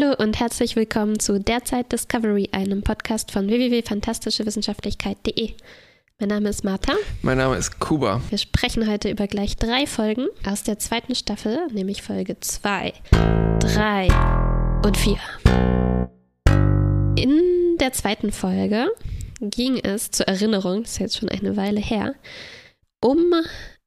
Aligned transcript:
Hallo 0.00 0.14
und 0.18 0.38
herzlich 0.38 0.76
willkommen 0.76 1.18
zu 1.18 1.40
Derzeit 1.40 1.90
Discovery, 1.90 2.50
einem 2.52 2.82
Podcast 2.82 3.32
von 3.32 3.48
www.fantastischewissenschaftlichkeit.de. 3.48 5.54
Mein 6.20 6.28
Name 6.28 6.50
ist 6.50 6.62
Martha. 6.62 6.92
Mein 7.22 7.38
Name 7.38 7.56
ist 7.56 7.80
Kuba. 7.80 8.20
Wir 8.28 8.38
sprechen 8.38 8.88
heute 8.88 9.10
über 9.10 9.26
gleich 9.26 9.56
drei 9.56 9.86
Folgen 9.86 10.28
aus 10.46 10.62
der 10.62 10.78
zweiten 10.78 11.16
Staffel, 11.16 11.66
nämlich 11.72 12.02
Folge 12.02 12.38
2, 12.38 12.92
3 13.58 14.06
und 14.84 14.96
4. 14.96 15.18
In 17.16 17.76
der 17.80 17.92
zweiten 17.92 18.30
Folge 18.30 18.86
ging 19.40 19.78
es 19.78 20.12
zur 20.12 20.28
Erinnerung, 20.28 20.82
das 20.82 20.92
ist 20.92 20.98
jetzt 20.98 21.16
schon 21.16 21.28
eine 21.28 21.56
Weile 21.56 21.80
her, 21.80 22.14
um 23.00 23.34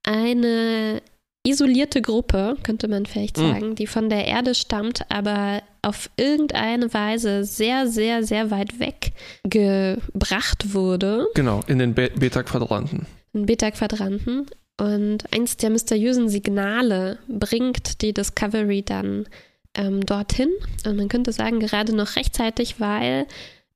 eine 0.02 1.00
isolierte 1.46 2.02
Gruppe, 2.02 2.58
könnte 2.62 2.88
man 2.88 3.06
vielleicht 3.06 3.38
sagen, 3.38 3.70
mhm. 3.70 3.76
die 3.76 3.86
von 3.86 4.10
der 4.10 4.26
Erde 4.26 4.54
stammt, 4.54 5.10
aber 5.10 5.62
auf 5.82 6.10
irgendeine 6.16 6.94
Weise 6.94 7.44
sehr, 7.44 7.88
sehr, 7.88 8.24
sehr 8.24 8.50
weit 8.50 8.78
weg 8.78 9.12
gebracht 9.44 10.74
wurde. 10.74 11.26
Genau, 11.34 11.60
in 11.66 11.78
den 11.78 11.94
Be 11.94 12.10
Beta-Quadranten. 12.14 13.06
In 13.32 13.46
Beta-Quadranten. 13.46 14.46
Und 14.80 15.32
eins 15.32 15.56
der 15.56 15.70
mysteriösen 15.70 16.28
Signale 16.28 17.18
bringt 17.28 18.00
die 18.02 18.14
Discovery 18.14 18.82
dann 18.82 19.28
ähm, 19.74 20.04
dorthin. 20.04 20.50
Und 20.86 20.96
man 20.96 21.08
könnte 21.08 21.32
sagen, 21.32 21.60
gerade 21.60 21.94
noch 21.94 22.16
rechtzeitig, 22.16 22.80
weil 22.80 23.26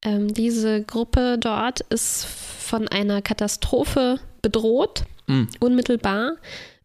ähm, 0.02 0.32
diese 0.32 0.82
Gruppe 0.82 1.38
dort 1.38 1.80
ist 1.80 2.24
von 2.24 2.88
einer 2.88 3.22
Katastrophe 3.22 4.20
bedroht, 4.42 5.04
mhm. 5.26 5.48
unmittelbar. 5.60 6.36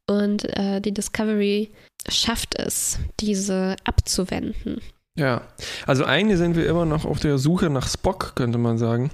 Und 0.08 0.46
äh, 0.58 0.82
die 0.82 0.94
Discovery 0.94 1.72
schafft 2.10 2.58
es, 2.58 3.00
diese 3.20 3.76
abzuwenden. 3.84 4.82
Ja, 5.18 5.42
also 5.86 6.06
eigentlich 6.06 6.38
sind 6.38 6.56
wir 6.56 6.68
immer 6.68 6.86
noch 6.86 7.06
auf 7.06 7.20
der 7.20 7.38
Suche 7.38 7.70
nach 7.70 7.88
Spock, 7.88 8.34
könnte 8.36 8.58
man 8.58 8.78
sagen. 8.78 9.12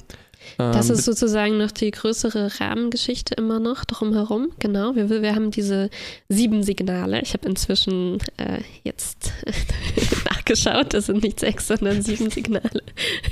Das 0.58 0.89
ähm, 0.89 0.95
ist 0.95 1.06
sozusagen 1.06 1.58
noch 1.58 1.72
die 1.72 1.92
größere 1.92 2.59
Rahmengeschichte 2.59 3.34
immer 3.36 3.59
noch 3.59 3.86
drumherum. 3.86 4.50
Genau, 4.59 4.95
wir, 4.95 5.09
wir 5.09 5.36
haben 5.36 5.52
diese 5.52 5.89
sieben 6.30 6.64
Signale. 6.64 7.22
Ich 7.22 7.34
habe 7.34 7.48
inzwischen 7.48 8.20
äh, 8.38 8.62
jetzt 8.84 9.34
nachgeschaut. 10.30 10.94
Das 10.94 11.08
sind 11.08 11.23
nicht 11.23 11.39
sechs, 11.39 11.67
sondern 11.67 12.02
sieben 12.02 12.30
Signale, 12.30 12.84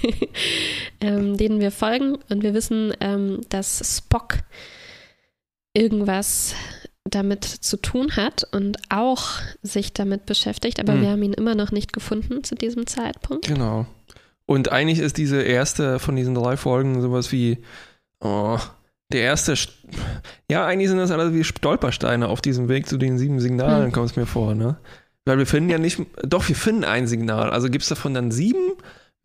ähm, 1.01 1.37
denen 1.37 1.59
wir 1.59 1.71
folgen. 1.71 2.17
Und 2.29 2.43
wir 2.43 2.53
wissen, 2.53 2.93
ähm, 2.99 3.41
dass 3.49 3.97
Spock 3.97 4.39
irgendwas 5.73 6.55
damit 7.09 7.45
zu 7.45 7.77
tun 7.77 8.15
hat 8.15 8.47
und 8.51 8.77
auch 8.89 9.39
sich 9.61 9.93
damit 9.93 10.25
beschäftigt, 10.25 10.79
aber 10.79 10.93
mhm. 10.93 11.01
wir 11.01 11.09
haben 11.09 11.23
ihn 11.23 11.33
immer 11.33 11.55
noch 11.55 11.71
nicht 11.71 11.93
gefunden 11.93 12.43
zu 12.43 12.55
diesem 12.55 12.87
Zeitpunkt. 12.87 13.47
Genau. 13.47 13.85
Und 14.47 14.71
eigentlich 14.71 14.99
ist 14.99 15.17
diese 15.17 15.41
erste 15.41 15.99
von 15.99 16.15
diesen 16.15 16.35
drei 16.35 16.57
Folgen 16.57 17.01
sowas 17.01 17.31
wie, 17.31 17.59
oh, 18.21 18.57
der 19.11 19.21
erste, 19.21 19.55
ja, 20.49 20.65
eigentlich 20.65 20.89
sind 20.89 20.97
das 20.97 21.11
alles 21.11 21.33
wie 21.33 21.43
Stolpersteine 21.43 22.27
auf 22.27 22.41
diesem 22.41 22.69
Weg 22.69 22.87
zu 22.87 22.97
den 22.97 23.17
sieben 23.17 23.39
Signalen, 23.39 23.85
hm. 23.85 23.91
kommt 23.91 24.11
es 24.11 24.15
mir 24.15 24.25
vor, 24.25 24.55
ne? 24.55 24.77
Weil 25.25 25.39
wir 25.39 25.47
finden 25.47 25.71
ja 25.71 25.79
nicht, 25.79 25.99
doch, 26.23 26.47
wir 26.47 26.55
finden 26.55 26.83
ein 26.83 27.07
Signal. 27.07 27.49
Also 27.49 27.69
gibt 27.69 27.81
es 27.81 27.89
davon 27.89 28.13
dann 28.13 28.29
sieben 28.31 28.73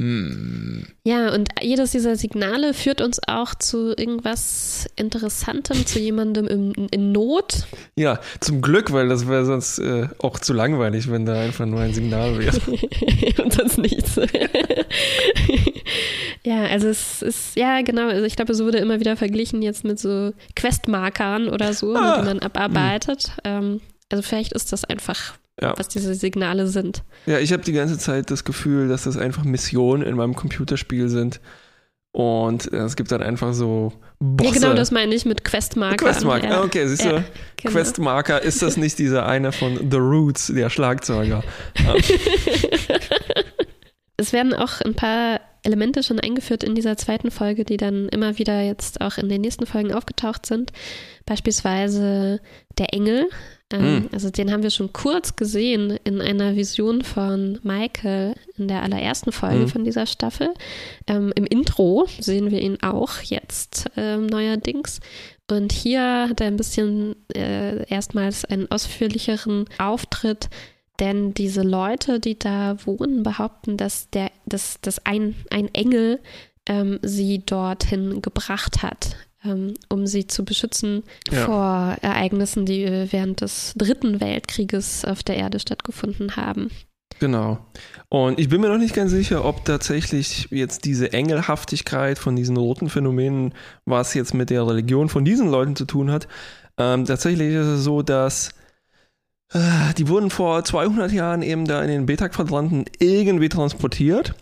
hm. 0.00 0.86
Ja, 1.04 1.34
und 1.34 1.50
jedes 1.60 1.90
dieser 1.90 2.16
Signale 2.16 2.72
führt 2.72 3.02
uns 3.02 3.20
auch 3.28 3.54
zu 3.54 3.94
irgendwas 3.94 4.88
Interessantem, 4.96 5.84
zu 5.84 5.98
jemandem 5.98 6.46
in, 6.46 6.72
in 6.90 7.12
Not. 7.12 7.66
Ja, 7.96 8.18
zum 8.40 8.62
Glück, 8.62 8.94
weil 8.94 9.08
das 9.08 9.28
wäre 9.28 9.44
sonst 9.44 9.78
äh, 9.78 10.08
auch 10.18 10.38
zu 10.38 10.54
langweilig, 10.54 11.10
wenn 11.10 11.26
da 11.26 11.38
einfach 11.38 11.66
nur 11.66 11.80
ein 11.80 11.92
Signal 11.92 12.38
wäre. 12.38 12.58
und 13.42 13.52
sonst 13.52 13.76
nichts. 13.76 14.16
ja, 16.44 16.64
also 16.64 16.88
es 16.88 17.20
ist, 17.20 17.56
ja, 17.56 17.82
genau, 17.82 18.08
also 18.08 18.24
ich 18.24 18.36
glaube, 18.36 18.54
es 18.54 18.64
wurde 18.64 18.78
immer 18.78 19.00
wieder 19.00 19.18
verglichen 19.18 19.60
jetzt 19.60 19.84
mit 19.84 19.98
so 19.98 20.32
Questmarkern 20.56 21.50
oder 21.50 21.74
so, 21.74 21.94
ah. 21.94 22.20
die 22.20 22.24
man 22.24 22.38
abarbeitet. 22.38 23.32
Hm. 23.44 23.64
Ähm, 23.64 23.80
also 24.08 24.22
vielleicht 24.22 24.54
ist 24.54 24.72
das 24.72 24.86
einfach 24.86 25.34
ja. 25.60 25.74
was 25.76 25.88
diese 25.88 26.14
Signale 26.14 26.66
sind. 26.66 27.02
Ja, 27.26 27.38
ich 27.38 27.52
habe 27.52 27.62
die 27.62 27.72
ganze 27.72 27.98
Zeit 27.98 28.30
das 28.30 28.44
Gefühl, 28.44 28.88
dass 28.88 29.04
das 29.04 29.16
einfach 29.16 29.44
Missionen 29.44 30.02
in 30.02 30.16
meinem 30.16 30.34
Computerspiel 30.34 31.08
sind. 31.08 31.40
Und 32.12 32.66
es 32.72 32.96
gibt 32.96 33.12
dann 33.12 33.22
einfach 33.22 33.54
so 33.54 33.92
Bosse. 34.18 34.48
Ja, 34.48 34.54
genau, 34.54 34.74
das 34.74 34.90
meine 34.90 35.14
ich 35.14 35.24
mit 35.24 35.44
Questmarker. 35.44 36.06
Questmarker, 36.06 36.48
ja. 36.48 36.62
okay, 36.62 36.86
siehst 36.88 37.04
du, 37.04 37.08
ja, 37.08 37.24
genau. 37.56 37.72
Questmarker, 37.72 38.42
ist 38.42 38.62
das 38.62 38.76
nicht 38.76 38.98
dieser 38.98 39.26
eine 39.26 39.52
von 39.52 39.90
The 39.90 39.96
Roots, 39.96 40.48
der 40.48 40.70
Schlagzeuger? 40.70 41.44
es 44.16 44.32
werden 44.32 44.54
auch 44.54 44.80
ein 44.80 44.96
paar 44.96 45.40
Elemente 45.62 46.02
schon 46.02 46.18
eingeführt 46.18 46.64
in 46.64 46.74
dieser 46.74 46.96
zweiten 46.96 47.30
Folge, 47.30 47.64
die 47.64 47.76
dann 47.76 48.08
immer 48.08 48.38
wieder 48.38 48.60
jetzt 48.60 49.00
auch 49.00 49.16
in 49.16 49.28
den 49.28 49.42
nächsten 49.42 49.66
Folgen 49.66 49.94
aufgetaucht 49.94 50.46
sind. 50.46 50.72
Beispielsweise 51.26 52.40
der 52.76 52.92
Engel, 52.92 53.28
ähm, 53.72 53.94
mhm. 53.94 54.08
Also 54.12 54.30
den 54.30 54.52
haben 54.52 54.62
wir 54.62 54.70
schon 54.70 54.92
kurz 54.92 55.36
gesehen 55.36 55.98
in 56.04 56.20
einer 56.20 56.56
Vision 56.56 57.02
von 57.02 57.58
Michael 57.62 58.34
in 58.56 58.68
der 58.68 58.82
allerersten 58.82 59.32
Folge 59.32 59.60
mhm. 59.60 59.68
von 59.68 59.84
dieser 59.84 60.06
Staffel. 60.06 60.52
Ähm, 61.06 61.32
Im 61.36 61.46
Intro 61.46 62.06
sehen 62.18 62.50
wir 62.50 62.60
ihn 62.60 62.78
auch 62.82 63.20
jetzt 63.20 63.86
ähm, 63.96 64.26
neuerdings. 64.26 65.00
Und 65.50 65.72
hier 65.72 66.28
hat 66.28 66.40
er 66.40 66.48
ein 66.48 66.56
bisschen 66.56 67.16
äh, 67.34 67.84
erstmals 67.88 68.44
einen 68.44 68.70
ausführlicheren 68.70 69.66
Auftritt, 69.78 70.48
denn 71.00 71.34
diese 71.34 71.62
Leute, 71.62 72.20
die 72.20 72.38
da 72.38 72.76
wohnen, 72.84 73.22
behaupten, 73.22 73.76
dass, 73.76 74.10
der, 74.10 74.30
dass, 74.46 74.80
dass 74.80 75.04
ein, 75.06 75.34
ein 75.50 75.72
Engel 75.74 76.20
ähm, 76.66 76.98
sie 77.02 77.42
dorthin 77.44 78.20
gebracht 78.20 78.82
hat 78.82 79.16
um 79.44 80.06
sie 80.06 80.26
zu 80.26 80.44
beschützen 80.44 81.02
ja. 81.30 81.44
vor 81.44 81.96
Ereignissen, 82.02 82.66
die 82.66 83.08
während 83.10 83.40
des 83.40 83.72
Dritten 83.76 84.20
Weltkrieges 84.20 85.04
auf 85.04 85.22
der 85.22 85.36
Erde 85.36 85.58
stattgefunden 85.60 86.36
haben. 86.36 86.70
Genau. 87.18 87.58
Und 88.08 88.38
ich 88.38 88.48
bin 88.48 88.60
mir 88.60 88.68
noch 88.68 88.78
nicht 88.78 88.94
ganz 88.94 89.10
sicher, 89.10 89.44
ob 89.44 89.64
tatsächlich 89.64 90.48
jetzt 90.50 90.84
diese 90.84 91.12
Engelhaftigkeit 91.12 92.18
von 92.18 92.34
diesen 92.36 92.56
roten 92.56 92.88
Phänomenen, 92.88 93.54
was 93.84 94.14
jetzt 94.14 94.32
mit 94.32 94.50
der 94.50 94.66
Religion 94.66 95.08
von 95.08 95.24
diesen 95.24 95.50
Leuten 95.50 95.76
zu 95.76 95.84
tun 95.84 96.10
hat. 96.10 96.28
Ähm, 96.78 97.04
tatsächlich 97.04 97.54
ist 97.54 97.66
es 97.66 97.84
so, 97.84 98.02
dass 98.02 98.50
äh, 99.52 99.92
die 99.98 100.08
wurden 100.08 100.30
vor 100.30 100.64
200 100.64 101.12
Jahren 101.12 101.42
eben 101.42 101.66
da 101.66 101.82
in 101.82 101.88
den 101.88 102.06
Beta-Quadranten 102.06 102.86
irgendwie 102.98 103.48
transportiert 103.48 104.34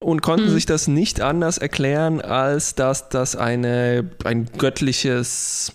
und 0.00 0.22
konnten 0.22 0.46
mhm. 0.46 0.52
sich 0.52 0.66
das 0.66 0.88
nicht 0.88 1.20
anders 1.20 1.58
erklären, 1.58 2.20
als 2.20 2.74
dass 2.74 3.08
das 3.08 3.36
eine, 3.36 4.10
ein 4.24 4.48
göttliches, 4.56 5.72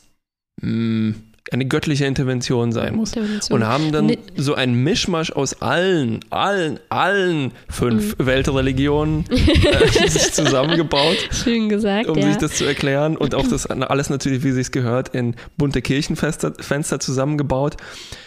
mh, 0.62 0.68
hm, 0.70 1.16
eine 1.52 1.66
göttliche 1.66 2.06
Intervention 2.06 2.72
sein 2.72 2.96
muss. 2.96 3.14
Intervention. 3.14 3.62
Und 3.62 3.68
haben 3.68 3.92
dann 3.92 4.16
so 4.36 4.56
ein 4.56 4.74
Mischmasch 4.74 5.32
aus 5.32 5.62
allen, 5.62 6.22
allen, 6.30 6.80
allen 6.90 7.52
fünf 7.70 8.18
mhm. 8.18 8.26
Weltreligionen 8.26 9.26
äh, 9.30 10.08
sich 10.08 10.34
zusammengebaut. 10.34 11.18
Schön 11.32 11.70
gesagt. 11.70 12.08
Um 12.08 12.18
ja. 12.18 12.28
sich 12.30 12.38
das 12.38 12.56
zu 12.56 12.66
erklären. 12.66 13.18
Und 13.18 13.36
auch 13.36 13.48
das 13.48 13.68
alles 13.68 14.10
natürlich, 14.10 14.44
wie 14.44 14.52
sich 14.52 14.72
gehört, 14.72 15.10
in 15.10 15.36
bunte 15.58 15.82
Kirchenfenster 15.82 17.00
zusammengebaut. 17.00 17.78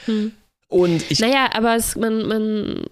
Mhm. 0.06 0.32
Und 0.68 1.10
ich, 1.10 1.20
naja, 1.20 1.48
aber 1.54 1.74
es, 1.74 1.96
man, 1.96 2.26
man 2.26 2.84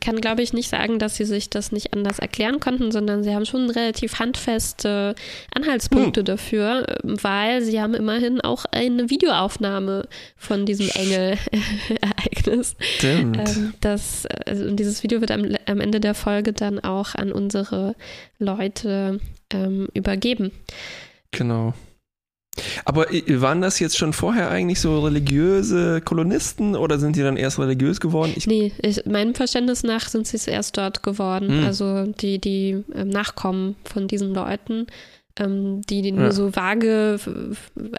kann, 0.00 0.20
glaube 0.20 0.42
ich, 0.42 0.52
nicht 0.52 0.68
sagen, 0.68 0.98
dass 0.98 1.16
sie 1.16 1.24
sich 1.24 1.50
das 1.50 1.72
nicht 1.72 1.92
anders 1.92 2.20
erklären 2.20 2.60
konnten, 2.60 2.92
sondern 2.92 3.24
sie 3.24 3.34
haben 3.34 3.46
schon 3.46 3.68
relativ 3.68 4.18
handfeste 4.18 5.14
Anhaltspunkte 5.54 6.20
hm. 6.20 6.24
dafür, 6.24 6.86
weil 7.02 7.62
sie 7.62 7.80
haben 7.80 7.94
immerhin 7.94 8.40
auch 8.40 8.64
eine 8.70 9.10
Videoaufnahme 9.10 10.08
von 10.36 10.66
diesem 10.66 10.88
Engel-Ereignis. 10.88 12.76
Ähm, 13.02 13.74
das, 13.80 14.26
also 14.46 14.70
dieses 14.70 15.02
Video 15.02 15.20
wird 15.20 15.32
am, 15.32 15.56
am, 15.66 15.80
Ende 15.80 15.98
der 15.98 16.14
Folge 16.14 16.52
dann 16.52 16.78
auch 16.78 17.14
an 17.16 17.32
unsere 17.32 17.96
Leute 18.38 19.20
ähm, 19.52 19.88
übergeben. 19.94 20.52
Genau. 21.32 21.74
Aber 22.84 23.06
waren 23.10 23.60
das 23.60 23.78
jetzt 23.78 23.96
schon 23.96 24.12
vorher 24.12 24.50
eigentlich 24.50 24.80
so 24.80 25.00
religiöse 25.00 26.00
Kolonisten 26.00 26.74
oder 26.74 26.98
sind 26.98 27.16
die 27.16 27.22
dann 27.22 27.36
erst 27.36 27.58
religiös 27.58 28.00
geworden? 28.00 28.32
Ich 28.36 28.46
nee, 28.46 28.72
ich, 28.82 29.04
meinem 29.06 29.34
Verständnis 29.34 29.82
nach 29.82 30.08
sind 30.08 30.26
sie 30.26 30.36
es 30.36 30.46
erst 30.46 30.76
dort 30.76 31.02
geworden. 31.02 31.48
Hm. 31.48 31.66
Also 31.66 32.06
die, 32.06 32.38
die 32.38 32.84
ähm, 32.94 33.08
Nachkommen 33.08 33.76
von 33.84 34.08
diesen 34.08 34.34
Leuten, 34.34 34.86
ähm, 35.38 35.82
die, 35.82 36.02
die 36.02 36.12
nur 36.12 36.26
ja. 36.26 36.32
so 36.32 36.54
vage 36.54 37.18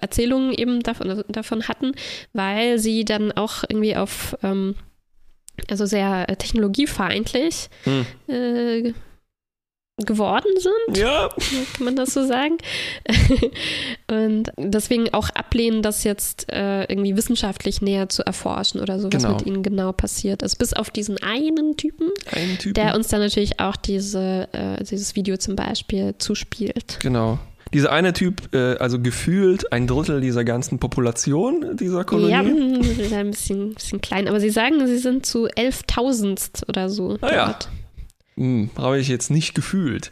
Erzählungen 0.01 0.53
eben 0.53 0.81
davon, 0.81 1.23
davon 1.27 1.67
hatten, 1.67 1.93
weil 2.33 2.79
sie 2.79 3.05
dann 3.05 3.31
auch 3.31 3.63
irgendwie 3.67 3.95
auf, 3.95 4.37
ähm, 4.43 4.75
also 5.69 5.85
sehr 5.85 6.25
technologiefeindlich 6.37 7.69
hm. 7.83 8.05
äh, 8.27 8.93
geworden 10.05 10.51
sind. 10.59 10.97
Ja. 10.97 11.29
Kann 11.75 11.85
man 11.85 11.95
das 11.95 12.13
so 12.13 12.25
sagen? 12.25 12.57
und 14.11 14.51
deswegen 14.57 15.13
auch 15.13 15.29
ablehnen, 15.29 15.81
das 15.81 16.03
jetzt 16.03 16.51
äh, 16.51 16.83
irgendwie 16.83 17.17
wissenschaftlich 17.17 17.81
näher 17.81 18.07
zu 18.09 18.23
erforschen 18.25 18.79
oder 18.79 18.99
so, 18.99 19.11
was 19.11 19.23
Genau. 19.23 19.35
mit 19.37 19.45
ihnen 19.47 19.63
genau 19.63 19.91
passiert 19.93 20.43
ist. 20.43 20.57
Bis 20.57 20.73
auf 20.73 20.91
diesen 20.91 21.17
einen 21.23 21.77
Typen, 21.77 22.09
Einen 22.31 22.57
Typen. 22.59 22.75
der 22.75 22.95
uns 22.95 23.07
dann 23.07 23.21
natürlich 23.21 23.59
auch 23.59 23.75
diese, 23.75 24.47
äh, 24.51 24.83
dieses 24.83 25.15
Video 25.15 25.37
zum 25.37 25.55
Beispiel 25.55 26.13
zuspielt. 26.19 26.99
Genau. 27.01 27.39
Dieser 27.73 27.91
eine 27.91 28.13
Typ, 28.13 28.53
äh, 28.53 28.75
also 28.77 28.99
gefühlt 28.99 29.73
ein 29.73 29.87
Drittel 29.87 30.21
dieser 30.21 30.45
ganzen 30.45 30.79
Population 30.79 31.75
dieser 31.75 32.03
Kolonie. 32.05 32.31
Ja, 32.31 32.39
ein 33.19 33.31
bisschen, 33.31 33.73
bisschen 33.73 33.99
klein, 33.99 34.27
aber 34.27 34.39
sie 34.39 34.51
sagen, 34.51 34.85
sie 34.87 34.97
sind 34.99 35.25
zu 35.25 35.47
11.000 35.47 36.69
oder 36.69 36.87
so 36.87 37.17
Ah 37.21 37.33
ja. 37.33 37.59
Hm, 38.37 38.69
habe 38.77 38.99
ich 38.99 39.07
jetzt 39.07 39.31
nicht 39.31 39.55
gefühlt. 39.55 40.11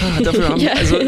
Ah, 0.00 0.20
dafür 0.24 0.48
haben 0.48 0.60
Ja. 0.60 0.72
also 0.72 0.98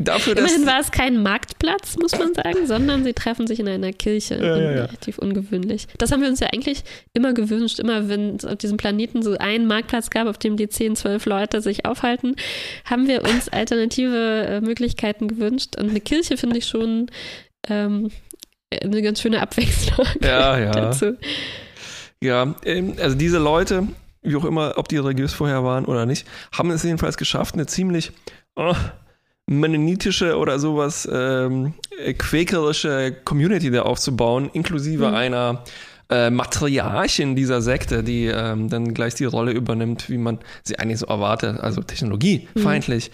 dafür, 0.00 0.34
dass 0.34 0.50
Immerhin 0.50 0.66
war 0.66 0.80
es 0.80 0.90
kein 0.90 1.22
Marktplatz, 1.22 1.96
muss 1.96 2.10
man 2.18 2.34
sagen, 2.34 2.66
sondern 2.66 3.04
sie 3.04 3.12
treffen 3.12 3.46
sich 3.46 3.60
in 3.60 3.68
einer 3.68 3.92
Kirche. 3.92 4.34
Ja, 4.34 4.56
ja, 4.56 4.62
ja. 4.62 4.84
Relativ 4.86 5.18
ungewöhnlich. 5.18 5.86
Das 5.98 6.10
haben 6.10 6.22
wir 6.22 6.28
uns 6.28 6.40
ja 6.40 6.48
eigentlich 6.52 6.82
immer 7.12 7.34
gewünscht. 7.34 7.78
Immer 7.78 8.08
wenn 8.08 8.34
es 8.34 8.44
auf 8.44 8.56
diesem 8.56 8.78
Planeten 8.78 9.22
so 9.22 9.38
einen 9.38 9.68
Marktplatz 9.68 10.10
gab, 10.10 10.26
auf 10.26 10.38
dem 10.38 10.56
die 10.56 10.68
10, 10.68 10.96
12 10.96 11.24
Leute 11.26 11.60
sich 11.60 11.86
aufhalten, 11.86 12.34
haben 12.84 13.06
wir 13.06 13.22
uns 13.22 13.48
alternative 13.52 14.46
äh, 14.48 14.60
Möglichkeiten 14.60 15.28
gewünscht. 15.28 15.76
Und 15.78 15.90
eine 15.90 16.00
Kirche 16.00 16.36
finde 16.36 16.58
ich 16.58 16.66
schon 16.66 17.06
ähm, 17.68 18.10
eine 18.82 19.02
ganz 19.02 19.20
schöne 19.20 19.40
Abwechslung 19.40 20.06
ja, 20.20 20.58
ja. 20.58 20.70
dazu. 20.72 21.16
Ja, 22.20 22.56
ähm, 22.64 22.94
also 23.00 23.16
diese 23.16 23.38
Leute, 23.38 23.86
wie 24.26 24.36
auch 24.36 24.44
immer, 24.44 24.74
ob 24.76 24.88
die 24.88 24.98
religiös 24.98 25.32
vorher 25.32 25.64
waren 25.64 25.84
oder 25.84 26.04
nicht, 26.06 26.26
haben 26.52 26.70
es 26.70 26.82
jedenfalls 26.82 27.16
geschafft, 27.16 27.54
eine 27.54 27.66
ziemlich 27.66 28.12
oh, 28.56 28.74
mennonitische 29.46 30.36
oder 30.36 30.58
sowas 30.58 31.08
ähm, 31.10 31.74
äh, 32.04 32.14
quäkerische 32.14 33.16
Community 33.24 33.70
da 33.70 33.82
aufzubauen, 33.82 34.50
inklusive 34.52 35.08
Mhm. 35.08 35.14
einer 35.14 35.64
äh, 36.10 36.30
Matriarchin 36.30 37.34
dieser 37.36 37.62
Sekte, 37.62 38.02
die 38.04 38.26
ähm, 38.26 38.68
dann 38.68 38.94
gleich 38.94 39.14
die 39.14 39.24
Rolle 39.24 39.52
übernimmt, 39.52 40.08
wie 40.08 40.18
man 40.18 40.38
sie 40.62 40.78
eigentlich 40.78 40.98
so 41.00 41.06
erwartet, 41.06 41.58
also 41.60 41.82
technologiefeindlich, 41.82 43.10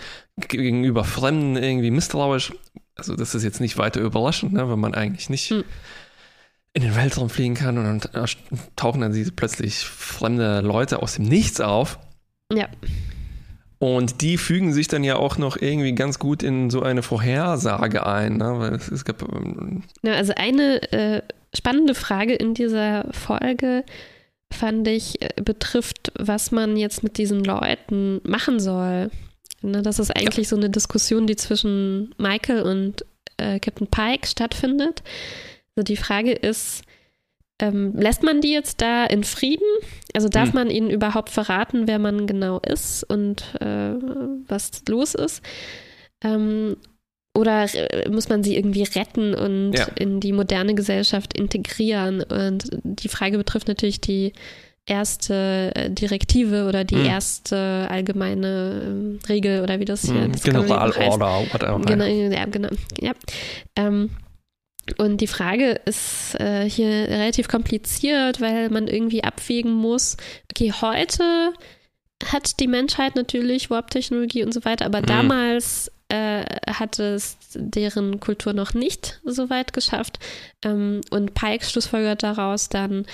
gegenüber 0.49 1.05
Fremden 1.05 1.57
irgendwie 1.57 1.91
misstrauisch. 1.91 2.53
Also 2.95 3.17
das 3.17 3.35
ist 3.35 3.45
jetzt 3.45 3.61
nicht 3.61 3.79
weiter 3.79 4.01
überraschend, 4.01 4.53
ne, 4.53 4.69
wenn 4.71 4.79
man 4.79 4.95
eigentlich 4.95 5.31
nicht 5.31 5.51
Mhm. 5.51 5.65
In 6.75 6.83
den 6.83 6.97
Weltraum 6.97 7.29
fliegen 7.29 7.55
kann 7.55 7.79
und 7.79 8.09
dann 8.13 8.27
tauchen 8.77 9.01
dann 9.03 9.13
diese 9.13 9.33
plötzlich 9.33 9.85
fremde 9.85 10.61
Leute 10.61 11.03
aus 11.03 11.17
dem 11.17 11.27
Nichts 11.27 11.61
auf. 11.61 11.99
Ja. 12.53 12.69
Und 13.79 14.21
die 14.23 14.39
fügen 14.39 14.73
sich 14.73 14.87
dann 14.87 15.03
ja 15.03 15.17
auch 15.17 15.39
noch 15.39 15.57
irgendwie 15.61 15.95
ganz 15.95 16.19
gut 16.19 16.43
in 16.43 16.71
so 16.71 16.83
eine 16.83 17.03
Vorhersage 17.03 18.07
ein. 18.07 18.37
Ne? 18.37 18.55
Weil 18.59 18.75
es, 18.75 18.89
es 18.89 19.05
gab, 19.05 19.23
ähm, 19.23 19.83
Ja, 20.03 20.13
also 20.15 20.33
eine 20.37 20.93
äh, 20.93 21.23
spannende 21.53 21.95
Frage 21.95 22.35
in 22.35 22.55
dieser 22.55 23.07
Folge 23.13 23.85
fand 24.53 24.87
ich, 24.87 25.21
äh, 25.21 25.31
betrifft, 25.43 26.13
was 26.17 26.53
man 26.53 26.77
jetzt 26.77 27.03
mit 27.03 27.19
diesen 27.19 27.43
Leuten 27.43 28.21
machen 28.23 28.61
soll. 28.61 29.11
Ne, 29.63 29.83
das 29.83 29.99
ist 29.99 30.15
eigentlich 30.15 30.49
so 30.49 30.57
eine 30.57 30.71
Diskussion, 30.71 31.27
die 31.27 31.37
zwischen 31.37 32.15
Michael 32.19 32.63
und 32.63 33.05
äh, 33.37 33.59
Captain 33.59 33.87
Pike 33.87 34.27
stattfindet. 34.27 35.03
Also 35.77 35.85
die 35.85 35.97
Frage 35.97 36.33
ist, 36.33 36.83
ähm, 37.61 37.93
lässt 37.97 38.23
man 38.23 38.41
die 38.41 38.53
jetzt 38.53 38.81
da 38.81 39.05
in 39.07 39.25
Frieden? 39.25 39.67
Also 40.15 40.29
darf 40.29 40.49
Hm. 40.49 40.55
man 40.55 40.71
ihnen 40.71 40.91
überhaupt 40.91 41.31
verraten, 41.31 41.87
wer 41.87 41.99
man 41.99 42.27
genau 42.27 42.59
ist 42.61 43.05
und 43.05 43.55
äh, 43.61 43.95
was 44.49 44.83
los 44.89 45.15
ist? 45.15 45.43
Ähm, 46.25 46.77
oder 47.35 47.65
äh, 47.75 48.09
muss 48.11 48.29
man 48.29 48.43
sie 48.43 48.57
irgendwie 48.57 48.83
retten 48.83 49.35
und 49.35 49.73
Ja. 49.73 49.87
in 49.99 50.21
die 50.21 50.33
moderne 50.33 50.75
Gesellschaft 50.75 51.39
integrieren? 51.39 52.23
Und 52.23 52.69
die 52.83 53.09
Frage 53.09 53.39
betrifft 53.39 53.69
natürlich 53.69 54.01
die 54.01 54.33
erste 54.85 55.71
äh, 55.75 55.89
Direktive 55.91 56.67
oder 56.67 56.85
die 56.85 56.97
Hm. 56.97 57.07
erste 57.07 57.87
allgemeine 57.89 58.83
ähm, 58.85 59.19
Regel 59.29 59.63
oder 59.63 59.79
wie 59.79 59.85
das 59.85 60.03
hier 60.03 60.25
hm, 60.25 60.33
das. 60.33 60.43
Generalorder, 60.43 61.47
whatever. 61.53 61.81
Genau, 61.87 62.05
ja, 62.05 62.45
genau. 62.47 62.69
Ja. 63.01 63.13
Ähm, 63.77 64.11
und 64.99 65.21
die 65.21 65.27
Frage 65.27 65.81
ist 65.85 66.35
äh, 66.41 66.69
hier 66.69 66.89
relativ 66.89 67.49
kompliziert, 67.49 68.41
weil 68.41 68.69
man 68.71 68.89
irgendwie 68.89 69.23
abwägen 69.25 69.73
muss, 69.73 70.17
okay, 70.51 70.73
heute 70.81 71.53
hat 72.25 72.61
die 72.61 72.69
Menschheit 72.69 73.17
natürlich 73.17 73.71
Warp-Technologie 73.71 74.45
und 74.45 74.53
so 74.53 74.65
weiter, 74.65 74.87
aber 74.87 75.01
Mhm. 75.01 75.07
damals 75.07 75.91
äh, 76.09 76.45
hat 76.71 76.99
es 76.99 77.37
deren 77.55 78.21
Kultur 78.21 78.53
noch 78.53 78.75
nicht 78.75 79.21
so 79.25 79.49
weit 79.51 79.73
geschafft. 79.73 80.19
Ähm, 80.65 81.01
und 81.11 81.33
Pike 81.35 81.65
schlussfolgert 81.65 82.23
daraus 82.23 82.69
dann, 82.69 83.07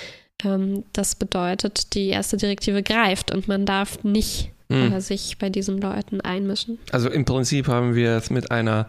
ähm, 0.43 0.83
das 0.93 1.15
bedeutet, 1.15 1.93
die 1.93 2.07
erste 2.09 2.35
Direktive 2.37 2.83
greift 2.83 3.31
und 3.31 3.47
man 3.47 3.65
darf 3.65 4.03
nicht 4.03 4.51
Hm. 4.71 4.93
äh, 4.93 5.01
sich 5.01 5.37
bei 5.39 5.49
diesen 5.49 5.79
Leuten 5.81 6.21
einmischen. 6.21 6.77
Also 6.91 7.09
im 7.09 7.25
Prinzip 7.25 7.67
haben 7.67 7.95
wir 7.95 8.11
es 8.17 8.29
mit 8.29 8.51
einer 8.51 8.85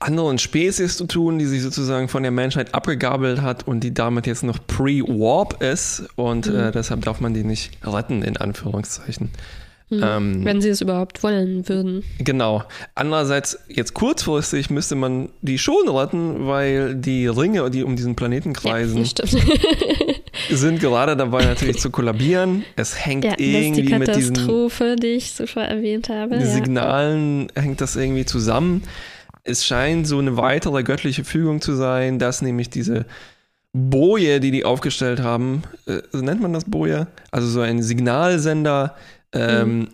anderen 0.00 0.38
Spezies 0.38 0.96
zu 0.96 1.06
tun, 1.06 1.38
die 1.38 1.44
sich 1.46 1.62
sozusagen 1.62 2.08
von 2.08 2.22
der 2.22 2.32
Menschheit 2.32 2.74
abgegabelt 2.74 3.42
hat 3.42 3.68
und 3.68 3.80
die 3.84 3.92
damit 3.94 4.26
jetzt 4.26 4.42
noch 4.42 4.58
pre-warp 4.66 5.62
ist 5.62 6.04
und 6.16 6.46
Mhm. 6.46 6.56
äh, 6.56 6.70
deshalb 6.72 7.02
darf 7.04 7.20
man 7.20 7.34
die 7.34 7.44
nicht 7.44 7.70
retten, 7.84 8.22
in 8.22 8.36
Anführungszeichen. 8.38 9.30
Hm. 9.90 10.00
Ähm, 10.04 10.44
Wenn 10.44 10.60
sie 10.60 10.68
es 10.68 10.80
überhaupt 10.80 11.22
wollen 11.24 11.68
würden. 11.68 12.04
Genau. 12.18 12.62
Andererseits, 12.94 13.58
jetzt 13.68 13.92
kurzfristig 13.92 14.70
müsste 14.70 14.94
man 14.94 15.30
die 15.42 15.58
schon 15.58 15.88
retten, 15.88 16.46
weil 16.46 16.94
die 16.94 17.26
Ringe, 17.26 17.68
die 17.70 17.82
um 17.82 17.96
diesen 17.96 18.14
Planeten 18.14 18.52
kreisen, 18.52 19.04
Ja, 19.04 19.26
sind 20.56 20.80
gerade 20.80 21.16
dabei 21.16 21.44
natürlich 21.44 21.78
zu 21.80 21.90
kollabieren. 21.90 22.64
Es 22.76 23.04
hängt 23.04 23.24
ja, 23.24 23.32
ist 23.32 23.40
die 23.40 23.52
irgendwie 23.66 23.94
mit 23.98 24.14
diesen 24.14 24.34
Katastrophe, 24.34 24.94
die 24.96 25.08
ich 25.08 25.34
zuvor 25.34 25.64
erwähnt 25.64 26.08
habe. 26.08 26.36
Ja. 26.36 26.46
Signalen, 26.46 27.48
hängt 27.56 27.80
das 27.80 27.96
irgendwie 27.96 28.24
zusammen. 28.24 28.82
Es 29.44 29.64
scheint 29.64 30.06
so 30.06 30.18
eine 30.18 30.36
weitere 30.36 30.82
göttliche 30.82 31.24
Fügung 31.24 31.60
zu 31.60 31.74
sein, 31.74 32.18
dass 32.18 32.42
nämlich 32.42 32.70
diese 32.70 33.06
Boje, 33.72 34.40
die 34.40 34.50
die 34.50 34.64
aufgestellt 34.64 35.20
haben, 35.20 35.62
äh, 35.86 35.98
so 36.10 36.20
nennt 36.22 36.40
man 36.42 36.52
das 36.52 36.64
Boje, 36.64 37.06
also 37.30 37.46
so 37.46 37.60
ein 37.60 37.82
Signalsender, 37.82 38.96
ähm, 39.32 39.78
Mhm. 39.78 39.88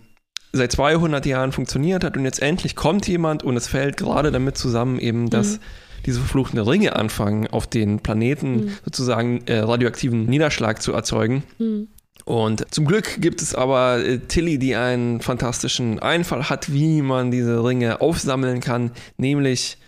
seit 0.52 0.72
200 0.72 1.26
Jahren 1.26 1.52
funktioniert 1.52 2.02
hat 2.02 2.16
und 2.16 2.24
jetzt 2.24 2.40
endlich 2.40 2.74
kommt 2.74 3.06
jemand 3.06 3.42
und 3.42 3.56
es 3.56 3.66
fällt 3.68 3.98
gerade 3.98 4.30
damit 4.32 4.56
zusammen 4.56 4.98
eben, 4.98 5.28
dass 5.28 5.58
Mhm. 5.58 5.62
diese 6.06 6.20
verfluchten 6.20 6.58
Ringe 6.58 6.96
anfangen, 6.96 7.46
auf 7.48 7.66
den 7.66 8.00
Planeten 8.00 8.56
Mhm. 8.56 8.68
sozusagen 8.84 9.42
äh, 9.46 9.58
radioaktiven 9.58 10.24
Niederschlag 10.24 10.80
zu 10.80 10.92
erzeugen. 10.94 11.42
Und 12.26 12.74
zum 12.74 12.86
Glück 12.86 13.20
gibt 13.20 13.40
es 13.40 13.54
aber 13.54 14.04
äh, 14.04 14.18
Tilly, 14.18 14.58
die 14.58 14.74
einen 14.74 15.20
fantastischen 15.20 16.00
Einfall 16.00 16.48
hat, 16.50 16.72
wie 16.72 17.00
man 17.00 17.30
diese 17.30 17.62
Ringe 17.64 18.00
aufsammeln 18.00 18.60
kann, 18.60 18.90
nämlich 19.16 19.78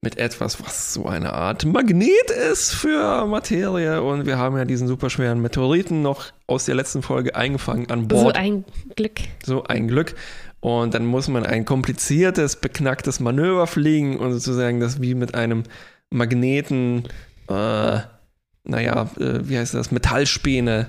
mit 0.00 0.16
etwas, 0.16 0.64
was 0.64 0.94
so 0.94 1.06
eine 1.06 1.32
Art 1.32 1.64
Magnet 1.64 2.30
ist 2.52 2.72
für 2.72 3.26
Materie. 3.26 4.00
Und 4.00 4.26
wir 4.26 4.38
haben 4.38 4.56
ja 4.56 4.64
diesen 4.64 4.86
superschweren 4.86 5.42
Meteoriten 5.42 6.02
noch 6.02 6.26
aus 6.46 6.66
der 6.66 6.76
letzten 6.76 7.02
Folge 7.02 7.34
eingefangen 7.34 7.90
an 7.90 8.02
So 8.02 8.06
Bord. 8.06 8.36
ein 8.36 8.64
Glück. 8.94 9.18
So 9.44 9.64
ein 9.64 9.88
Glück. 9.88 10.14
Und 10.60 10.94
dann 10.94 11.04
muss 11.04 11.26
man 11.26 11.44
ein 11.44 11.64
kompliziertes, 11.64 12.56
beknacktes 12.56 13.18
Manöver 13.18 13.66
fliegen 13.66 14.18
und 14.20 14.32
sozusagen 14.32 14.78
das 14.78 15.02
wie 15.02 15.16
mit 15.16 15.34
einem 15.34 15.64
Magneten, 16.10 17.08
äh, 17.48 17.98
naja, 18.62 19.10
äh, 19.18 19.40
wie 19.48 19.58
heißt 19.58 19.74
das, 19.74 19.90
Metallspäne 19.90 20.86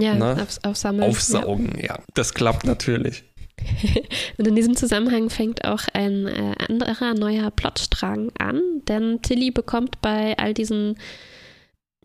Ja, 0.00 0.14
Na? 0.14 0.42
aufs, 0.42 0.62
aufsammeln. 0.64 1.08
aufsaugen. 1.10 1.78
Ja. 1.80 1.98
das 2.14 2.34
klappt 2.34 2.64
natürlich. 2.66 3.18
Ja. 3.18 3.24
Und 4.38 4.46
in 4.48 4.56
diesem 4.56 4.74
Zusammenhang 4.74 5.28
fängt 5.28 5.64
auch 5.66 5.82
ein 5.92 6.26
äh, 6.26 6.54
anderer 6.66 7.12
neuer 7.14 7.50
Plotstrang 7.50 8.32
an, 8.38 8.60
denn 8.88 9.20
Tilly 9.22 9.50
bekommt 9.50 10.00
bei 10.00 10.36
all 10.38 10.54
diesen 10.54 10.96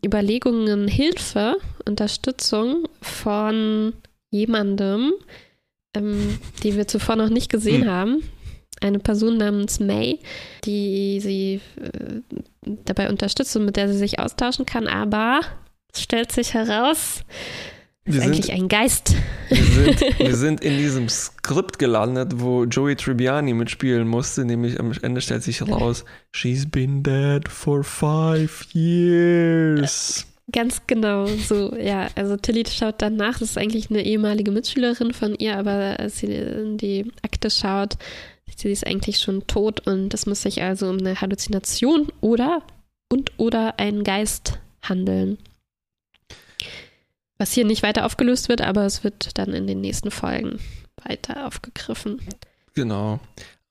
Überlegungen 0.04 0.86
Hilfe, 0.86 1.56
Unterstützung 1.86 2.86
von 3.00 3.94
jemandem, 4.30 5.12
ähm, 5.94 6.38
die 6.62 6.76
wir 6.76 6.86
zuvor 6.86 7.16
noch 7.16 7.30
nicht 7.30 7.50
gesehen 7.50 7.82
Hm. 7.84 7.90
haben. 7.90 8.22
Eine 8.82 8.98
Person 8.98 9.38
namens 9.38 9.80
May, 9.80 10.18
die 10.64 11.18
sie 11.20 11.60
äh, 11.80 12.20
dabei 12.84 13.08
unterstützt 13.08 13.56
und 13.56 13.64
mit 13.64 13.76
der 13.76 13.88
sie 13.88 13.96
sich 13.96 14.18
austauschen 14.18 14.66
kann, 14.66 14.86
aber 14.86 15.40
es 15.94 16.02
stellt 16.02 16.30
sich 16.30 16.52
heraus, 16.52 17.22
Wir 18.06 18.20
ist 18.20 18.26
eigentlich 18.26 18.46
sind, 18.46 18.54
ein 18.54 18.68
Geist. 18.68 19.14
wir, 19.48 19.64
sind, 19.64 20.00
wir 20.18 20.36
sind 20.36 20.60
in 20.64 20.78
diesem 20.78 21.08
Skript 21.08 21.78
gelandet, 21.78 22.34
wo 22.36 22.64
Joey 22.64 22.94
Tribbiani 22.94 23.52
mitspielen 23.52 24.06
musste, 24.06 24.44
nämlich 24.44 24.78
am 24.78 24.92
Ende 25.02 25.20
stellt 25.20 25.42
sich 25.42 25.60
heraus, 25.60 26.04
she's 26.32 26.70
been 26.70 27.02
dead 27.02 27.48
for 27.48 27.82
five 27.82 28.64
years. 28.72 30.24
Ganz 30.52 30.82
genau, 30.86 31.26
so, 31.26 31.74
ja. 31.74 32.06
Also 32.14 32.36
Tilly 32.36 32.62
schaut 32.68 33.02
dann 33.02 33.16
nach, 33.16 33.40
das 33.40 33.50
ist 33.50 33.58
eigentlich 33.58 33.90
eine 33.90 34.04
ehemalige 34.04 34.52
Mitschülerin 34.52 35.12
von 35.12 35.34
ihr, 35.34 35.58
aber 35.58 35.98
als 35.98 36.18
sie 36.18 36.26
in 36.26 36.78
die 36.78 37.10
Akte 37.22 37.50
schaut, 37.50 37.98
sie 38.56 38.70
ist 38.70 38.86
eigentlich 38.86 39.18
schon 39.18 39.48
tot 39.48 39.84
und 39.88 40.14
es 40.14 40.26
muss 40.26 40.42
sich 40.42 40.62
also 40.62 40.88
um 40.88 40.98
eine 40.98 41.20
Halluzination 41.20 42.12
oder 42.20 42.62
und 43.10 43.32
oder 43.38 43.80
einen 43.80 44.04
Geist 44.04 44.60
handeln. 44.82 45.38
Was 47.38 47.52
hier 47.52 47.64
nicht 47.64 47.82
weiter 47.82 48.06
aufgelöst 48.06 48.48
wird, 48.48 48.62
aber 48.62 48.84
es 48.86 49.04
wird 49.04 49.38
dann 49.38 49.52
in 49.52 49.66
den 49.66 49.80
nächsten 49.80 50.10
Folgen 50.10 50.58
weiter 51.04 51.46
aufgegriffen. 51.46 52.20
Genau. 52.74 53.20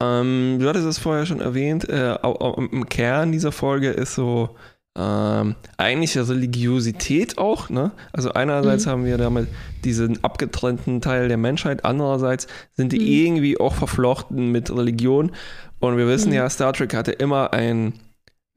Ähm, 0.02 0.58
du 0.60 0.68
hattest 0.68 0.86
es 0.86 0.98
vorher 0.98 1.26
schon 1.26 1.42
erwähnt, 1.42 1.88
äh, 1.88 2.16
im 2.16 2.90
Kern 2.90 3.32
dieser 3.32 3.52
Folge 3.52 3.90
ist 3.90 4.16
so 4.16 4.56
ähm, 4.98 5.56
eigentlich 5.78 6.18
Religiosität 6.18 7.38
auch. 7.38 7.70
Ne? 7.70 7.92
Also 8.14 8.34
einerseits 8.34 8.86
mhm. 8.86 8.90
haben 8.90 9.06
wir 9.06 9.18
damit 9.18 9.48
diesen 9.84 10.24
abgetrennten 10.24 11.02
Teil 11.02 11.28
der 11.28 11.38
Menschheit, 11.38 11.86
andererseits 11.86 12.48
sind 12.74 12.94
die 12.94 13.00
mhm. 13.00 13.08
irgendwie 13.08 13.60
auch 13.60 13.76
verflochten 13.76 14.52
mit 14.52 14.70
Religion. 14.76 15.32
Und 15.80 15.98
wir 15.98 16.08
wissen 16.08 16.30
mhm. 16.30 16.36
ja, 16.36 16.50
Star 16.50 16.74
Trek 16.74 16.94
hatte 16.94 17.12
immer 17.12 17.54
ein, 17.54 17.94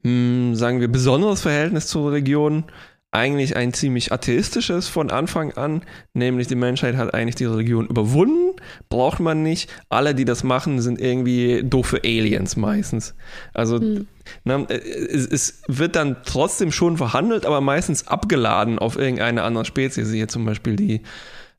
mh, 0.03 0.09
hm, 0.09 0.55
sagen 0.55 0.79
wir, 0.79 0.87
besonderes 0.87 1.41
Verhältnis 1.41 1.87
zur 1.87 2.11
Religion 2.11 2.65
eigentlich 3.11 3.55
ein 3.55 3.73
ziemlich 3.73 4.11
atheistisches 4.11 4.87
von 4.87 5.09
Anfang 5.09 5.53
an, 5.53 5.81
nämlich 6.13 6.47
die 6.47 6.55
Menschheit 6.55 6.95
hat 6.95 7.13
eigentlich 7.13 7.35
die 7.35 7.45
Religion 7.45 7.87
überwunden, 7.87 8.55
braucht 8.89 9.19
man 9.19 9.41
nicht. 9.41 9.69
Alle, 9.89 10.13
die 10.13 10.25
das 10.25 10.43
machen, 10.43 10.79
sind 10.79 11.01
irgendwie 11.01 11.63
doofe 11.63 12.01
Aliens 12.03 12.55
meistens. 12.55 13.15
Also 13.53 13.79
hm. 13.79 14.07
na, 14.43 14.63
es, 14.65 15.25
es, 15.25 15.61
wird 15.67 15.95
dann 15.95 16.17
trotzdem 16.23 16.71
schon 16.71 16.97
verhandelt, 16.97 17.47
aber 17.47 17.61
meistens 17.61 18.07
abgeladen 18.07 18.77
auf 18.77 18.95
irgendeine 18.95 19.41
andere 19.41 19.65
Spezies, 19.65 20.11
hier 20.11 20.27
zum 20.27 20.45
Beispiel 20.45 20.75
die 20.75 21.01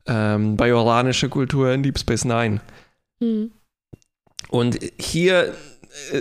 ähm, 0.05 0.55
bajoranische 0.55 1.27
Kultur 1.27 1.71
in 1.73 1.83
Deep 1.83 1.99
Space 1.99 2.23
Nine. 2.23 2.61
Hm. 3.21 3.51
Und 4.49 4.79
hier 4.97 5.47
äh, 5.47 5.51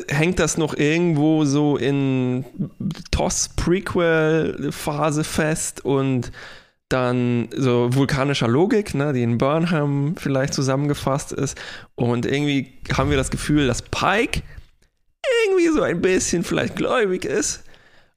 hängt 0.08 0.38
das 0.38 0.56
noch 0.58 0.76
irgendwo 0.76 1.44
so 1.44 1.76
in 1.76 2.44
TOS-Prequel-Phase 3.10 5.24
fest 5.24 5.84
und 5.84 6.30
dann 6.88 7.48
so 7.56 7.92
vulkanischer 7.94 8.48
Logik, 8.48 8.94
ne, 8.94 9.12
die 9.12 9.22
in 9.22 9.38
Burnham 9.38 10.16
vielleicht 10.16 10.54
zusammengefasst 10.54 11.30
ist. 11.32 11.56
Und 11.94 12.26
irgendwie 12.26 12.72
haben 12.96 13.10
wir 13.10 13.16
das 13.16 13.30
Gefühl, 13.30 13.68
dass 13.68 13.82
Pike 13.82 14.42
irgendwie 15.44 15.68
so 15.68 15.82
ein 15.82 16.00
bisschen 16.00 16.42
vielleicht 16.42 16.74
gläubig 16.76 17.24
ist. 17.24 17.62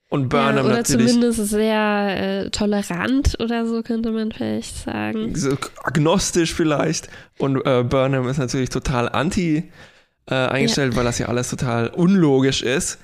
Und 0.10 0.30
Burnham 0.30 0.58
ja, 0.58 0.66
oder 0.66 0.76
natürlich. 0.78 1.08
zumindest 1.08 1.50
sehr 1.50 2.46
äh, 2.46 2.50
tolerant 2.50 3.36
oder 3.40 3.66
so 3.66 3.82
könnte 3.84 4.12
man 4.12 4.32
vielleicht 4.32 4.76
sagen. 4.76 5.36
So 5.36 5.58
agnostisch 5.84 6.54
vielleicht. 6.54 7.10
Und 7.38 7.66
äh, 7.66 7.84
Burnham 7.84 8.28
ist 8.28 8.38
natürlich 8.38 8.70
total 8.70 9.10
anti 9.10 9.72
äh, 10.30 10.36
eingestellt, 10.36 10.94
ja. 10.94 10.98
weil 10.98 11.06
das 11.06 11.20
ja 11.20 11.28
alles 11.28 11.50
total 11.50 11.90
unlogisch 11.90 12.62
ist. 12.62 13.00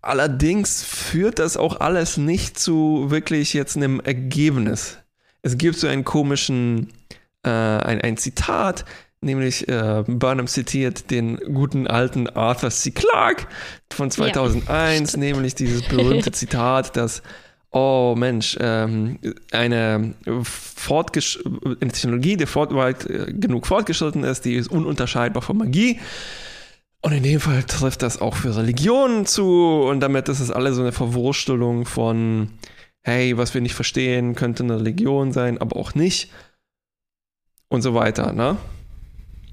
Allerdings 0.00 0.84
führt 0.84 1.38
das 1.38 1.56
auch 1.56 1.80
alles 1.80 2.16
nicht 2.16 2.58
zu 2.58 3.06
wirklich 3.10 3.52
jetzt 3.52 3.76
einem 3.76 4.00
Ergebnis. 4.00 4.98
Es 5.42 5.58
gibt 5.58 5.76
so 5.76 5.86
einen 5.86 6.04
komischen, 6.04 6.92
äh, 7.42 7.50
ein, 7.50 8.00
ein 8.00 8.16
Zitat, 8.16 8.84
nämlich 9.20 9.68
äh, 9.68 10.04
Burnham 10.06 10.46
zitiert 10.46 11.10
den 11.10 11.36
guten 11.52 11.86
alten 11.86 12.28
Arthur 12.28 12.70
C. 12.70 12.92
Clarke 12.92 13.46
von 13.92 14.10
2001, 14.10 15.12
ja, 15.12 15.18
nämlich 15.18 15.54
dieses 15.54 15.82
berühmte 15.82 16.32
Zitat, 16.32 16.96
dass 16.96 17.22
oh 17.70 18.14
Mensch, 18.16 18.56
ähm, 18.60 19.18
eine, 19.52 20.14
eine 20.24 21.92
Technologie, 21.92 22.36
die 22.36 22.46
fort 22.46 22.74
weit 22.74 23.06
äh, 23.06 23.32
genug 23.32 23.66
fortgeschritten 23.66 24.24
ist, 24.24 24.44
die 24.44 24.54
ist 24.54 24.70
ununterscheidbar 24.70 25.42
von 25.42 25.58
Magie. 25.58 26.00
Und 27.00 27.12
in 27.12 27.22
dem 27.22 27.40
Fall 27.40 27.62
trifft 27.62 28.02
das 28.02 28.20
auch 28.20 28.34
für 28.34 28.56
Religionen 28.56 29.24
zu 29.24 29.82
und 29.88 30.00
damit 30.00 30.28
ist 30.28 30.40
es 30.40 30.50
alle 30.50 30.72
so 30.72 30.82
eine 30.82 30.92
Verwurstelung 30.92 31.84
von, 31.84 32.50
hey, 33.02 33.36
was 33.36 33.54
wir 33.54 33.60
nicht 33.60 33.74
verstehen, 33.74 34.34
könnte 34.34 34.64
eine 34.64 34.80
Religion 34.80 35.32
sein, 35.32 35.58
aber 35.58 35.76
auch 35.76 35.94
nicht 35.94 36.30
und 37.68 37.82
so 37.82 37.94
weiter, 37.94 38.32
ne? 38.32 38.56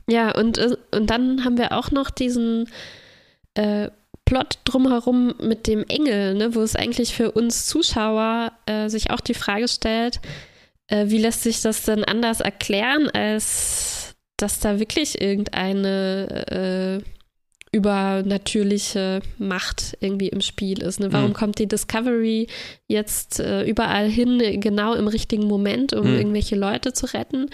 Ja, 0.10 0.31
und, 0.31 0.57
äh, 0.57 0.77
und 0.91 1.10
dann 1.10 1.43
haben 1.43 1.57
wir 1.57 1.72
auch 1.72 1.91
noch 1.91 2.10
diesen 2.10 2.69
äh, 3.55 3.89
Plot 4.25 4.60
drumherum 4.65 5.36
mit 5.41 5.67
dem 5.67 5.84
Engel, 5.88 6.34
ne, 6.34 6.55
wo 6.55 6.62
es 6.62 6.75
eigentlich 6.75 7.13
für 7.13 7.32
uns 7.32 7.65
Zuschauer 7.67 8.51
äh, 8.65 8.89
sich 8.89 9.12
auch 9.12 9.20
die 9.22 9.36
Frage 9.36 9.67
stellt, 9.67 10.20
äh, 10.88 11.05
wie 11.08 11.20
lässt 11.20 11.44
sich 11.44 11.62
das 11.62 11.84
denn 11.84 12.03
anders 12.03 12.39
erklären, 12.41 13.10
als 13.10 14.15
dass 14.38 14.60
da 14.60 14.79
wirklich 14.79 15.22
irgendeine 15.22 17.01
äh, 17.01 17.10
übernatürliche 17.75 19.22
Macht 19.38 19.98
irgendwie 20.00 20.29
im 20.29 20.41
Spiel 20.41 20.82
ist. 20.82 21.00
Ne? 21.00 21.12
Warum 21.12 21.29
mhm. 21.29 21.34
kommt 21.34 21.60
die 21.60 21.67
Discovery 21.67 22.48
jetzt 22.88 23.39
äh, 23.39 23.63
überall 23.63 24.10
hin, 24.10 24.60
genau 24.62 24.94
im 24.94 25.08
richtigen 25.08 25.46
Moment, 25.46 25.94
um 25.94 26.10
mhm. 26.10 26.17
irgendwelche 26.17 26.55
Leute 26.55 26.94
zu 26.94 27.05
retten? 27.13 27.50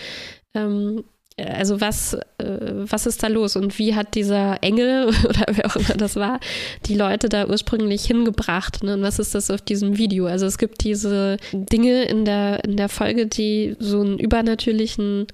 Ähm, 0.53 1.03
also 1.39 1.81
was, 1.81 2.13
äh, 2.13 2.19
was 2.37 3.05
ist 3.05 3.23
da 3.23 3.27
los 3.27 3.55
und 3.55 3.77
wie 3.79 3.95
hat 3.95 4.15
dieser 4.15 4.61
Engel 4.61 5.07
oder 5.29 5.45
wer 5.51 5.65
auch 5.65 5.75
immer 5.75 5.95
das 5.95 6.15
war, 6.15 6.39
die 6.85 6.95
Leute 6.95 7.29
da 7.29 7.47
ursprünglich 7.47 8.05
hingebracht 8.05 8.83
ne? 8.83 8.95
und 8.95 9.01
was 9.01 9.19
ist 9.19 9.33
das 9.35 9.49
auf 9.49 9.61
diesem 9.61 9.97
Video? 9.97 10.25
Also 10.25 10.45
es 10.45 10.57
gibt 10.57 10.83
diese 10.83 11.37
Dinge 11.53 12.03
in 12.03 12.25
der, 12.25 12.63
in 12.63 12.77
der 12.77 12.89
Folge, 12.89 13.27
die 13.27 13.75
so 13.79 14.01
einen 14.01 14.19
übernatürlichen 14.19 15.27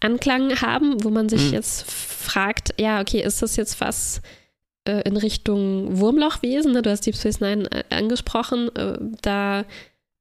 Anklang 0.00 0.60
haben, 0.62 1.04
wo 1.04 1.10
man 1.10 1.28
sich 1.28 1.48
mhm. 1.48 1.52
jetzt 1.52 1.90
fragt, 1.90 2.74
ja, 2.80 3.00
okay, 3.00 3.22
ist 3.22 3.42
das 3.42 3.56
jetzt 3.56 3.80
was 3.80 4.22
äh, 4.86 5.02
in 5.02 5.16
Richtung 5.16 5.98
Wurmlochwesen? 5.98 6.72
Ne? 6.72 6.82
Du 6.82 6.90
hast 6.90 7.04
Deep 7.04 7.16
Space 7.16 7.40
Nine 7.40 7.70
äh, 7.70 7.84
angesprochen, 7.90 8.74
äh, 8.74 8.98
da 9.20 9.64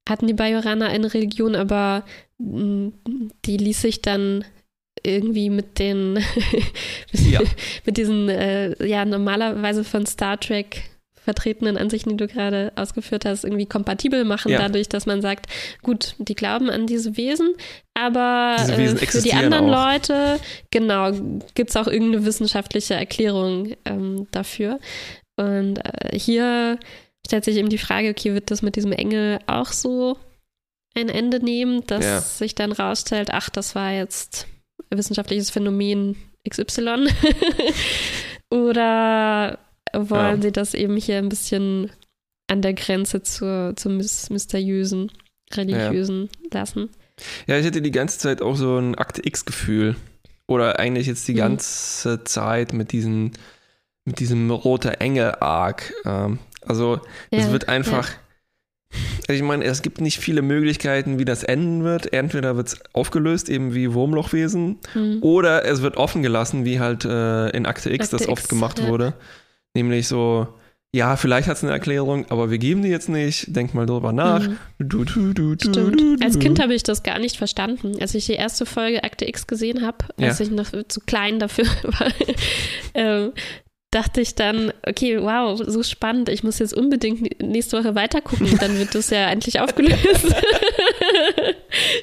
hatten 0.08 0.28
die 0.28 0.34
Bajoraner 0.34 0.88
eine 0.88 1.14
Religion, 1.14 1.56
aber 1.56 2.04
mh, 2.40 2.92
die 3.46 3.58
ließ 3.58 3.82
sich 3.82 4.02
dann 4.02 4.44
irgendwie 5.04 5.50
mit 5.50 5.80
den, 5.80 6.20
ja. 7.12 7.42
mit 7.86 7.98
diesen, 7.98 8.30
äh, 8.30 8.86
ja, 8.86 9.06
normalerweise 9.06 9.84
von 9.84 10.06
Star 10.06 10.40
Trek 10.40 10.84
vertretenen 11.30 11.78
Ansichten, 11.78 12.12
die 12.12 12.18
du 12.18 12.28
gerade 12.28 12.72
ausgeführt 12.76 13.26
hast, 13.26 13.44
irgendwie 13.44 13.68
kompatibel 13.68 14.24
machen, 14.24 14.52
ja. 14.52 14.58
dadurch, 14.58 14.90
dass 14.90 15.06
man 15.06 15.22
sagt, 15.22 15.46
gut, 15.84 16.16
die 16.18 16.34
glauben 16.34 16.72
an 16.72 16.88
diese 16.88 17.18
Wesen, 17.18 17.54
aber 17.94 18.56
diese 18.60 18.78
Wesen 18.78 18.98
äh, 18.98 19.06
für 19.06 19.22
die 19.22 19.34
anderen 19.34 19.70
auch. 19.70 19.92
Leute, 19.92 20.40
genau, 20.72 21.12
gibt 21.54 21.70
es 21.70 21.76
auch 21.76 21.88
irgendeine 21.88 22.26
wissenschaftliche 22.26 22.96
Erklärung 22.96 23.76
ähm, 23.86 24.28
dafür. 24.32 24.80
Und 25.36 25.78
äh, 25.78 26.18
hier 26.18 26.80
stellt 27.28 27.46
sich 27.46 27.58
eben 27.58 27.70
die 27.70 27.78
Frage, 27.78 28.10
okay, 28.10 28.34
wird 28.34 28.50
das 28.50 28.64
mit 28.64 28.76
diesem 28.76 28.92
Engel 28.92 29.40
auch 29.46 29.68
so 29.68 30.18
ein 30.96 31.10
Ende 31.10 31.40
nehmen, 31.40 31.86
dass 31.86 32.04
ja. 32.04 32.22
sich 32.22 32.56
dann 32.56 32.72
rausstellt, 32.72 33.30
ach, 33.32 33.50
das 33.50 33.76
war 33.76 33.92
jetzt 33.92 34.48
wissenschaftliches 34.98 35.50
Phänomen 35.50 36.16
XY? 36.48 37.08
Oder 38.50 39.60
wollen 39.94 40.38
ja. 40.38 40.42
sie 40.42 40.52
das 40.52 40.74
eben 40.74 40.98
hier 40.98 41.18
ein 41.18 41.30
bisschen 41.30 41.92
an 42.48 42.62
der 42.62 42.74
Grenze 42.74 43.22
zur, 43.22 43.74
zum 43.76 43.98
mysteriösen, 43.98 45.12
religiösen 45.54 46.30
ja. 46.52 46.60
lassen? 46.60 46.90
Ja, 47.48 47.58
ich 47.58 47.66
hatte 47.66 47.82
die 47.82 47.92
ganze 47.92 48.18
Zeit 48.18 48.42
auch 48.42 48.56
so 48.56 48.78
ein 48.78 48.96
Akte 48.96 49.26
X-Gefühl. 49.26 49.96
Oder 50.48 50.80
eigentlich 50.80 51.08
jetzt 51.08 51.28
die 51.28 51.34
mhm. 51.34 51.38
ganze 51.38 52.24
Zeit 52.24 52.74
mit 52.74 52.92
diesen, 52.92 53.34
mit 54.06 54.20
diesem 54.20 54.50
roter 54.50 55.00
Engel-Arc. 55.00 55.94
Ähm, 56.06 56.40
also 56.66 57.02
es 57.30 57.46
ja, 57.46 57.52
wird 57.52 57.70
einfach 57.70 58.10
ich 59.28 59.42
meine, 59.42 59.64
es 59.66 59.82
gibt 59.82 60.02
nicht 60.02 60.20
viele 60.20 60.42
Möglichkeiten, 60.42 61.20
wie 61.20 61.26
das 61.26 61.44
enden 61.44 61.84
wird. 61.84 62.14
Entweder 62.14 62.56
wird 62.56 62.68
es 62.68 62.80
aufgelöst, 62.94 63.50
eben 63.50 63.74
wie 63.74 63.94
Wurmlochwesen, 63.94 64.80
mhm. 64.94 65.18
oder 65.22 65.66
es 65.66 65.82
wird 65.82 65.98
offen 65.98 66.24
gelassen, 66.24 66.66
wie 66.66 66.80
halt 66.80 67.06
äh, 67.06 67.50
in 67.50 67.66
Akte 67.66 67.92
X 67.92 68.06
Akte 68.06 68.18
das 68.18 68.28
oft 68.28 68.44
X, 68.44 68.50
gemacht 68.50 68.80
ja. 68.80 68.88
wurde. 68.88 69.14
Nämlich 69.76 70.08
so, 70.08 70.48
ja, 70.92 71.16
vielleicht 71.16 71.48
hat 71.48 71.58
es 71.58 71.64
eine 71.64 71.72
Erklärung, 71.72 72.26
aber 72.32 72.50
wir 72.50 72.58
geben 72.58 72.82
die 72.82 72.90
jetzt 72.90 73.10
nicht. 73.10 73.56
Denk 73.56 73.76
mal 73.76 73.86
drüber 73.86 74.12
nach. 74.12 74.48
Mhm. 74.48 74.58
Du, 74.80 75.06
du, 75.06 75.34
du, 75.34 75.54
Stimmt. 75.54 76.24
Als 76.24 76.40
Kind 76.40 76.60
habe 76.60 76.74
ich 76.74 76.82
das 76.82 77.04
gar 77.04 77.20
nicht 77.20 77.38
verstanden. 77.38 77.98
Als 78.02 78.16
ich 78.16 78.26
die 78.26 78.34
erste 78.34 78.66
Folge 78.66 79.04
Akte 79.04 79.28
X 79.28 79.46
gesehen 79.46 79.86
habe, 79.86 80.06
als 80.18 80.40
ja. 80.40 80.46
ich 80.46 80.52
noch 80.52 80.72
zu 80.88 81.02
klein 81.02 81.38
dafür 81.38 81.66
war, 81.84 82.12
ähm, 82.96 83.34
dachte 83.92 84.22
ich 84.22 84.36
dann, 84.36 84.72
okay, 84.88 85.20
wow, 85.20 85.60
so 85.66 85.82
spannend, 85.82 86.30
ich 86.30 86.44
muss 86.44 86.60
jetzt 86.60 86.74
unbedingt 86.74 87.42
nächste 87.42 87.80
Woche 87.80 87.96
weitergucken, 87.96 88.58
dann 88.60 88.78
wird 88.78 88.94
das 88.94 89.10
ja 89.10 89.30
endlich 89.30 89.60
aufgelöst. 89.60 90.00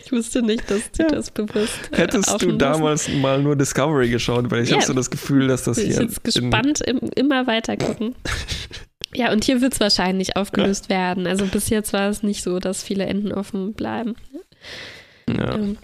ich 0.04 0.10
wusste 0.10 0.42
nicht, 0.42 0.68
dass 0.68 0.90
du 0.92 1.04
ja. 1.04 1.08
das 1.08 1.30
bewusst. 1.30 1.78
Hättest 1.92 2.42
du 2.42 2.52
damals 2.52 3.06
müssen. 3.06 3.20
mal 3.20 3.40
nur 3.40 3.54
Discovery 3.54 4.08
geschaut, 4.08 4.50
weil 4.50 4.64
ich 4.64 4.70
ja. 4.70 4.76
habe 4.76 4.86
so 4.86 4.94
das 4.94 5.10
Gefühl, 5.10 5.46
dass 5.46 5.64
das 5.64 5.78
ich 5.78 5.86
hier. 5.86 5.94
Ich 5.94 6.00
jetzt 6.00 6.24
gespannt 6.24 6.80
im, 6.80 6.98
immer 7.14 7.46
weiter 7.46 7.76
gucken. 7.76 8.14
Ja, 9.14 9.32
und 9.32 9.44
hier 9.44 9.62
wird 9.62 9.72
es 9.72 9.80
wahrscheinlich 9.80 10.36
aufgelöst 10.36 10.90
ja. 10.90 10.96
werden. 10.96 11.26
Also 11.26 11.46
bis 11.46 11.70
jetzt 11.70 11.94
war 11.94 12.10
es 12.10 12.22
nicht 12.22 12.42
so, 12.42 12.58
dass 12.58 12.82
viele 12.82 13.06
Enden 13.06 13.32
offen 13.32 13.72
bleiben. 13.72 14.14
Ja. 15.26 15.54
Ähm, 15.54 15.78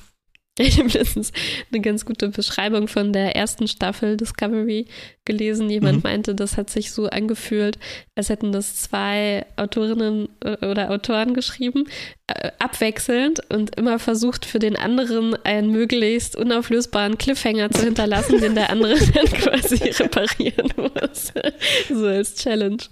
ich 0.67 0.79
habe 0.79 0.89
letztens 0.89 1.33
eine 1.73 1.83
ganz 1.83 2.05
gute 2.05 2.29
Beschreibung 2.29 2.87
von 2.87 3.13
der 3.13 3.35
ersten 3.35 3.67
Staffel 3.67 4.17
Discovery 4.17 4.87
gelesen. 5.25 5.69
Jemand 5.69 5.99
mhm. 5.99 6.03
meinte, 6.05 6.35
das 6.35 6.57
hat 6.57 6.71
sich 6.71 6.93
so 6.93 7.07
angefühlt, 7.07 7.79
als 8.15 8.29
hätten 8.29 8.53
das 8.53 8.77
zwei 8.77 9.45
Autorinnen 9.57 10.29
äh, 10.41 10.65
oder 10.65 10.91
Autoren 10.91 11.35
geschrieben, 11.35 11.89
äh, 12.29 12.53
abwechselnd 12.61 13.41
und 13.51 13.75
immer 13.77 13.99
versucht, 13.99 14.45
für 14.45 14.61
den 14.61 14.77
anderen 14.77 15.35
einen 15.45 15.71
möglichst 15.71 16.37
unauflösbaren 16.37 17.19
Cliffhanger 17.19 17.71
zu 17.71 17.85
hinterlassen, 17.85 18.41
den 18.41 18.55
der 18.55 18.71
andere 18.71 18.95
dann 19.15 19.27
quasi 19.27 19.77
reparieren 19.91 20.73
muss. 20.77 21.33
so 21.89 22.07
als 22.07 22.37
Challenge. 22.37 22.83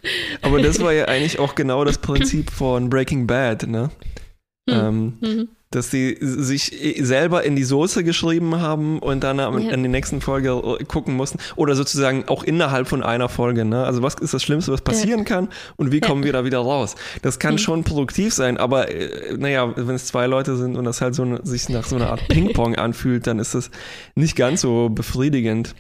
Aber 0.42 0.60
das 0.60 0.80
war 0.80 0.92
ja 0.92 1.04
eigentlich 1.04 1.38
auch 1.38 1.54
genau 1.54 1.84
das 1.84 1.98
Prinzip 1.98 2.50
von 2.50 2.90
Breaking 2.90 3.28
Bad, 3.28 3.68
ne? 3.68 3.90
Mhm. 4.66 4.74
Ähm, 4.74 5.18
mhm 5.20 5.48
dass 5.72 5.88
sie 5.88 6.16
sich 6.20 6.96
selber 6.98 7.44
in 7.44 7.54
die 7.54 7.62
Soße 7.62 8.02
geschrieben 8.02 8.60
haben 8.60 8.98
und 8.98 9.22
dann 9.22 9.38
am, 9.38 9.56
ja. 9.60 9.70
in 9.70 9.84
die 9.84 9.88
nächsten 9.88 10.20
Folge 10.20 10.50
äh, 10.50 10.84
gucken 10.84 11.14
mussten. 11.14 11.38
Oder 11.54 11.76
sozusagen 11.76 12.24
auch 12.26 12.42
innerhalb 12.42 12.88
von 12.88 13.04
einer 13.04 13.28
Folge. 13.28 13.64
Ne? 13.64 13.84
Also 13.84 14.02
was 14.02 14.14
ist 14.14 14.34
das 14.34 14.42
Schlimmste, 14.42 14.72
was 14.72 14.80
passieren 14.82 15.20
ja. 15.20 15.24
kann 15.26 15.48
und 15.76 15.92
wie 15.92 16.00
kommen 16.00 16.24
wir 16.24 16.32
da 16.32 16.44
wieder 16.44 16.58
raus? 16.58 16.96
Das 17.22 17.38
kann 17.38 17.54
mhm. 17.54 17.58
schon 17.58 17.84
produktiv 17.84 18.34
sein, 18.34 18.56
aber 18.56 18.90
äh, 18.90 19.36
naja, 19.36 19.72
wenn 19.76 19.94
es 19.94 20.06
zwei 20.06 20.26
Leute 20.26 20.56
sind 20.56 20.76
und 20.76 20.84
das 20.84 21.00
halt 21.00 21.14
so 21.14 21.22
eine, 21.22 21.46
sich 21.46 21.68
nach 21.68 21.84
so 21.84 21.94
einer 21.94 22.10
Art 22.10 22.26
Ping-Pong 22.26 22.74
anfühlt, 22.76 23.28
dann 23.28 23.38
ist 23.38 23.54
das 23.54 23.70
nicht 24.16 24.34
ganz 24.34 24.62
so 24.62 24.88
befriedigend. 24.88 25.76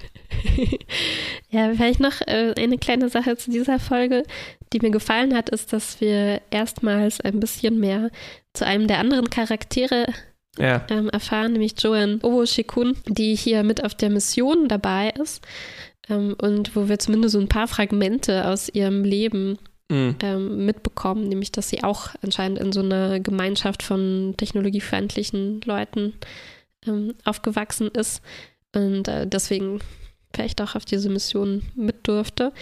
ja, 1.50 1.72
vielleicht 1.74 1.98
noch 1.98 2.20
äh, 2.28 2.54
eine 2.56 2.78
kleine 2.78 3.08
Sache 3.08 3.36
zu 3.36 3.50
dieser 3.50 3.80
Folge, 3.80 4.22
die 4.72 4.80
mir 4.80 4.90
gefallen 4.90 5.34
hat, 5.34 5.50
ist, 5.50 5.72
dass 5.72 6.00
wir 6.00 6.40
erstmals 6.50 7.20
ein 7.20 7.40
bisschen 7.40 7.78
mehr 7.80 8.10
zu 8.52 8.64
einem 8.66 8.86
der 8.86 8.98
anderen 8.98 9.30
Charaktere 9.30 10.06
ja. 10.58 10.84
ähm, 10.90 11.08
erfahren, 11.08 11.52
nämlich 11.52 11.74
Joanne 11.78 12.18
Owo-Shikun, 12.22 12.96
die 13.06 13.34
hier 13.34 13.62
mit 13.62 13.84
auf 13.84 13.94
der 13.94 14.10
Mission 14.10 14.68
dabei 14.68 15.10
ist 15.10 15.44
ähm, 16.08 16.36
und 16.40 16.74
wo 16.76 16.88
wir 16.88 16.98
zumindest 16.98 17.32
so 17.32 17.40
ein 17.40 17.48
paar 17.48 17.68
Fragmente 17.68 18.46
aus 18.46 18.68
ihrem 18.68 19.04
Leben 19.04 19.58
mhm. 19.88 20.16
ähm, 20.22 20.66
mitbekommen, 20.66 21.28
nämlich 21.28 21.52
dass 21.52 21.68
sie 21.68 21.82
auch 21.82 22.10
anscheinend 22.22 22.58
in 22.58 22.72
so 22.72 22.80
einer 22.80 23.20
Gemeinschaft 23.20 23.82
von 23.82 24.34
technologiefeindlichen 24.36 25.60
Leuten 25.64 26.14
ähm, 26.86 27.14
aufgewachsen 27.24 27.88
ist 27.88 28.22
und 28.74 29.08
äh, 29.08 29.26
deswegen 29.26 29.80
vielleicht 30.32 30.60
auch 30.62 30.74
auf 30.76 30.84
diese 30.84 31.10
Mission 31.10 31.62
mit 31.74 32.06
durfte. 32.06 32.52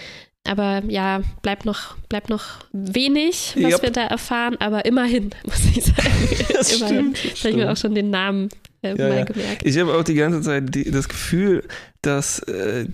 Aber 0.49 0.83
ja, 0.89 1.21
bleibt 1.43 1.67
noch, 1.67 1.97
bleibt 2.09 2.31
noch 2.31 2.65
wenig, 2.73 3.55
was 3.57 3.73
yep. 3.73 3.83
wir 3.83 3.91
da 3.91 4.05
erfahren, 4.05 4.57
aber 4.61 4.87
immerhin, 4.87 5.31
muss 5.45 5.61
ich 5.77 5.85
sagen. 5.85 5.99
Das 6.53 6.73
immerhin. 6.73 7.15
Stimmt, 7.15 7.33
das 7.33 7.41
habe 7.41 7.51
ich 7.51 7.57
mir 7.57 7.71
auch 7.71 7.77
schon 7.77 7.95
den 7.95 8.11
Namen 8.11 8.49
äh, 8.83 8.89
ja, 8.89 9.09
mal 9.09 9.19
ja. 9.19 9.25
gemerkt. 9.25 9.63
Ich 9.65 9.79
habe 9.79 9.95
auch 9.95 10.03
die 10.03 10.15
ganze 10.15 10.41
Zeit 10.41 10.75
die, 10.75 10.91
das 10.91 11.09
Gefühl, 11.09 11.65
dass 12.03 12.41
äh, 12.41 12.87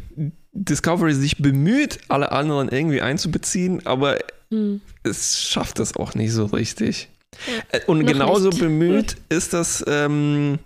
Discovery 0.53 1.15
sich 1.15 1.39
bemüht, 1.39 1.99
alle 2.09 2.33
anderen 2.33 2.69
irgendwie 2.69 3.01
einzubeziehen, 3.01 3.87
aber 3.87 4.19
hm. 4.51 4.81
es 5.05 5.43
schafft 5.43 5.79
das 5.79 5.97
auch 5.97 6.15
nicht 6.15 6.33
so 6.33 6.47
richtig. 6.47 7.09
Ja, 7.47 7.79
äh, 7.79 7.85
Und 7.87 8.05
genauso 8.07 8.49
nicht. 8.49 8.61
bemüht 8.61 9.17
ist 9.29 9.53
das. 9.53 9.85
Ähm, 9.87 10.59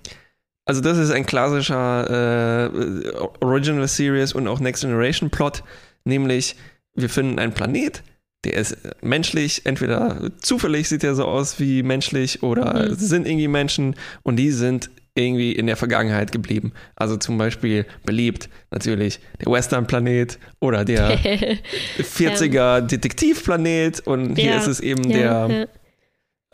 also 0.65 0.83
das 0.83 0.99
ist 0.99 1.11
ein 1.11 1.25
klassischer 1.25 2.71
äh, 2.71 3.11
Original 3.41 3.89
Series 3.89 4.35
und 4.35 4.47
auch 4.49 4.61
Next 4.61 4.83
Generation 4.83 5.31
Plot, 5.31 5.63
nämlich 6.05 6.57
wir 7.01 7.09
finden 7.09 7.39
einen 7.39 7.53
Planet, 7.53 8.03
der 8.45 8.55
ist 8.55 8.77
menschlich, 9.03 9.63
entweder 9.65 10.31
zufällig 10.41 10.89
sieht 10.89 11.03
er 11.03 11.15
so 11.15 11.25
aus 11.25 11.59
wie 11.59 11.83
menschlich 11.83 12.43
oder 12.43 12.89
mhm. 12.89 12.95
sind 12.95 13.27
irgendwie 13.27 13.49
Menschen 13.49 13.97
und 14.23 14.37
die 14.37 14.53
sind 14.53 14.91
irgendwie 15.15 15.53
in 15.53 15.67
der 15.67 15.77
Vergangenheit 15.77 16.31
geblieben. 16.31 16.73
Also 16.95 17.17
zum 17.17 17.39
Beispiel 17.39 17.87
beliebt 18.05 18.49
natürlich 18.71 19.19
der 19.45 19.53
Western-Planet 19.53 20.39
oder 20.61 20.85
der 20.85 21.19
40er 21.99 22.83
Detektivplanet 22.83 24.01
und 24.07 24.37
hier 24.37 24.53
ja. 24.53 24.59
ist 24.59 24.69
es 24.69 24.81
eben 24.81 25.11
ja, 25.11 25.49
der, 25.49 25.69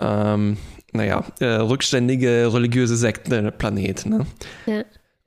ja. 0.00 0.34
Ähm, 0.34 0.56
naja, 0.92 1.24
äh, 1.40 1.44
rückständige 1.44 2.52
religiöse 2.52 2.96
Sektenplanet. 2.96 4.06
Ne? 4.06 4.26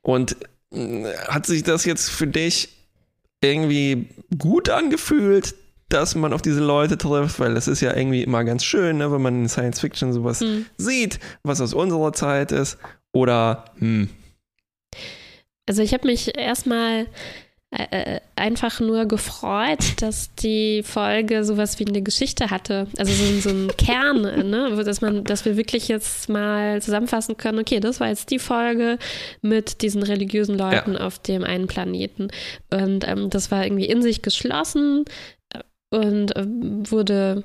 Und 0.02 0.36
äh, 0.72 1.04
hat 1.28 1.46
sich 1.46 1.62
das 1.62 1.84
jetzt 1.84 2.10
für 2.10 2.26
dich 2.26 2.77
irgendwie 3.42 4.08
gut 4.36 4.68
angefühlt, 4.68 5.54
dass 5.88 6.14
man 6.14 6.32
auf 6.32 6.42
diese 6.42 6.60
Leute 6.60 6.98
trifft, 6.98 7.40
weil 7.40 7.54
das 7.54 7.66
ist 7.66 7.80
ja 7.80 7.96
irgendwie 7.96 8.22
immer 8.22 8.44
ganz 8.44 8.64
schön, 8.64 8.98
ne, 8.98 9.10
wenn 9.10 9.22
man 9.22 9.42
in 9.42 9.48
Science 9.48 9.80
Fiction 9.80 10.12
sowas 10.12 10.40
hm. 10.40 10.66
sieht, 10.76 11.18
was 11.42 11.60
aus 11.60 11.72
unserer 11.72 12.12
Zeit 12.12 12.52
ist. 12.52 12.78
Oder, 13.12 13.64
hm. 13.78 14.10
Also 15.66 15.82
ich 15.82 15.94
habe 15.94 16.06
mich 16.06 16.36
erstmal 16.36 17.06
äh, 17.70 18.14
äh, 18.14 18.20
einfach 18.34 18.80
nur 18.80 19.04
gefreut, 19.04 20.00
dass 20.00 20.34
die 20.34 20.82
Folge 20.82 21.44
sowas 21.44 21.78
wie 21.78 21.86
eine 21.86 22.00
Geschichte 22.00 22.50
hatte. 22.50 22.86
Also 22.96 23.12
so, 23.12 23.40
so 23.40 23.50
ein 23.50 23.70
Kern, 23.76 24.22
ne? 24.22 24.82
dass 24.84 25.02
man, 25.02 25.24
dass 25.24 25.44
wir 25.44 25.58
wirklich 25.58 25.86
jetzt 25.86 26.30
mal 26.30 26.80
zusammenfassen 26.80 27.36
können, 27.36 27.58
okay, 27.58 27.78
das 27.78 28.00
war 28.00 28.08
jetzt 28.08 28.30
die 28.30 28.38
Folge 28.38 28.98
mit 29.42 29.82
diesen 29.82 30.02
religiösen 30.02 30.56
Leuten 30.56 30.94
ja. 30.94 31.00
auf 31.00 31.18
dem 31.18 31.44
einen 31.44 31.66
Planeten. 31.66 32.28
Und 32.70 33.06
ähm, 33.06 33.28
das 33.28 33.50
war 33.50 33.64
irgendwie 33.64 33.86
in 33.86 34.00
sich 34.00 34.22
geschlossen 34.22 35.04
und 35.90 36.36
äh, 36.36 36.46
wurde 36.46 37.44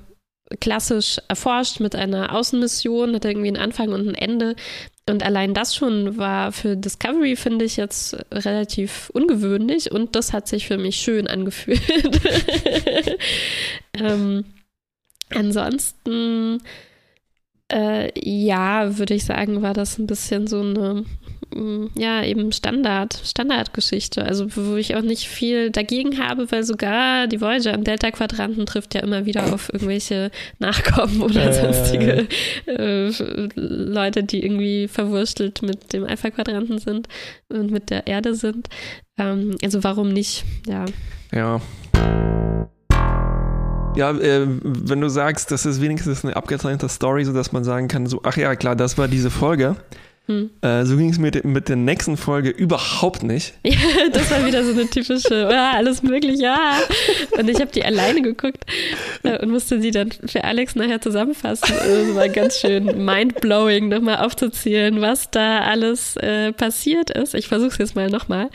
klassisch 0.59 1.17
erforscht 1.27 1.79
mit 1.79 1.95
einer 1.95 2.33
Außenmission, 2.33 3.15
hat 3.15 3.25
irgendwie 3.25 3.47
einen 3.47 3.57
Anfang 3.57 3.89
und 3.89 4.07
ein 4.07 4.15
Ende. 4.15 4.55
Und 5.09 5.21
allein 5.21 5.53
das 5.53 5.75
schon 5.75 6.17
war 6.17 6.53
für 6.53 6.77
Discovery, 6.77 7.35
finde 7.35 7.65
ich, 7.65 7.75
jetzt 7.75 8.15
relativ 8.31 9.09
ungewöhnlich 9.13 9.91
und 9.91 10.15
das 10.15 10.31
hat 10.31 10.47
sich 10.47 10.67
für 10.67 10.77
mich 10.77 10.95
schön 10.95 11.27
angefühlt. 11.27 11.81
ähm, 13.99 14.45
ansonsten, 15.29 16.61
äh, 17.69 18.11
ja, 18.17 18.97
würde 18.97 19.15
ich 19.15 19.25
sagen, 19.25 19.61
war 19.61 19.73
das 19.73 19.97
ein 19.97 20.07
bisschen 20.07 20.47
so 20.47 20.61
eine 20.61 21.03
ja, 21.95 22.23
eben 22.23 22.51
Standard, 22.51 23.19
Standardgeschichte. 23.23 24.23
Also 24.23 24.47
wo 24.55 24.75
ich 24.75 24.95
auch 24.95 25.01
nicht 25.01 25.27
viel 25.27 25.69
dagegen 25.69 26.19
habe, 26.19 26.51
weil 26.51 26.63
sogar 26.63 27.27
die 27.27 27.41
Voyager 27.41 27.73
im 27.73 27.83
Delta-Quadranten 27.83 28.65
trifft 28.65 28.95
ja 28.95 29.01
immer 29.01 29.25
wieder 29.25 29.53
auf 29.53 29.71
irgendwelche 29.71 30.31
Nachkommen 30.59 31.21
oder 31.21 31.47
äh, 31.47 31.53
sonstige 31.53 32.27
äh, 32.65 33.11
Leute, 33.55 34.23
die 34.23 34.43
irgendwie 34.43 34.87
verwurstelt 34.87 35.61
mit 35.61 35.93
dem 35.93 36.05
Alpha-Quadranten 36.05 36.79
sind 36.79 37.07
und 37.49 37.71
mit 37.71 37.89
der 37.89 38.07
Erde 38.07 38.35
sind. 38.35 38.69
Ähm, 39.17 39.55
also 39.63 39.83
warum 39.83 40.09
nicht? 40.09 40.43
Ja. 40.67 40.85
Ja. 41.31 41.61
Ja, 43.95 44.09
äh, 44.09 44.47
wenn 44.47 45.01
du 45.01 45.09
sagst, 45.09 45.51
das 45.51 45.67
ist 45.67 45.79
wenigstens 45.79 46.25
eine 46.25 46.35
abgetrennte 46.35 46.89
Story, 46.89 47.25
sodass 47.25 47.51
man 47.51 47.63
sagen 47.63 47.87
kann, 47.87 48.07
so, 48.07 48.21
ach 48.23 48.37
ja, 48.37 48.55
klar, 48.55 48.75
das 48.75 48.97
war 48.97 49.07
diese 49.07 49.29
Folge. 49.29 49.75
Hm. 50.25 50.51
Äh, 50.61 50.85
so 50.85 50.95
ging 50.95 51.09
es 51.09 51.19
mir 51.19 51.31
mit 51.43 51.67
der 51.67 51.75
nächsten 51.75 52.15
Folge 52.15 52.49
überhaupt 52.49 53.23
nicht. 53.23 53.53
Ja, 53.65 54.07
das 54.11 54.29
war 54.31 54.45
wieder 54.45 54.63
so 54.63 54.71
eine 54.71 54.87
typische, 54.87 55.49
ja, 55.51 55.71
alles 55.71 56.03
möglich, 56.03 56.39
ja. 56.39 56.79
Und 57.37 57.49
ich 57.49 57.59
habe 57.59 57.71
die 57.71 57.83
alleine 57.83 58.21
geguckt 58.21 58.63
äh, 59.23 59.39
und 59.39 59.49
musste 59.51 59.81
sie 59.81 59.91
dann 59.91 60.11
für 60.11 60.43
Alex 60.43 60.75
nachher 60.75 61.01
zusammenfassen. 61.01 61.73
Also 61.73 62.11
es 62.11 62.15
war 62.15 62.29
ganz 62.29 62.59
schön 62.59 63.03
mindblowing, 63.03 63.89
nochmal 63.89 64.17
aufzuzählen, 64.17 65.01
was 65.01 65.31
da 65.31 65.61
alles 65.61 66.15
äh, 66.17 66.53
passiert 66.53 67.09
ist. 67.09 67.33
Ich 67.33 67.47
versuche 67.47 67.71
es 67.71 67.77
jetzt 67.79 67.95
mal 67.95 68.09
nochmal. 68.09 68.49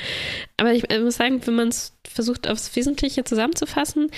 Aber 0.56 0.72
ich 0.72 0.84
muss 1.00 1.16
sagen, 1.16 1.40
wenn 1.44 1.54
man 1.54 1.68
es 1.68 1.92
versucht, 2.08 2.48
aufs 2.48 2.74
Wesentliche 2.76 3.24
zusammenzufassen, 3.24 4.10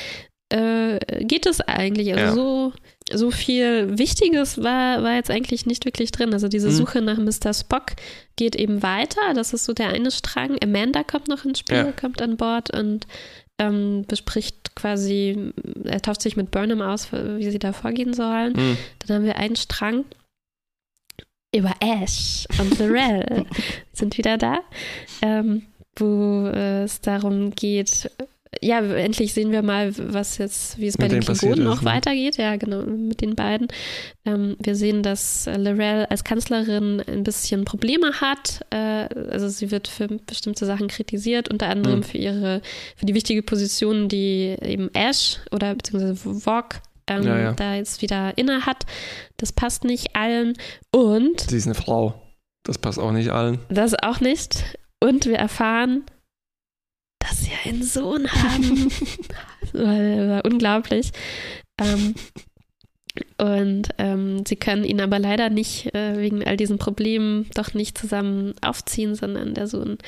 äh, 0.50 0.98
geht 1.24 1.46
es 1.46 1.60
eigentlich. 1.60 2.12
Also 2.12 2.24
ja. 2.24 2.32
so 2.32 2.72
so 3.12 3.30
viel 3.30 3.98
Wichtiges 3.98 4.62
war, 4.62 5.02
war 5.02 5.14
jetzt 5.14 5.30
eigentlich 5.30 5.66
nicht 5.66 5.84
wirklich 5.84 6.12
drin. 6.12 6.32
Also 6.32 6.48
diese 6.48 6.68
mhm. 6.68 6.72
Suche 6.72 7.02
nach 7.02 7.18
Mr. 7.18 7.52
Spock 7.52 7.92
geht 8.36 8.56
eben 8.56 8.82
weiter. 8.82 9.34
Das 9.34 9.52
ist 9.52 9.64
so 9.64 9.72
der 9.72 9.88
eine 9.88 10.10
Strang. 10.10 10.56
Amanda 10.62 11.02
kommt 11.02 11.28
noch 11.28 11.44
ins 11.44 11.60
Spiel, 11.60 11.76
ja. 11.76 11.92
kommt 11.92 12.22
an 12.22 12.36
Bord 12.36 12.70
und 12.76 13.06
ähm, 13.58 14.04
bespricht 14.08 14.74
quasi, 14.74 15.52
er 15.84 16.00
tauscht 16.00 16.22
sich 16.22 16.36
mit 16.36 16.50
Burnham 16.50 16.80
aus, 16.80 17.12
wie 17.12 17.50
sie 17.50 17.58
da 17.58 17.72
vorgehen 17.72 18.14
sollen. 18.14 18.54
Mhm. 18.54 18.76
Dann 19.00 19.16
haben 19.16 19.24
wir 19.24 19.36
einen 19.36 19.56
Strang 19.56 20.04
über 21.54 21.74
Ash 21.80 22.46
und 22.58 22.78
Lorel 22.78 23.44
sind 23.92 24.16
wieder 24.16 24.38
da, 24.38 24.60
ähm, 25.20 25.66
wo 25.96 26.46
äh, 26.46 26.84
es 26.84 27.00
darum 27.00 27.50
geht, 27.50 28.10
ja, 28.60 28.80
endlich 28.80 29.32
sehen 29.32 29.52
wir 29.52 29.62
mal, 29.62 29.92
was 29.96 30.38
jetzt, 30.38 30.76
wie 30.78 30.88
es 30.88 30.96
bei 30.96 31.06
den 31.06 31.20
Klingonen 31.20 31.64
noch 31.64 31.82
ne? 31.82 31.90
weitergeht. 31.90 32.36
Ja, 32.36 32.56
genau, 32.56 32.82
mit 32.82 33.20
den 33.20 33.36
beiden. 33.36 33.68
Ähm, 34.24 34.56
wir 34.58 34.74
sehen, 34.74 35.04
dass 35.04 35.46
Lorel 35.46 36.06
als 36.06 36.24
Kanzlerin 36.24 37.00
ein 37.06 37.22
bisschen 37.22 37.64
Probleme 37.64 38.12
hat. 38.20 38.60
Äh, 38.70 39.08
also 39.30 39.48
sie 39.48 39.70
wird 39.70 39.86
für 39.86 40.08
bestimmte 40.08 40.66
Sachen 40.66 40.88
kritisiert, 40.88 41.48
unter 41.48 41.68
anderem 41.68 41.98
mhm. 41.98 42.04
für 42.04 42.18
ihre, 42.18 42.62
für 42.96 43.06
die 43.06 43.14
wichtige 43.14 43.42
Position, 43.42 44.08
die 44.08 44.56
eben 44.60 44.90
Ash 44.94 45.38
oder 45.52 45.74
beziehungsweise 45.76 46.16
Vogue 46.16 46.80
ähm, 47.06 47.22
ja, 47.22 47.38
ja. 47.38 47.52
da 47.52 47.76
jetzt 47.76 48.02
wieder 48.02 48.36
inne 48.36 48.66
hat. 48.66 48.84
Das 49.36 49.52
passt 49.52 49.84
nicht 49.84 50.16
allen. 50.16 50.54
Und. 50.90 51.40
Sie 51.42 51.56
ist 51.56 51.66
eine 51.66 51.76
Frau. 51.76 52.20
Das 52.64 52.78
passt 52.78 52.98
auch 52.98 53.12
nicht 53.12 53.30
allen. 53.30 53.60
Das 53.68 53.94
auch 53.94 54.20
nicht. 54.20 54.76
Und 55.00 55.26
wir 55.26 55.36
erfahren, 55.36 56.04
dass 57.20 57.42
sie 57.42 57.52
einen 57.64 57.84
Sohn 57.84 58.30
haben. 58.30 58.88
das 59.60 59.74
war, 59.74 60.28
war 60.28 60.44
unglaublich. 60.44 61.12
Ähm, 61.78 62.14
und 63.38 63.88
ähm, 63.98 64.44
sie 64.46 64.56
können 64.56 64.84
ihn 64.84 65.00
aber 65.00 65.18
leider 65.18 65.50
nicht 65.50 65.94
äh, 65.94 66.16
wegen 66.18 66.44
all 66.44 66.56
diesen 66.56 66.78
Problemen 66.78 67.48
doch 67.54 67.74
nicht 67.74 67.96
zusammen 67.96 68.54
aufziehen, 68.60 69.14
sondern 69.14 69.54
der 69.54 69.66
Sohn 69.66 69.98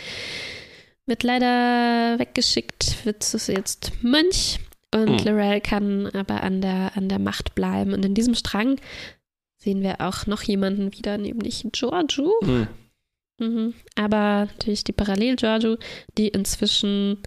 wird 1.06 1.22
leider 1.22 2.18
weggeschickt, 2.18 3.04
wird 3.04 3.24
jetzt 3.48 3.92
Mönch 4.02 4.60
und 4.94 5.24
mhm. 5.24 5.26
Lorel 5.26 5.60
kann 5.60 6.06
aber 6.08 6.42
an 6.42 6.60
der, 6.60 6.92
an 6.96 7.08
der 7.08 7.18
Macht 7.18 7.54
bleiben. 7.54 7.92
Und 7.92 8.04
in 8.04 8.14
diesem 8.14 8.34
Strang 8.34 8.76
sehen 9.56 9.82
wir 9.82 10.00
auch 10.00 10.26
noch 10.26 10.42
jemanden 10.42 10.92
wieder, 10.92 11.18
nämlich 11.18 11.66
Giorgio. 11.72 12.32
Mhm. 12.42 12.68
Mhm. 13.38 13.74
Aber 13.96 14.46
natürlich 14.46 14.84
die 14.84 14.92
Parallel-Giorgio, 14.92 15.76
die 16.18 16.28
inzwischen, 16.28 17.18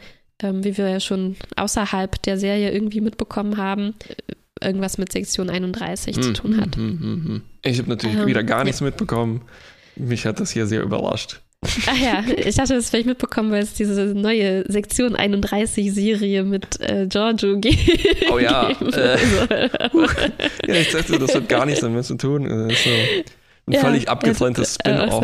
ähm, 0.42 0.64
wie 0.64 0.78
wir 0.78 0.90
ja 0.90 1.00
schon 1.00 1.36
außerhalb 1.56 2.22
der 2.24 2.38
Serie 2.38 2.72
irgendwie 2.72 3.02
mitbekommen 3.02 3.58
haben, 3.58 3.96
äh, 4.08 4.68
irgendwas 4.68 4.98
mit 4.98 5.12
Sektion 5.12 5.50
31 5.50 6.22
zu 6.22 6.34
tun 6.34 6.60
hat. 6.62 6.78
Mhm, 6.78 6.84
mhm, 6.84 7.34
mhm, 7.34 7.42
ich 7.64 7.78
habe 7.78 7.90
natürlich 7.90 8.18
ähm, 8.18 8.28
wieder 8.28 8.44
gar 8.44 8.64
nichts 8.64 8.80
ja. 8.80 8.86
mitbekommen. 8.86 9.42
Mich 9.96 10.26
hat 10.26 10.40
das 10.40 10.52
hier 10.52 10.66
sehr 10.66 10.82
überrascht. 10.82 11.42
Ach 11.88 11.98
ja, 11.98 12.24
ich 12.38 12.60
hatte 12.60 12.76
das 12.76 12.90
vielleicht 12.90 13.08
mitbekommen, 13.08 13.52
weil 13.52 13.64
es 13.64 13.74
diese 13.74 14.14
neue 14.14 14.70
Sektion 14.72 15.16
31 15.16 15.94
Serie 15.94 16.44
mit 16.44 16.80
äh, 16.80 17.08
Giorgio 17.08 17.60
gibt. 17.60 18.32
Oh 18.32 18.40
ja. 18.40 18.70
Äh, 18.96 19.18
ja, 20.68 20.76
ich 20.76 20.92
dachte, 20.92 21.18
das 21.20 21.36
hat 21.36 21.50
gar 21.50 21.66
nichts 21.66 21.82
damit 21.82 22.06
zu 22.06 22.16
tun. 22.16 22.46
Ist 22.70 22.84
so 22.84 22.90
ein 23.68 23.74
ja, 23.74 23.80
völlig 23.80 24.10
abgetrenntes 24.10 24.76
Spin-off. 24.76 25.24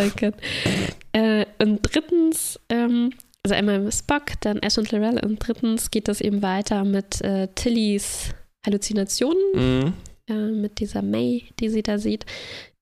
Äh, 1.13 1.45
und 1.59 1.79
drittens, 1.81 2.59
ähm, 2.69 3.11
also 3.43 3.55
einmal 3.55 3.91
Spock, 3.91 4.39
dann 4.41 4.59
Ash 4.59 4.77
und 4.77 4.91
Lorel 4.91 5.19
und 5.23 5.37
drittens 5.39 5.91
geht 5.91 6.07
das 6.07 6.21
eben 6.21 6.41
weiter 6.41 6.83
mit 6.83 7.21
äh, 7.21 7.47
Tillys 7.55 8.33
Halluzinationen, 8.65 9.43
mhm. 9.53 9.93
Äh, 10.27 10.51
mit 10.51 10.79
dieser 10.79 11.01
May, 11.01 11.45
die 11.59 11.69
sie 11.69 11.81
da 11.81 11.97
sieht. 11.97 12.25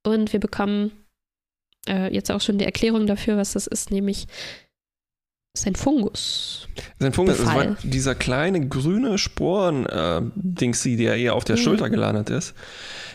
Und 0.05 0.33
wir 0.33 0.39
bekommen 0.39 0.91
äh, 1.87 2.13
jetzt 2.13 2.31
auch 2.31 2.41
schon 2.41 2.57
die 2.57 2.65
Erklärung 2.65 3.07
dafür, 3.07 3.37
was 3.37 3.53
das 3.53 3.67
ist, 3.67 3.91
nämlich 3.91 4.27
sein 5.61 5.75
Fungus. 5.75 6.67
Sein 6.99 7.13
Fungus, 7.13 7.37
das 7.37 7.45
war 7.45 7.77
dieser 7.83 8.15
kleine 8.15 8.67
grüne 8.67 9.17
Sporen-Dings, 9.17 10.85
äh, 10.85 10.95
der 10.95 11.17
eher 11.17 11.35
auf 11.35 11.43
der 11.43 11.57
mhm. 11.57 11.61
Schulter 11.61 11.89
gelandet 11.89 12.29
ist. 12.29 12.53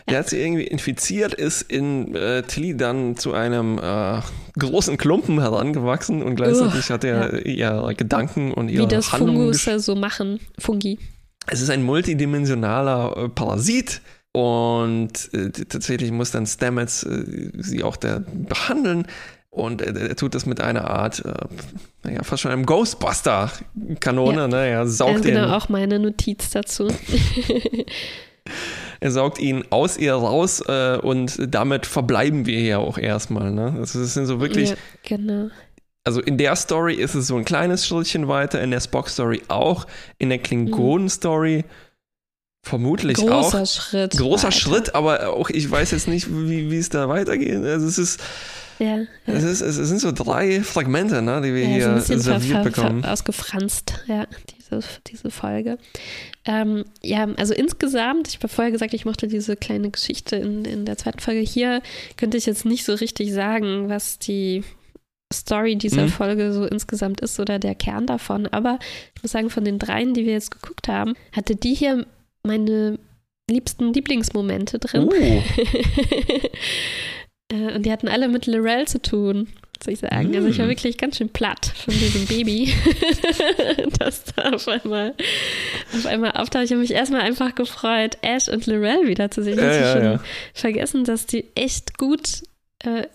Der 0.07 0.19
hat 0.19 0.29
sie 0.29 0.39
irgendwie 0.39 0.65
infiziert, 0.65 1.33
ist 1.33 1.63
in 1.63 2.13
äh, 2.13 2.43
Tilly 2.43 2.77
dann 2.77 3.17
zu 3.17 3.33
einem 3.33 3.79
äh, 3.79 4.21
großen 4.59 4.97
Klumpen 4.97 5.39
herangewachsen 5.39 6.21
und 6.21 6.35
gleichzeitig 6.35 6.89
uh, 6.89 6.93
hat 6.93 7.03
er 7.03 7.47
ja. 7.47 7.79
ihre 7.79 7.95
Gedanken 7.95 8.53
und 8.53 8.69
ihre 8.69 8.83
Wie 8.83 8.87
das 8.87 9.11
Handlungen 9.11 9.53
Fungus 9.53 9.85
so 9.85 9.95
machen, 9.95 10.39
Fungi. 10.59 10.99
Es 11.47 11.61
ist 11.61 11.69
ein 11.69 11.83
multidimensionaler 11.83 13.17
äh, 13.17 13.29
Parasit, 13.29 14.01
und 14.35 15.33
äh, 15.33 15.49
tatsächlich 15.49 16.11
muss 16.11 16.31
dann 16.31 16.45
Stamets 16.45 17.03
äh, 17.03 17.23
sie 17.57 17.83
auch 17.83 17.95
da 17.95 18.21
behandeln. 18.33 19.07
Und 19.55 19.81
er, 19.81 19.95
er, 19.95 20.15
tut 20.17 20.35
das 20.35 20.45
mit 20.45 20.59
einer 20.59 20.89
Art, 20.89 21.23
äh, 21.23 21.33
naja, 22.03 22.23
fast 22.23 22.41
schon 22.41 22.51
einem 22.51 22.65
Ghostbuster-Kanone. 22.65 24.41
Ja. 24.41 24.47
Ne? 24.49 24.67
Er 24.67 24.85
saugt 24.85 25.23
ja, 25.23 25.31
genau, 25.31 25.55
auch 25.55 25.69
meine 25.69 25.97
Notiz 25.97 26.49
dazu. 26.49 26.89
er 28.99 29.11
saugt 29.11 29.39
ihn 29.39 29.63
aus 29.69 29.97
ihr 29.97 30.13
raus 30.13 30.61
äh, 30.67 30.97
und 31.01 31.37
damit 31.47 31.85
verbleiben 31.85 32.45
wir 32.45 32.59
hier 32.59 32.79
auch 32.79 32.97
erstmal. 32.97 33.53
Ne? 33.53 33.75
Das 33.79 33.93
sind 33.93 34.25
so 34.25 34.41
wirklich. 34.41 34.71
Ja, 34.71 34.75
genau. 35.03 35.47
Also 36.03 36.19
in 36.19 36.37
der 36.37 36.57
Story 36.57 36.95
ist 36.95 37.15
es 37.15 37.27
so 37.27 37.37
ein 37.37 37.45
kleines 37.45 37.87
Schrittchen 37.87 38.27
weiter, 38.27 38.61
in 38.61 38.71
der 38.71 38.81
Spock-Story 38.81 39.43
auch, 39.47 39.87
in 40.17 40.27
der 40.27 40.39
Klingonen-Story. 40.39 41.63
Vermutlich 42.61 43.17
großer 43.19 43.35
auch. 43.35 43.51
Großer 43.51 43.65
Schritt. 43.65 44.17
Großer 44.17 44.47
weiter. 44.47 44.51
Schritt, 44.51 44.95
aber 44.95 45.29
auch 45.29 45.49
ich 45.49 45.71
weiß 45.71 45.91
jetzt 45.91 46.09
nicht, 46.09 46.27
wie, 46.29 46.69
wie 46.69 46.77
es 46.77 46.89
da 46.89 47.07
weitergeht. 47.07 47.63
Also 47.63 47.87
es 47.87 47.97
ist, 47.97 48.19
ja, 48.79 48.97
ja. 48.97 49.05
Es, 49.25 49.43
ist, 49.43 49.61
es 49.61 49.75
sind 49.75 49.99
so 49.99 50.11
drei 50.11 50.61
Fragmente, 50.61 51.21
ne, 51.21 51.41
die 51.41 51.53
wir 51.53 51.63
ja, 51.63 51.99
hier 51.99 52.19
serviert 52.19 52.63
bekommen. 52.63 53.05
ausgefranst, 53.05 54.03
ja, 54.07 54.27
diese, 54.57 54.79
diese 55.07 55.31
Folge. 55.31 55.77
Ähm, 56.45 56.85
ja, 57.01 57.27
also 57.37 57.53
insgesamt, 57.53 58.27
ich 58.27 58.35
habe 58.37 58.47
vorher 58.47 58.71
gesagt, 58.71 58.93
ich 58.93 59.05
mochte 59.05 59.27
diese 59.27 59.55
kleine 59.55 59.89
Geschichte 59.89 60.35
in, 60.35 60.65
in 60.65 60.85
der 60.85 60.97
zweiten 60.97 61.19
Folge. 61.19 61.41
Hier 61.41 61.81
könnte 62.17 62.37
ich 62.37 62.45
jetzt 62.45 62.65
nicht 62.65 62.85
so 62.85 62.93
richtig 62.93 63.33
sagen, 63.33 63.89
was 63.89 64.19
die 64.19 64.63
Story 65.33 65.75
dieser 65.75 66.03
mhm. 66.03 66.09
Folge 66.09 66.53
so 66.53 66.65
insgesamt 66.65 67.21
ist 67.21 67.39
oder 67.39 67.59
der 67.59 67.75
Kern 67.75 68.05
davon. 68.05 68.47
Aber 68.47 68.79
ich 69.15 69.23
muss 69.23 69.31
sagen, 69.31 69.49
von 69.49 69.65
den 69.65 69.79
dreien, 69.79 70.13
die 70.13 70.25
wir 70.25 70.33
jetzt 70.33 70.51
geguckt 70.51 70.87
haben, 70.87 71.15
hatte 71.31 71.55
die 71.55 71.73
hier 71.73 72.05
meine 72.43 72.99
liebsten 73.49 73.93
Lieblingsmomente 73.93 74.79
drin. 74.79 75.03
Uh. 75.05 75.11
und 77.73 77.85
die 77.85 77.91
hatten 77.91 78.07
alle 78.07 78.27
mit 78.27 78.45
Lorel 78.45 78.87
zu 78.87 79.01
tun, 79.01 79.47
soll 79.83 79.93
ich 79.93 79.99
sagen. 79.99 80.31
Mm. 80.31 80.35
Also 80.35 80.47
ich 80.47 80.59
war 80.59 80.65
mm. 80.65 80.69
wirklich 80.69 80.97
ganz 80.97 81.17
schön 81.17 81.29
platt 81.29 81.71
von 81.75 81.93
diesem 81.93 82.25
Baby, 82.25 82.73
das 83.99 84.23
da 84.35 84.51
auf 84.51 84.67
einmal, 84.67 85.13
auf 85.93 86.05
einmal 86.05 86.31
auftaucht. 86.31 86.65
Ich 86.65 86.71
habe 86.71 86.81
mich 86.81 86.91
erstmal 86.91 87.21
einfach 87.21 87.55
gefreut, 87.55 88.17
Ash 88.21 88.47
und 88.49 88.65
Lorel 88.65 89.07
wieder 89.07 89.31
zu 89.31 89.43
sehen. 89.43 89.53
Ich 89.53 89.63
ja, 89.63 89.73
ja, 89.73 89.93
schon 89.93 90.03
ja. 90.03 90.19
vergessen, 90.53 91.03
dass 91.03 91.25
die 91.25 91.45
echt 91.55 91.97
gut 91.97 92.43
äh, 92.83 93.07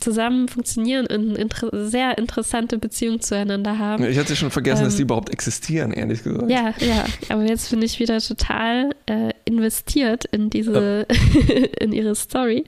zusammen 0.00 0.48
funktionieren 0.48 1.06
und 1.06 1.38
eine 1.38 1.88
sehr 1.88 2.16
interessante 2.18 2.78
Beziehung 2.78 3.20
zueinander 3.20 3.78
haben. 3.78 4.04
Ich 4.04 4.18
hatte 4.18 4.34
schon 4.36 4.50
vergessen, 4.50 4.82
ähm, 4.82 4.84
dass 4.86 4.96
die 4.96 5.02
überhaupt 5.02 5.30
existieren, 5.30 5.92
ehrlich 5.92 6.22
gesagt. 6.22 6.50
Ja, 6.50 6.74
ja, 6.80 7.04
aber 7.28 7.42
jetzt 7.42 7.70
bin 7.70 7.82
ich 7.82 7.98
wieder 7.98 8.18
total 8.20 8.90
äh, 9.06 9.30
investiert 9.44 10.24
in 10.26 10.50
diese, 10.50 11.06
ja. 11.08 11.54
in 11.80 11.92
ihre 11.92 12.14
Story. 12.14 12.64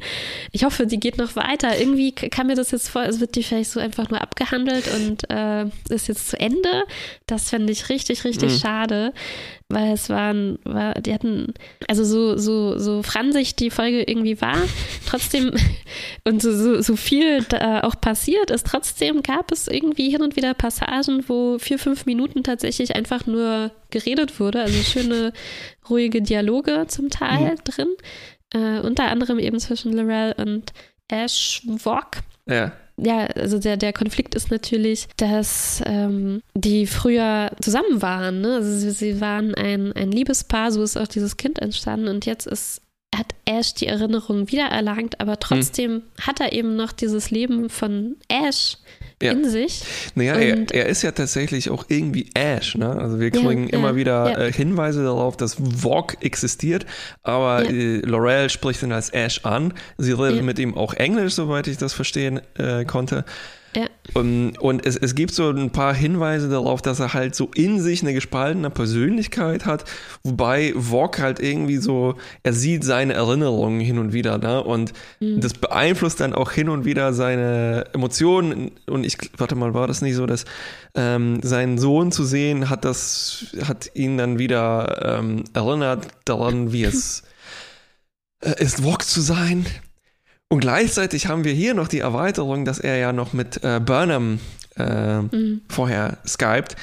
Ich 0.53 0.65
hoffe, 0.65 0.87
die 0.87 1.01
geht 1.01 1.19
noch 1.19 1.35
weiter. 1.35 1.79
Irgendwie 1.79 2.13
kam 2.13 2.49
mir 2.49 2.57
das 2.57 2.71
jetzt 2.71 2.89
vor, 2.89 3.03
als 3.03 3.21
wird 3.21 3.37
die 3.37 3.43
vielleicht 3.43 3.71
so 3.71 3.81
einfach 3.81 4.11
nur 4.11 4.21
abgehandelt 4.21 4.85
und 4.95 5.31
äh, 5.31 5.65
ist 5.89 6.09
jetzt 6.09 6.29
zu 6.29 6.39
Ende. 6.39 6.85
Das 7.27 7.49
fände 7.49 7.73
ich 7.73 7.89
richtig, 7.89 8.25
richtig 8.25 8.53
mhm. 8.53 8.59
schade 8.59 9.13
weil 9.69 9.93
es 9.93 10.09
waren, 10.11 10.59
war, 10.65 10.95
die 10.95 11.13
hatten, 11.13 11.55
also 11.89 12.05
so, 12.05 12.37
so, 12.37 12.79
so 12.79 13.03
fransig 13.03 13.57
die 13.57 13.71
Folge 13.71 14.03
irgendwie 14.03 14.41
war, 14.41 14.57
trotzdem, 15.07 15.53
und 16.25 16.43
so, 16.43 16.53
so, 16.57 16.81
so 16.81 16.97
viel 16.97 17.43
da 17.45 17.83
auch 17.83 18.01
passiert 18.01 18.51
ist, 18.51 18.67
trotzdem 18.67 19.23
gab 19.23 19.51
es 19.51 19.69
irgendwie 19.69 20.11
hin 20.11 20.23
und 20.23 20.37
wieder 20.37 20.55
Passagen, 20.55 21.25
wo 21.29 21.59
vier, 21.59 21.79
fünf 21.79 22.07
Minuten 22.07 22.43
tatsächlich 22.43 22.95
einfach 22.95 23.27
nur 23.27 23.71
geredet 23.91 24.39
wurde, 24.39 24.63
also 24.63 24.83
schöne, 24.83 25.33
ruhige 25.89 26.23
Dialoge 26.23 26.87
zum 26.89 27.11
Teil 27.11 27.53
mhm. 27.53 27.65
drin, 27.65 27.89
äh, 28.53 28.81
unter 28.81 29.05
anderem 29.05 29.39
eben 29.39 29.59
zwischen 29.59 29.93
Lorel 29.93 30.35
und 30.39 30.73
Ash 31.09 31.63
Walk. 31.65 32.19
Ja 32.47 32.73
ja, 32.97 33.27
also 33.27 33.59
der, 33.59 33.77
der 33.77 33.93
Konflikt 33.93 34.35
ist 34.35 34.51
natürlich, 34.51 35.09
dass 35.17 35.83
ähm, 35.85 36.43
die 36.55 36.87
früher 36.87 37.51
zusammen 37.61 38.03
waren. 38.03 38.41
Ne? 38.41 38.55
Also 38.55 38.77
sie, 38.77 38.91
sie 38.91 39.21
waren 39.21 39.55
ein, 39.55 39.93
ein 39.93 40.13
Liebespaar, 40.13 40.71
so 40.71 40.83
ist 40.83 40.97
auch 40.97 41.09
dieses 41.09 41.37
Kind 41.37 41.59
entstanden 41.61 42.09
und 42.09 42.27
jetzt 42.27 42.47
ist 42.47 42.81
hat 43.17 43.35
Ash 43.45 43.75
die 43.75 43.87
Erinnerung 43.87 44.51
wiedererlangt, 44.51 45.21
aber 45.21 45.39
trotzdem 45.39 45.93
hm. 45.93 46.03
hat 46.21 46.41
er 46.41 46.53
eben 46.53 46.75
noch 46.75 46.91
dieses 46.91 47.31
Leben 47.31 47.71
von 47.71 48.17
Ash 48.29 48.79
ja. 49.25 49.33
in 49.33 49.49
sich. 49.49 49.83
Naja, 50.15 50.35
er, 50.35 50.71
er, 50.71 50.87
ist 50.87 51.03
ja 51.03 51.13
tatsächlich 51.13 51.71
auch 51.71 51.87
irgendwie 51.89 52.31
Ash. 52.35 52.77
Ne? 52.77 52.89
Also 52.89 53.21
wir 53.21 53.31
kriegen 53.31 53.69
ja, 53.69 53.79
immer 53.79 53.97
wieder 53.97 54.39
äh, 54.39 54.53
Hinweise 54.53 55.03
darauf, 55.05 55.37
dass 55.37 55.55
Vogue 55.55 56.17
existiert, 56.21 56.87
aber 57.23 57.69
äh, 57.69 57.99
Laurel 57.99 58.51
spricht 58.51 58.83
ihn 58.83 58.93
als 58.93 59.11
Ash 59.11 59.45
an. 59.45 59.75
Sie 59.99 60.13
redet 60.13 60.43
mit 60.43 60.59
ihm 60.59 60.77
auch 60.77 60.95
Englisch, 60.95 61.35
soweit 61.35 61.67
ich 61.67 61.79
das 61.79 61.93
verstehen 61.93 62.41
äh, 62.57 62.85
konnte. 62.85 63.25
Ja. 63.77 63.87
Und, 64.13 64.59
und 64.59 64.87
es, 64.87 64.97
es 64.97 65.15
gibt 65.15 65.33
so 65.33 65.51
ein 65.51 65.71
paar 65.71 65.95
Hinweise 65.95 66.49
darauf, 66.49 66.83
dass 66.83 67.01
er 67.01 67.15
halt 67.15 67.35
so 67.35 67.51
in 67.55 67.81
sich 67.81 68.03
eine 68.03 68.15
gespaltene 68.15 68.71
Persönlichkeit 68.71 69.67
hat, 69.67 69.85
wobei 70.23 70.73
Vog 70.77 71.19
halt 71.19 71.41
irgendwie 71.41 71.79
so, 71.79 72.15
er 72.43 72.53
sieht 72.53 72.85
seine 72.85 73.15
Erinnerungen 73.15 73.81
hin 73.81 73.99
und 73.99 74.13
wieder, 74.13 74.39
ne? 74.39 74.63
Und 74.63 74.93
Mhm. 75.21 75.41
das 75.41 75.55
beeinflusst 75.55 76.21
dann 76.21 76.35
auch 76.35 76.53
hin 76.53 76.69
und 76.69 76.85
wieder 76.85 77.13
seine 77.13 77.87
Emotionen. 77.93 78.73
Und 78.87 79.05
ich, 79.05 79.17
warte 79.37 79.55
mal, 79.55 79.75
war 79.75 79.87
das 79.87 80.03
nicht 80.03 80.15
so, 80.15 80.27
dass 80.27 80.45
ähm, 80.95 81.41
seinen 81.43 81.79
Sohn 81.79 82.13
zu 82.13 82.25
sehen, 82.25 82.71
hat 82.71 82.85
das, 82.85 83.47
hat 83.67 83.91
ihn 83.95 84.17
dann 84.19 84.39
wieder 84.39 85.19
ähm, 85.19 85.45
erinnert 85.55 86.07
daran, 86.25 86.73
wie 86.73 86.85
es 86.85 87.23
äh, 88.41 88.63
ist, 88.63 88.83
Vog 88.85 89.03
zu 89.05 89.21
sein. 89.21 89.67
Und 90.51 90.61
gleichzeitig 90.61 91.27
haben 91.27 91.45
wir 91.45 91.53
hier 91.53 91.75
noch 91.75 91.89
die 91.89 91.99
Erweiterung, 92.01 92.65
dass 92.65 92.79
er 92.79 92.97
ja 92.97 93.13
noch 93.13 93.33
mit 93.33 93.63
äh, 93.65 93.81
Burnham 93.85 94.39
äh, 94.77 95.23
Mhm. 95.23 95.63
vorher 95.69 96.19
skypt, 96.27 96.77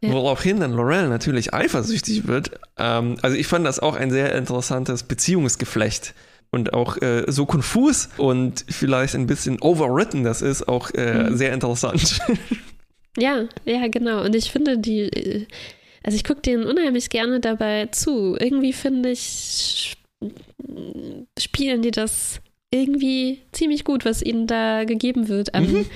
Ja. 0.00 0.10
woraufhin 0.12 0.60
dann 0.60 0.72
Laurel 0.72 1.08
natürlich 1.08 1.52
eifersüchtig 1.54 2.26
wird. 2.26 2.52
Ähm, 2.78 3.16
also 3.22 3.36
ich 3.36 3.46
fand 3.46 3.66
das 3.66 3.78
auch 3.80 3.94
ein 3.96 4.10
sehr 4.10 4.34
interessantes 4.34 5.02
Beziehungsgeflecht 5.04 6.14
und 6.50 6.72
auch 6.74 7.00
äh, 7.00 7.24
so 7.28 7.46
konfus 7.46 8.08
und 8.16 8.64
vielleicht 8.68 9.14
ein 9.14 9.26
bisschen 9.26 9.60
overwritten 9.60 10.22
das 10.24 10.42
ist, 10.42 10.68
auch 10.68 10.90
äh, 10.92 11.30
Mhm. 11.30 11.36
sehr 11.36 11.52
interessant. 11.52 12.20
Ja, 13.18 13.44
ja, 13.66 13.88
genau. 13.88 14.24
Und 14.24 14.34
ich 14.34 14.50
finde 14.50 14.78
die, 14.78 15.00
äh, 15.02 15.46
also 16.02 16.16
ich 16.16 16.24
gucke 16.24 16.40
denen 16.40 16.64
unheimlich 16.64 17.10
gerne 17.10 17.40
dabei 17.40 17.86
zu. 17.92 18.36
Irgendwie 18.40 18.72
finde 18.72 19.10
ich, 19.10 19.92
sp- 19.92 20.00
spielen 21.38 21.82
die 21.82 21.90
das 21.90 22.40
irgendwie 22.72 23.40
ziemlich 23.52 23.84
gut, 23.84 24.04
was 24.04 24.22
ihnen 24.22 24.46
da 24.46 24.84
gegeben 24.84 25.28
wird 25.28 25.54
an, 25.54 25.64
Mhm. 25.70 25.86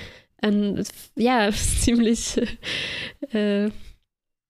an 0.41 0.83
ja, 1.15 1.49
ziemlich 1.81 2.39
äh, 3.31 3.69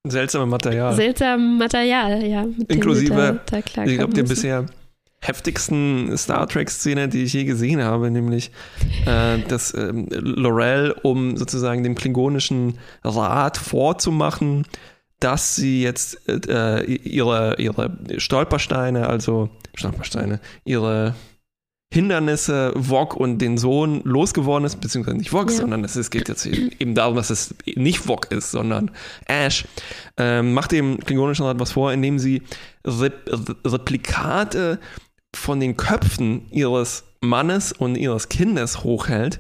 Seltsame 0.08 0.46
Material. 0.46 0.96
seltsamem 0.96 1.58
Material, 1.58 2.24
ja. 2.26 2.46
Inklusive, 2.70 3.42
da, 3.46 3.60
da 3.76 3.84
Ich 3.86 3.98
glaube, 3.98 4.14
der 4.14 4.24
bisher 4.24 4.66
heftigsten 5.20 6.16
Star 6.18 6.48
Trek-Szene, 6.48 7.10
die 7.10 7.24
ich 7.24 7.34
je 7.34 7.44
gesehen 7.44 7.82
habe, 7.82 8.12
nämlich 8.12 8.52
äh, 9.06 9.40
dass 9.48 9.74
ähm, 9.74 10.08
Laurel, 10.12 10.96
um 11.04 11.36
sozusagen 11.38 11.84
dem 11.84 11.96
klingonischen 11.96 12.78
Rat 13.04 13.58
vorzumachen, 13.58 14.66
dass 15.20 15.56
sie 15.56 15.82
jetzt 15.82 16.22
äh, 16.30 16.84
ihre, 16.84 17.56
ihre 17.58 17.98
Stolpersteine, 18.18 19.08
also 19.08 19.50
Stolpersteine, 19.74 20.40
ihre 20.64 21.16
Hindernisse 21.94 22.74
Vog 22.76 23.16
und 23.16 23.38
den 23.40 23.58
Sohn 23.58 24.02
losgeworden 24.04 24.66
ist, 24.66 24.82
beziehungsweise 24.82 25.18
nicht 25.18 25.30
Vog, 25.32 25.50
Ja. 25.50 25.58
sondern 25.58 25.86
es 25.86 26.10
geht 26.10 26.28
jetzt 26.28 26.46
eben 26.46 26.96
darum, 26.96 27.16
dass 27.16 27.30
es 27.30 27.56
nicht 27.76 28.00
Vog 28.00 28.30
ist, 28.30 28.52
sondern 28.52 28.92
Ash, 29.26 29.66
ähm, 30.18 30.54
macht 30.54 30.74
dem 30.74 31.00
klingonischen 31.00 31.46
Rat 31.46 31.60
was 31.60 31.72
vor, 31.72 31.94
indem 31.94 32.20
sie 32.20 32.42
Rep 32.86 33.30
Replikate 33.66 34.80
von 35.34 35.60
den 35.62 35.78
Köpfen 35.78 36.48
ihres 36.52 37.06
Mannes 37.22 37.72
und 37.72 37.96
ihres 37.96 38.28
Kindes 38.28 38.84
hochhält, 38.84 39.40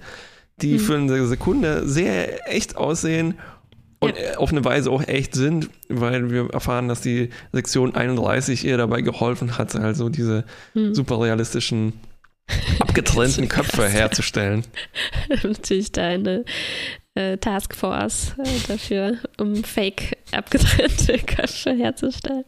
die 0.62 0.74
Mhm. 0.76 0.80
für 0.80 0.96
eine 0.96 1.28
Sekunde 1.28 1.88
sehr 1.88 2.50
echt 2.52 2.78
aussehen 2.78 3.36
und 4.00 4.14
Ja. 4.18 4.38
auf 4.38 4.52
eine 4.52 4.64
Weise 4.64 4.90
auch 4.90 5.06
echt 5.06 5.36
sind, 5.36 5.70
weil 5.90 6.32
wir 6.32 6.50
erfahren, 6.54 6.88
dass 6.88 7.02
die 7.02 7.30
Sektion 7.52 7.94
31 7.94 8.64
ihr 8.66 8.78
dabei 8.78 9.02
geholfen 9.02 9.58
hat, 9.58 9.76
also 9.76 10.08
diese 10.10 10.46
Hm. 10.74 10.96
super 10.96 11.20
realistischen, 11.20 11.94
abgetrennten 12.80 13.48
Köpfe 13.48 13.88
herzustellen. 13.88 14.66
natürlich 15.44 15.92
da 15.92 16.08
eine 16.08 16.46
äh, 17.16 17.38
Taskforce 17.38 18.36
äh, 18.38 18.44
dafür, 18.68 19.18
um 19.38 19.64
fake 19.64 20.18
abgetrennte 20.32 21.18
Köpfe 21.26 21.74
herzustellen. 21.74 22.46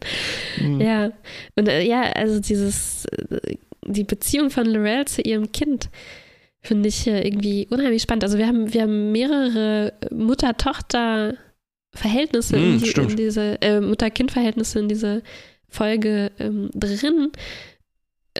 Mhm. 0.58 0.80
Ja, 0.80 1.12
und 1.56 1.68
äh, 1.68 1.82
ja, 1.82 2.02
also 2.12 2.40
dieses, 2.40 3.04
äh, 3.06 3.56
die 3.86 4.04
Beziehung 4.04 4.50
von 4.50 4.66
Lorel 4.66 5.06
zu 5.06 5.22
ihrem 5.22 5.50
Kind 5.52 5.88
finde 6.62 6.88
ich 6.88 7.06
irgendwie 7.06 7.66
unheimlich 7.70 8.02
spannend. 8.02 8.24
Also 8.24 8.38
wir 8.38 8.46
haben, 8.46 8.72
wir 8.72 8.82
haben 8.82 9.12
mehrere 9.12 9.92
Mutter-Tochter-Verhältnisse 10.10 12.56
Mm, 12.56 12.74
in, 12.74 12.80
die, 12.80 12.90
in 12.90 13.16
diese, 13.16 13.60
äh, 13.62 13.80
Mutter-Kind-Verhältnisse 13.80 14.78
in 14.78 14.88
diese 14.88 15.22
Folge 15.68 16.30
ähm, 16.38 16.70
drin, 16.74 17.32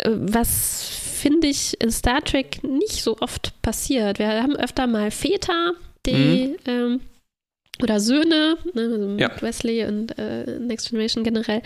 was 0.07 0.85
finde 1.21 1.49
ich 1.49 1.81
in 1.81 1.91
Star 1.91 2.23
Trek 2.25 2.63
nicht 2.63 3.03
so 3.03 3.17
oft 3.21 3.61
passiert. 3.63 4.19
Wir 4.19 4.43
haben 4.43 4.57
öfter 4.57 4.87
mal 4.87 5.11
Väter, 5.11 5.73
die 6.07 6.57
ähm, 6.67 7.01
oder 7.83 8.01
Söhne, 8.01 8.57
ne, 8.75 8.83
also 8.83 8.99
Mhm. 8.99 9.19
Ja. 9.19 9.31
Wesley 9.43 9.85
und 9.85 10.19
äh, 10.19 10.59
Next 10.59 10.91
Generation 10.91 11.25
generell, 11.25 11.63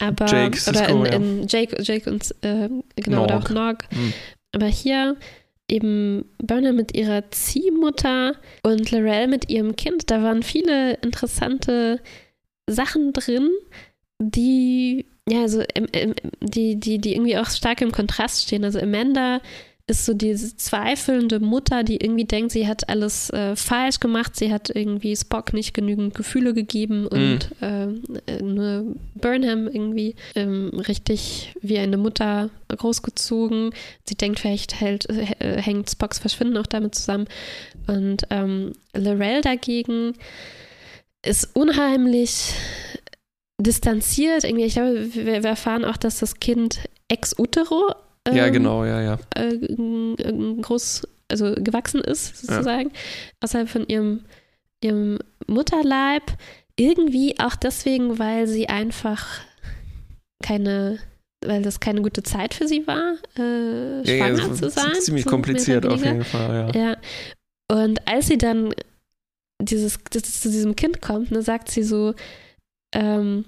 aber 0.00 0.26
Jake, 0.26 0.58
oder 0.68 0.78
Sisko, 0.78 1.04
in, 1.04 1.12
in 1.40 1.46
Jake, 1.48 1.82
Jake 1.82 2.10
und 2.10 2.34
äh, 2.42 2.68
genau 2.96 3.24
oder 3.24 3.38
auch 3.38 3.50
Nog. 3.50 3.78
Mhm. 3.90 4.12
Aber 4.52 4.66
hier 4.66 5.16
eben 5.68 6.24
Burnham 6.38 6.76
mit 6.76 6.96
ihrer 6.96 7.30
Ziehmutter 7.30 8.36
und 8.62 8.90
Lorel 8.90 9.26
mit 9.26 9.50
ihrem 9.50 9.74
Kind. 9.74 10.10
Da 10.10 10.22
waren 10.22 10.42
viele 10.42 10.94
interessante 10.94 12.00
Sachen 12.68 13.12
drin, 13.12 13.50
die 14.20 15.06
ja 15.28 15.42
also 15.42 15.62
im, 15.74 15.86
im, 15.92 16.14
die 16.40 16.76
die 16.76 16.98
die 16.98 17.14
irgendwie 17.14 17.38
auch 17.38 17.50
stark 17.50 17.80
im 17.80 17.92
Kontrast 17.92 18.42
stehen. 18.42 18.64
Also 18.64 18.80
Amanda 18.80 19.40
ist 19.88 20.04
so 20.04 20.14
diese 20.14 20.56
zweifelnde 20.56 21.38
Mutter, 21.38 21.84
die 21.84 21.98
irgendwie 21.98 22.24
denkt, 22.24 22.50
sie 22.50 22.66
hat 22.66 22.88
alles 22.88 23.30
äh, 23.30 23.54
falsch 23.54 24.00
gemacht, 24.00 24.34
sie 24.34 24.52
hat 24.52 24.68
irgendwie 24.68 25.14
Spock 25.14 25.52
nicht 25.52 25.74
genügend 25.74 26.14
Gefühle 26.14 26.54
gegeben 26.54 27.06
und 27.06 27.50
ähm, 27.62 28.02
äh, 28.26 28.42
nur 28.42 28.96
Burnham 29.14 29.68
irgendwie 29.68 30.16
ähm, 30.34 30.70
richtig 30.88 31.54
wie 31.60 31.78
eine 31.78 31.98
Mutter 31.98 32.50
großgezogen. 32.68 33.70
Sie 34.02 34.16
denkt, 34.16 34.40
vielleicht 34.40 34.80
hält, 34.80 35.08
äh, 35.08 35.62
hängt 35.62 35.88
Spocks 35.88 36.18
Verschwinden 36.18 36.56
auch 36.56 36.66
damit 36.66 36.96
zusammen. 36.96 37.28
Und 37.86 38.24
ähm, 38.30 38.72
Lorel 38.92 39.40
dagegen 39.40 40.14
ist 41.24 41.54
unheimlich 41.54 42.54
distanziert. 43.60 44.44
Irgendwie, 44.44 44.64
ich 44.64 44.74
glaube, 44.74 45.14
wir, 45.14 45.42
wir 45.42 45.50
erfahren 45.50 45.84
auch, 45.84 45.96
dass 45.96 46.18
das 46.20 46.34
Kind 46.40 46.80
ex 47.08 47.38
utero 47.38 47.92
Ja, 48.28 48.46
ähm, 48.46 48.52
genau, 48.52 48.84
ja, 48.84 49.00
ja. 49.00 49.18
äh, 49.34 49.54
n- 49.54 50.60
groß, 50.62 51.06
also 51.30 51.54
gewachsen 51.56 52.00
ist, 52.00 52.46
sozusagen, 52.46 52.90
außerhalb 53.40 53.68
von 53.68 53.86
ihrem, 53.88 54.20
ihrem 54.82 55.18
Mutterleib. 55.46 56.22
Irgendwie 56.78 57.38
auch 57.38 57.56
deswegen, 57.56 58.18
weil 58.18 58.46
sie 58.46 58.68
einfach 58.68 59.26
keine, 60.42 60.98
weil 61.44 61.62
das 61.62 61.80
keine 61.80 62.02
gute 62.02 62.22
Zeit 62.22 62.52
für 62.52 62.68
sie 62.68 62.86
war, 62.86 63.14
äh, 63.38 64.02
Ja, 64.02 64.12
ja, 64.28 64.36
schwanger 64.36 64.52
es 64.52 64.58
zu 64.58 64.66
ist 64.66 64.74
sein. 64.74 64.94
ziemlich 65.00 65.24
so 65.24 65.30
kompliziert 65.30 65.86
auf 65.86 66.04
jeden 66.04 66.24
Fall, 66.24 66.70
ja. 66.74 66.80
Ja. 66.90 66.96
Und 67.72 68.06
als 68.06 68.26
sie 68.28 68.36
dann 68.38 68.74
dieses, 69.60 69.98
zu 70.10 70.50
diesem 70.50 70.76
Kind 70.76 71.00
kommt, 71.00 71.30
ne, 71.30 71.40
sagt 71.40 71.70
sie 71.70 71.82
so, 71.82 72.14
ähm, 72.96 73.44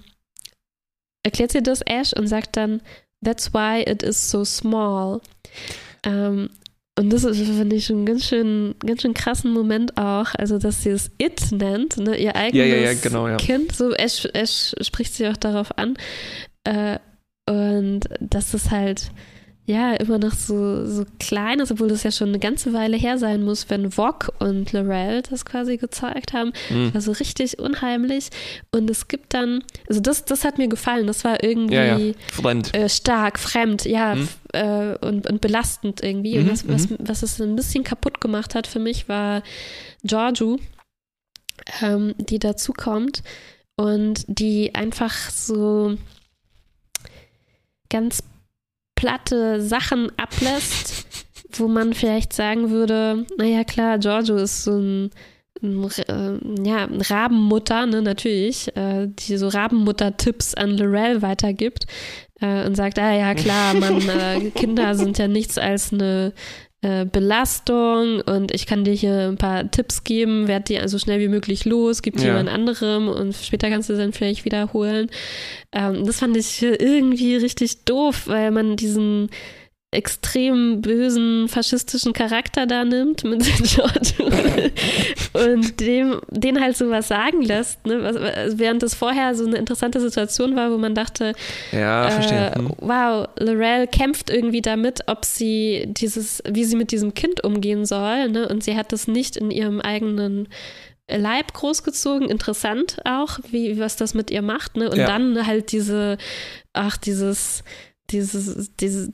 erklärt 1.23 1.51
sie 1.51 1.63
das 1.63 1.81
Ash 1.81 2.13
und 2.13 2.27
sagt 2.27 2.55
dann, 2.55 2.81
that's 3.23 3.53
why 3.53 3.81
it 3.81 4.03
is 4.03 4.29
so 4.29 4.45
small. 4.45 5.21
Ähm, 6.03 6.49
und 6.97 7.11
das 7.11 7.23
ist, 7.23 7.39
finde 7.39 7.75
ich, 7.75 7.89
einen 7.89 8.05
ganz 8.05 8.25
schön, 8.25 8.75
ganz 8.85 9.01
schön 9.01 9.13
krassen 9.13 9.53
Moment 9.53 9.97
auch, 9.97 10.35
also 10.35 10.57
dass 10.57 10.83
sie 10.83 10.89
es 10.89 11.11
It 11.17 11.51
nennt, 11.51 11.97
ne, 11.97 12.17
ihr 12.17 12.35
eigenes 12.35 12.67
ja, 12.67 12.75
ja, 12.75 12.93
genau, 12.93 13.27
ja. 13.27 13.37
Kind. 13.37 13.71
So, 13.71 13.93
Ash, 13.93 14.25
Ash 14.33 14.75
spricht 14.81 15.13
sie 15.13 15.27
auch 15.27 15.37
darauf 15.37 15.77
an. 15.77 15.97
Äh, 16.65 16.99
und 17.49 18.01
dass 18.19 18.53
es 18.53 18.69
halt 18.69 19.11
ja 19.69 19.93
immer 19.93 20.17
noch 20.17 20.33
so, 20.33 20.85
so 20.85 21.05
klein 21.19 21.59
ist, 21.59 21.71
obwohl 21.71 21.87
das 21.87 22.03
ja 22.03 22.11
schon 22.11 22.29
eine 22.29 22.39
ganze 22.39 22.73
Weile 22.73 22.97
her 22.97 23.17
sein 23.17 23.43
muss, 23.43 23.69
wenn 23.69 23.91
Vog 23.91 24.33
und 24.39 24.71
Lorel 24.73 25.21
das 25.29 25.45
quasi 25.45 25.77
gezeigt 25.77 26.33
haben. 26.33 26.51
Mhm. 26.69 26.91
Also 26.93 27.11
richtig 27.11 27.59
unheimlich. 27.59 28.29
Und 28.71 28.89
es 28.89 29.07
gibt 29.07 29.33
dann, 29.33 29.63
also 29.87 30.01
das, 30.01 30.25
das 30.25 30.43
hat 30.43 30.57
mir 30.57 30.67
gefallen, 30.67 31.07
das 31.07 31.23
war 31.23 31.43
irgendwie 31.43 31.75
Ja, 31.75 31.97
ja. 31.97 32.13
Fremd. 32.31 32.75
Äh, 32.75 32.89
stark, 32.89 33.39
fremd, 33.39 33.85
ja, 33.85 34.15
Mhm. 34.15 34.27
äh, 34.53 34.95
und, 34.97 35.27
und 35.29 35.39
belastend 35.41 36.03
irgendwie. 36.03 36.37
Mhm, 36.39 36.41
Und 36.45 36.51
was, 36.51 36.67
was, 36.67 36.89
mhm. 36.89 36.97
was 36.99 37.23
es 37.23 37.39
ein 37.39 37.55
bisschen 37.55 37.83
kaputt 37.83 38.19
gemacht 38.19 38.55
hat 38.55 38.67
für 38.67 38.79
mich, 38.79 39.07
war 39.07 39.43
Giorgio, 40.03 40.57
ähm, 41.81 42.15
die 42.17 42.39
dazu 42.39 42.73
kommt 42.73 43.21
und 43.75 44.25
die 44.27 44.73
einfach 44.75 45.13
so 45.29 45.95
ganz 47.89 48.23
platte 48.99 49.61
Sachen 49.61 50.11
ablässt, 50.17 51.05
wo 51.53 51.69
man 51.69 51.93
vielleicht 51.93 52.33
sagen 52.33 52.69
würde, 52.69 53.25
naja 53.37 53.63
klar, 53.63 53.97
Giorgio 53.97 54.35
ist 54.35 54.65
so 54.65 54.77
ein, 54.77 55.11
ein 55.63 55.89
äh, 56.07 56.67
ja, 56.67 56.87
Rabenmutter, 57.09 57.85
ne, 57.85 58.01
natürlich, 58.01 58.75
äh, 58.75 59.07
die 59.07 59.37
so 59.37 59.47
Rabenmutter-Tipps 59.47 60.53
an 60.53 60.77
Lorel 60.77 61.21
weitergibt 61.21 61.85
äh, 62.41 62.65
und 62.65 62.75
sagt, 62.75 62.99
ah 62.99 63.13
ja 63.13 63.33
klar, 63.35 63.73
man, 63.73 64.01
äh, 64.09 64.51
Kinder 64.53 64.93
sind 64.95 65.17
ja 65.17 65.29
nichts 65.29 65.57
als 65.57 65.93
eine 65.93 66.33
äh, 66.81 67.05
Belastung 67.05 68.21
und 68.21 68.53
ich 68.53 68.65
kann 68.65 68.83
dir 68.85 68.93
hier 68.93 69.27
ein 69.27 69.37
paar 69.37 69.69
Tipps 69.69 70.03
geben, 70.03 70.47
werd 70.47 70.69
die 70.69 70.79
so 70.87 70.97
schnell 70.97 71.19
wie 71.19 71.27
möglich 71.27 71.65
los, 71.65 72.01
gib 72.01 72.15
dir 72.17 72.23
Ja. 72.23 72.27
jemand 72.29 72.49
anderem 72.49 73.07
und 73.09 73.35
später 73.35 73.69
kannst 73.69 73.89
du 73.89 73.97
dann 73.97 74.13
vielleicht 74.13 74.45
wiederholen. 74.45 75.09
Ähm, 75.73 76.05
das 76.05 76.19
fand 76.19 76.37
ich 76.37 76.61
irgendwie 76.63 77.35
richtig 77.35 77.83
doof, 77.85 78.23
weil 78.27 78.51
man 78.51 78.75
diesen 78.77 79.29
extrem 79.91 80.81
bösen 80.81 81.47
faschistischen 81.47 82.13
Charakter 82.13 82.67
da 82.67 82.85
nimmt 82.85 83.23
mit 83.23 83.43
George 83.63 84.71
und 85.33 85.79
dem 85.79 86.19
den 86.29 86.61
halt 86.61 86.77
so 86.77 86.91
was 86.91 87.07
sagen 87.07 87.41
lässt, 87.41 87.83
ne? 87.87 88.03
was, 88.03 88.59
während 88.59 88.83
das 88.83 88.93
vorher 88.93 89.33
so 89.33 89.45
eine 89.47 89.57
interessante 89.57 89.99
Situation 89.99 90.55
war, 90.55 90.71
wo 90.71 90.77
man 90.77 90.93
dachte, 90.93 91.33
Ja, 91.71 92.07
äh, 92.07 92.55
Hm. 92.55 92.73
wow, 92.81 93.27
Lorel 93.39 93.87
kämpft 93.87 94.29
irgendwie 94.29 94.61
damit, 94.61 94.99
ob 95.07 95.25
sie 95.25 95.85
dieses, 95.87 96.43
wie 96.47 96.65
sie 96.65 96.75
mit 96.75 96.91
diesem 96.91 97.15
Kind 97.15 97.43
umgehen 97.43 97.85
soll, 97.85 98.29
ne? 98.29 98.47
Und 98.47 98.63
sie 98.63 98.75
hat 98.75 98.91
das 98.91 99.07
nicht 99.07 99.37
in 99.37 99.49
ihrem 99.49 99.81
eigenen 99.81 100.49
Leib 101.07 101.53
großgezogen. 101.53 102.29
Interessant 102.29 102.97
auch, 103.05 103.39
wie 103.49 103.79
was 103.79 103.95
das 103.95 104.13
mit 104.13 104.29
ihr 104.29 104.43
macht, 104.43 104.77
ne? 104.77 104.89
Und 104.91 104.97
Ja. 104.99 105.07
dann 105.07 105.47
halt 105.47 105.71
diese, 105.71 106.17
ach, 106.73 106.97
dieses 106.97 107.63
dieses, 108.11 108.71
diese, 108.79 109.11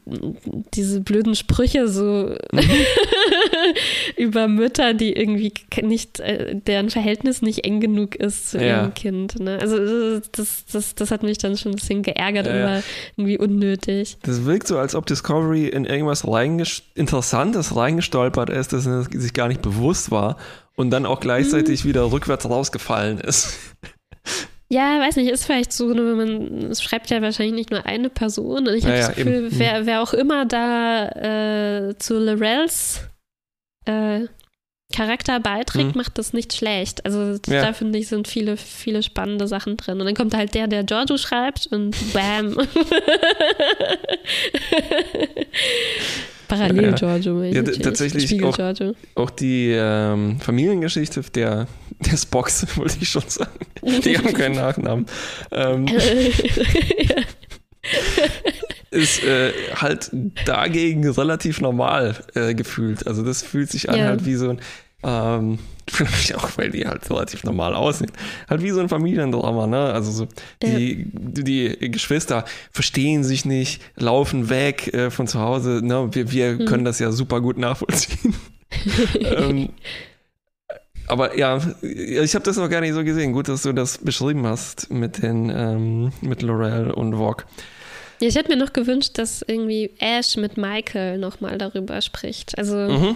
diese 0.73 1.01
blöden 1.01 1.35
Sprüche 1.35 1.87
so 1.87 2.35
Mhm. 2.51 2.59
über 4.17 4.47
Mütter, 4.47 4.93
die 4.93 5.13
irgendwie 5.13 5.53
nicht, 5.81 6.19
äh, 6.19 6.55
deren 6.55 6.89
Verhältnis 6.89 7.41
nicht 7.41 7.65
eng 7.65 7.79
genug 7.79 8.15
ist 8.15 8.51
zu 8.51 8.57
Ja. 8.57 8.81
ihrem 8.81 8.93
Kind. 8.93 9.39
Ne? 9.39 9.57
Also 9.59 10.19
das, 10.31 10.65
das, 10.71 10.95
das 10.95 11.11
hat 11.11 11.23
mich 11.23 11.37
dann 11.37 11.57
schon 11.57 11.71
ein 11.73 11.75
bisschen 11.75 12.03
geärgert 12.03 12.47
Ja, 12.47 12.53
und 12.53 12.61
war 12.63 12.83
irgendwie 13.17 13.37
unnötig. 13.37 14.17
Das 14.23 14.45
wirkt 14.45 14.67
so, 14.67 14.77
als 14.77 14.95
ob 14.95 15.05
Discovery 15.05 15.67
in 15.67 15.85
irgendwas 15.85 16.25
Interessantes 16.95 17.75
reingestolpert 17.75 18.49
ist, 18.49 18.73
das 18.73 18.83
sich 18.83 19.33
gar 19.33 19.47
nicht 19.47 19.61
bewusst 19.61 20.11
war 20.11 20.37
und 20.75 20.89
dann 20.91 21.05
auch 21.05 21.19
gleichzeitig 21.19 21.83
Mhm. 21.83 21.89
wieder 21.89 22.11
rückwärts 22.11 22.49
rausgefallen 22.49 23.19
ist. 23.19 23.57
Ja, 24.67 24.99
weiß 24.99 25.17
nicht, 25.17 25.29
ist 25.29 25.45
vielleicht 25.45 25.71
so, 25.71 25.89
ne, 25.93 26.03
wenn 26.05 26.17
man, 26.17 26.71
es 26.71 26.81
schreibt 26.81 27.09
ja 27.11 27.21
wahrscheinlich 27.21 27.53
nicht 27.55 27.69
nur 27.71 27.85
eine 27.85 28.09
Person 28.09 28.67
und 28.67 28.73
ich 28.73 28.83
habe 28.85 28.97
Ja, 28.97 29.07
das 29.07 29.15
Gefühl, 29.15 29.45
eben. 29.47 29.59
wer, 29.59 29.85
wer 29.85 30.01
auch 30.01 30.13
immer 30.13 30.45
da 30.45 31.07
äh, 31.89 31.95
zu 31.99 32.17
Lorels 32.17 33.01
äh, 33.85 34.21
Charakter 34.93 35.39
beiträgt, 35.39 35.95
Mhm. 35.95 35.97
macht 36.01 36.17
das 36.17 36.33
nicht 36.33 36.53
schlecht. 36.55 37.05
Also 37.05 37.39
Ja. 37.51 37.61
da 37.63 37.73
finde 37.73 37.99
ich, 37.99 38.07
sind 38.07 38.27
viele, 38.27 38.55
viele 38.57 39.03
spannende 39.03 39.47
Sachen 39.47 39.77
drin. 39.77 39.99
Und 39.99 40.05
dann 40.07 40.15
kommt 40.15 40.35
halt 40.35 40.53
der, 40.55 40.67
der 40.67 40.83
Giorgio 40.83 41.17
schreibt 41.17 41.67
und 41.67 41.95
bam. 42.13 42.55
Parallel. 46.47 46.93
Giorgio. 46.93 47.43
Ja, 47.43 47.63
tatsächlich 47.63 48.43
auch-. 48.43 48.57
Auch 49.15 49.29
die 49.29 49.71
ähm, 49.71 50.39
Familiengeschichte 50.39 51.21
der, 51.33 51.67
der 51.99 52.17
Spocks, 52.17 52.65
wollte 52.77 52.97
ich 53.01 53.09
schon 53.09 53.23
sagen. 53.27 53.51
Die 53.83 54.17
haben 54.17 54.33
keinen 54.33 54.55
Nachnamen. 54.55 55.05
Ähm, 55.51 55.87
ist 58.91 59.23
äh, 59.23 59.51
halt 59.75 60.09
dagegen 60.45 61.07
relativ 61.09 61.61
normal 61.61 62.15
äh, 62.33 62.53
gefühlt. 62.53 63.05
Also 63.07 63.23
das 63.23 63.41
fühlt 63.43 63.69
sich 63.69 63.89
an 63.89 63.97
Ja. 63.97 64.05
halt 64.05 64.25
wie 64.25 64.35
so 64.35 64.49
ein, 64.49 64.59
ähm, 65.03 65.59
vielleicht 65.89 66.35
auch, 66.35 66.49
weil 66.57 66.71
die 66.71 66.87
halt 66.87 67.09
relativ 67.09 67.43
normal 67.43 67.75
aussehen, 67.75 68.11
halt 68.49 68.61
wie 68.63 68.71
so 68.71 68.79
ein 68.79 68.89
Familiendrama, 68.89 69.67
ne? 69.67 69.93
Also 69.93 70.11
so 70.11 70.27
die, 70.63 71.07
die 71.13 71.91
Geschwister 71.91 72.45
verstehen 72.71 73.23
sich 73.23 73.45
nicht, 73.45 73.81
laufen 73.95 74.49
weg 74.49 74.93
äh, 74.93 75.11
von 75.11 75.27
zu 75.27 75.39
Hause, 75.39 75.81
ne? 75.83 76.09
Wir, 76.13 76.31
wir 76.31 76.53
Mhm. 76.53 76.65
können 76.65 76.85
das 76.85 76.99
ja 76.99 77.11
super 77.11 77.41
gut 77.41 77.57
nachvollziehen. 77.57 78.35
ähm, 79.19 79.69
aber 81.07 81.37
ja, 81.37 81.59
ich 81.81 82.33
habe 82.33 82.43
das 82.45 82.57
noch 82.57 82.69
gar 82.69 82.81
nicht 82.81 82.93
so 82.93 83.03
gesehen. 83.03 83.31
Gut, 83.33 83.47
dass 83.47 83.61
du 83.61 83.73
das 83.73 83.99
beschrieben 83.99 84.45
hast 84.47 84.89
mit 84.91 85.21
den 85.21 85.49
ähm, 85.49 86.11
mit 86.21 86.41
Laurel 86.41 86.89
und 86.91 87.13
Vogue. 87.15 87.45
Ja, 88.21 88.27
ich 88.27 88.35
hätte 88.35 88.49
mir 88.49 88.57
noch 88.57 88.73
gewünscht, 88.73 89.11
dass 89.19 89.43
irgendwie 89.47 89.91
Ash 89.99 90.35
mit 90.37 90.57
Michael 90.57 91.19
nochmal 91.19 91.57
darüber 91.59 92.01
spricht. 92.01 92.57
Also 92.57 92.75
Mhm. 92.75 93.15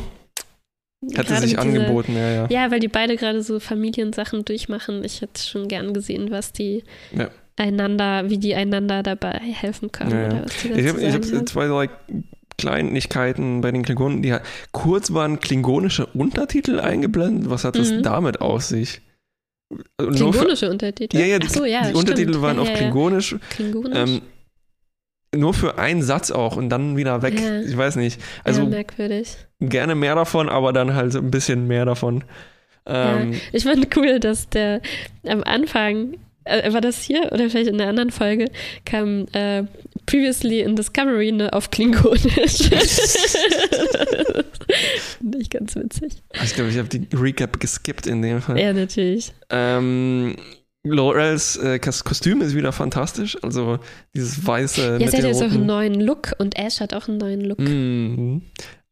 Gerade 1.01 1.37
sich 1.37 1.57
angeboten, 1.57 2.13
ja, 2.15 2.29
ja. 2.31 2.47
Ja, 2.49 2.71
weil 2.71 2.79
die 2.81 2.89
beide 2.89 3.15
gerade 3.15 3.41
so 3.41 3.59
Familiensachen 3.59 4.43
durchmachen. 4.43 5.03
Ich 5.05 5.21
hätte 5.21 5.41
schon 5.41 5.67
gern 5.69 5.93
gesehen, 5.93 6.29
was 6.29 6.51
die 6.51 6.83
Ja. 7.15 7.29
einander, 7.55 8.29
wie 8.29 8.37
die 8.37 8.53
einander 8.55 9.01
dabei 9.01 9.39
helfen 9.39 9.91
können. 9.91 10.11
Ja, 10.11 10.21
ja. 10.21 10.27
Oder 10.27 10.43
was 10.45 10.57
die 10.61 10.67
Ich 10.69 10.87
habe 11.13 11.37
hab 11.37 11.47
zwei, 11.47 11.67
drei 11.67 11.89
Kleinigkeiten 12.57 13.61
bei 13.61 13.71
den 13.71 13.83
Klingonen, 13.83 14.21
die 14.21 14.33
hat, 14.33 14.43
kurz 14.73 15.13
waren 15.13 15.39
klingonische 15.39 16.05
Untertitel 16.07 16.79
eingeblendet. 16.81 17.49
Was 17.49 17.63
hat 17.63 17.77
das 17.77 17.91
Mhm. 17.91 18.03
damit 18.03 18.41
auf 18.41 18.63
sich? 18.63 19.01
Also 19.97 20.11
nur 20.11 20.33
für, 20.33 20.39
Klingonische 20.39 20.69
Untertitel. 20.69 21.17
ja, 21.17 21.25
ja, 21.25 21.39
die, 21.39 21.47
so, 21.47 21.63
ja, 21.63 21.87
die 21.89 21.93
Untertitel 21.95 22.41
waren 22.41 22.57
ja, 22.57 22.63
auf 22.63 22.73
Klingonisch. 22.73 23.37
Klingonisch. 23.51 23.97
Ähm, 23.97 24.21
nur 25.35 25.53
für 25.53 25.77
einen 25.77 26.01
Satz 26.01 26.31
auch 26.31 26.57
und 26.57 26.69
dann 26.69 26.97
wieder 26.97 27.21
weg. 27.21 27.35
Ich 27.65 27.77
weiß 27.77 27.95
nicht. 27.95 28.19
Also 28.43 28.65
merkwürdig. 28.65 29.37
Gerne 29.59 29.95
mehr 29.95 30.15
davon, 30.15 30.49
aber 30.49 30.73
dann 30.73 30.93
halt 30.95 31.11
so 31.13 31.19
ein 31.19 31.31
bisschen 31.31 31.67
mehr 31.67 31.85
davon. 31.85 32.23
Ähm, 32.85 33.33
Ich 33.51 33.63
fand 33.63 33.95
cool, 33.97 34.19
dass 34.19 34.49
der 34.49 34.81
am 35.27 35.43
Anfang, 35.43 36.17
äh, 36.45 36.71
war 36.73 36.81
das 36.81 37.01
hier 37.03 37.29
oder 37.31 37.49
vielleicht 37.49 37.69
in 37.69 37.77
der 37.77 37.87
anderen 37.89 38.09
Folge, 38.11 38.45
kam 38.85 39.25
äh, 39.33 39.63
Previously 40.05 40.61
in 40.61 40.75
Discovery 40.75 41.31
ne, 41.31 41.53
auf 41.53 41.69
Klingonisch. 41.69 42.69
Finde 45.19 45.37
ich 45.39 45.49
ganz 45.49 45.75
witzig. 45.75 46.13
Ich 46.43 46.53
glaube, 46.55 46.69
ich 46.71 46.77
habe 46.77 46.87
die 46.89 47.07
Recap 47.15 47.59
geskippt 47.59 48.07
in 48.07 48.21
dem 48.21 48.41
Fall. 48.41 48.59
Ja, 48.59 48.73
natürlich. 48.73 49.33
Ähm, 49.49 50.35
Laurels 50.83 51.57
äh, 51.57 51.77
Kos- 51.79 52.03
Kostüm 52.03 52.41
ist 52.41 52.55
wieder 52.55 52.71
fantastisch. 52.71 53.37
Also 53.43 53.79
dieses 54.15 54.45
weiße 54.47 54.97
Ja, 54.99 55.07
sie 55.09 55.17
hat 55.17 55.25
jetzt 55.25 55.43
auch 55.43 55.51
einen 55.51 55.65
neuen 55.65 55.99
Look 55.99 56.33
und 56.39 56.57
Ash 56.57 56.79
hat 56.79 56.93
auch 56.93 57.07
einen 57.07 57.17
neuen 57.17 57.41
Look. 57.41 57.59
Mhm. 57.59 58.41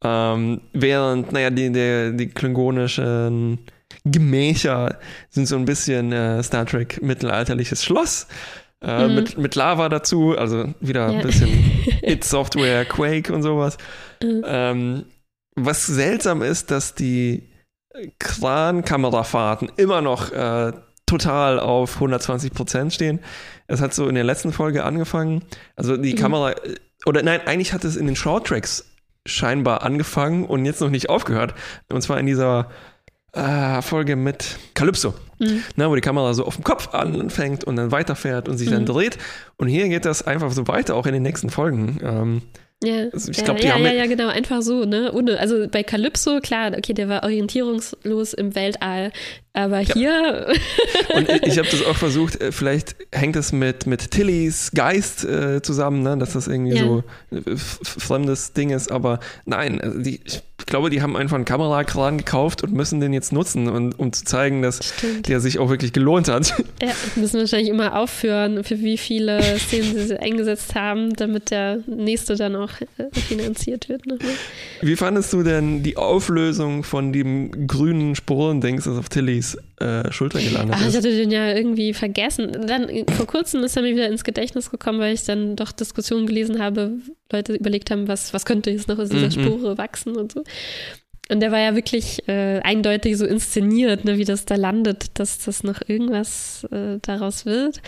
Ähm, 0.04 0.60
während, 0.72 1.32
naja, 1.32 1.50
die, 1.50 1.72
die, 1.72 2.16
die 2.16 2.28
klingonischen 2.28 3.58
Gemächer 4.04 4.98
sind 5.30 5.46
so 5.46 5.56
ein 5.56 5.64
bisschen 5.64 6.12
äh, 6.12 6.42
Star 6.42 6.66
Trek 6.66 7.00
mittelalterliches 7.02 7.84
Schloss. 7.84 8.26
Äh, 8.80 9.08
Mhm. 9.08 9.14
mit, 9.16 9.38
mit 9.38 9.54
Lava 9.56 9.88
dazu, 9.88 10.36
also 10.38 10.72
wieder 10.80 11.10
Ja. 11.10 11.18
ein 11.18 11.26
bisschen 11.26 11.48
It-Software, 12.02 12.84
Quake 12.84 13.32
und 13.32 13.42
sowas. 13.42 13.76
Mhm. 14.22 14.44
Ähm, 14.46 15.04
was 15.56 15.84
seltsam 15.86 16.42
ist, 16.42 16.70
dass 16.70 16.94
die 16.94 17.48
Kran-Kamerafahrten 18.20 19.70
immer 19.76 20.00
noch 20.00 20.30
äh, 20.32 20.72
total 21.06 21.58
auf 21.58 21.94
120 21.96 22.52
Prozent 22.52 22.92
stehen. 22.94 23.18
Es 23.66 23.80
hat 23.80 23.94
so 23.94 24.06
in 24.08 24.14
der 24.14 24.24
letzten 24.24 24.52
Folge 24.52 24.84
angefangen. 24.84 25.42
Also 25.74 25.96
die 25.96 26.12
Mhm. 26.12 26.18
Kamera, 26.18 26.54
oder 27.06 27.22
nein, 27.22 27.40
eigentlich 27.46 27.72
hat 27.72 27.84
es 27.84 27.96
in 27.96 28.06
den 28.06 28.14
Shorttracks 28.16 28.87
scheinbar 29.28 29.82
angefangen 29.82 30.44
und 30.44 30.64
jetzt 30.64 30.80
noch 30.80 30.90
nicht 30.90 31.08
aufgehört. 31.08 31.54
Und 31.92 32.02
zwar 32.02 32.18
in 32.18 32.26
dieser 32.26 32.68
äh, 33.34 33.82
Folge 33.82 34.16
mit 34.16 34.56
Calypso, 34.74 35.14
Mhm. 35.38 35.62
ne, 35.76 35.88
wo 35.90 35.94
die 35.94 36.00
Kamera 36.00 36.32
so 36.34 36.44
auf 36.46 36.56
dem 36.56 36.64
Kopf 36.64 36.92
anfängt 36.94 37.62
und 37.62 37.76
dann 37.76 37.92
weiterfährt 37.92 38.48
und 38.48 38.56
sich 38.56 38.70
dann 38.70 38.82
Mhm. 38.82 38.86
dreht. 38.86 39.18
Und 39.58 39.68
hier 39.68 39.86
geht 39.88 40.04
das 40.06 40.26
einfach 40.26 40.50
so 40.50 40.66
weiter, 40.66 40.94
auch 40.96 41.06
in 41.06 41.12
den 41.12 41.22
nächsten 41.22 41.50
Folgen. 41.50 42.00
Ähm, 42.02 42.42
Ja, 42.82 43.06
Also 43.12 43.32
ich 43.32 43.38
ja, 43.38 43.42
glaub, 43.42 43.56
die 43.56 43.66
ja, 43.66 43.72
haben 43.74 43.82
ja, 43.82 43.90
mit- 43.90 43.98
ja, 43.98 44.06
genau, 44.06 44.28
einfach 44.28 44.62
so, 44.62 44.84
ne? 44.84 45.10
Ohne, 45.12 45.40
also 45.40 45.66
bei 45.68 45.82
Calypso, 45.82 46.38
klar, 46.40 46.70
okay, 46.78 46.94
der 46.94 47.08
war 47.08 47.24
orientierungslos 47.24 48.34
im 48.34 48.54
Weltall, 48.54 49.10
aber 49.64 49.78
hier, 49.78 50.46
Und 51.14 51.28
ich 51.46 51.58
habe 51.58 51.68
das 51.68 51.84
auch 51.84 51.96
versucht, 51.96 52.40
äh, 52.40 52.52
vielleicht 52.52 52.96
hängt 53.12 53.36
es 53.36 53.52
mit, 53.52 53.86
mit 53.86 54.10
Tillys 54.10 54.70
Geist 54.74 55.24
äh, 55.24 55.60
zusammen, 55.62 56.02
ne? 56.02 56.16
dass 56.18 56.32
das 56.34 56.46
irgendwie 56.48 56.76
Ja. 56.76 56.84
so 56.84 57.04
ein 57.32 57.44
f- 57.54 57.80
fremdes 57.82 58.52
Ding 58.52 58.70
ist, 58.70 58.92
aber 58.92 59.18
nein, 59.46 59.80
also 59.80 59.98
die, 59.98 60.20
ich 60.24 60.42
glaube, 60.66 60.90
die 60.90 61.00
haben 61.02 61.16
einfach 61.16 61.36
einen 61.36 61.44
Kamerakran 61.44 62.18
gekauft 62.18 62.62
und 62.62 62.72
müssen 62.74 63.00
den 63.00 63.12
jetzt 63.12 63.32
nutzen, 63.32 63.68
und, 63.68 63.98
um 63.98 64.12
zu 64.12 64.24
zeigen, 64.24 64.60
dass 64.62 64.80
stimmt. 64.96 65.28
der 65.28 65.40
sich 65.40 65.58
auch 65.58 65.70
wirklich 65.70 65.92
gelohnt 65.92 66.28
hat. 66.28 66.52
Ja, 66.82 66.90
müssen 67.16 67.40
wahrscheinlich 67.40 67.70
immer 67.70 67.98
aufführen, 67.98 68.62
für 68.64 68.78
wie 68.80 68.98
viele 68.98 69.40
Szenen 69.58 70.06
sie 70.06 70.18
eingesetzt 70.18 70.74
haben, 70.74 71.14
damit 71.14 71.50
der 71.50 71.78
nächste 71.86 72.36
dann 72.36 72.54
auch 72.54 72.72
äh, 72.98 73.18
finanziert 73.18 73.88
wird. 73.88 74.04
Ne? 74.06 74.18
Wie 74.82 74.96
fandest 74.96 75.32
du 75.32 75.42
denn 75.42 75.82
die 75.82 75.96
Auflösung 75.96 76.84
von 76.84 77.12
dem 77.12 77.66
grünen 77.66 78.14
Sporendings, 78.14 78.84
das 78.84 78.98
auf 78.98 79.08
Tillys 79.08 79.47
äh, 79.80 80.10
Schulter 80.12 80.40
gelandet 80.40 80.76
Ach, 80.76 80.82
ich 80.82 80.88
ist? 80.88 80.96
hatte 80.96 81.14
den 81.16 81.30
ja 81.30 81.54
irgendwie 81.54 81.94
vergessen. 81.94 82.50
Dann 82.66 82.88
vor 83.16 83.26
kurzem 83.26 83.62
ist 83.64 83.76
er 83.76 83.82
mir 83.82 83.94
wieder 83.94 84.08
ins 84.08 84.24
Gedächtnis 84.24 84.70
gekommen, 84.70 84.98
weil 85.00 85.14
ich 85.14 85.24
dann 85.24 85.56
doch 85.56 85.72
Diskussionen 85.72 86.26
gelesen 86.26 86.60
habe, 86.62 86.92
Leute 87.32 87.54
überlegt 87.54 87.90
haben, 87.90 88.08
was, 88.08 88.34
was 88.34 88.44
könnte 88.44 88.70
jetzt 88.70 88.88
noch 88.88 88.98
aus 88.98 89.08
dieser 89.08 89.26
Mhm. 89.26 89.30
Spore 89.46 89.78
wachsen 89.78 90.16
und 90.16 90.32
so. 90.32 90.42
Und 91.30 91.40
der 91.40 91.52
war 91.52 91.60
ja 91.60 91.74
wirklich 91.74 92.26
äh, 92.26 92.60
eindeutig 92.60 93.18
so 93.18 93.26
inszeniert, 93.26 94.04
ne, 94.04 94.16
wie 94.16 94.24
das 94.24 94.46
da 94.46 94.54
landet, 94.54 95.18
dass 95.18 95.38
das 95.44 95.62
noch 95.62 95.82
irgendwas 95.86 96.66
äh, 96.70 96.98
daraus 97.02 97.44
wird. 97.44 97.82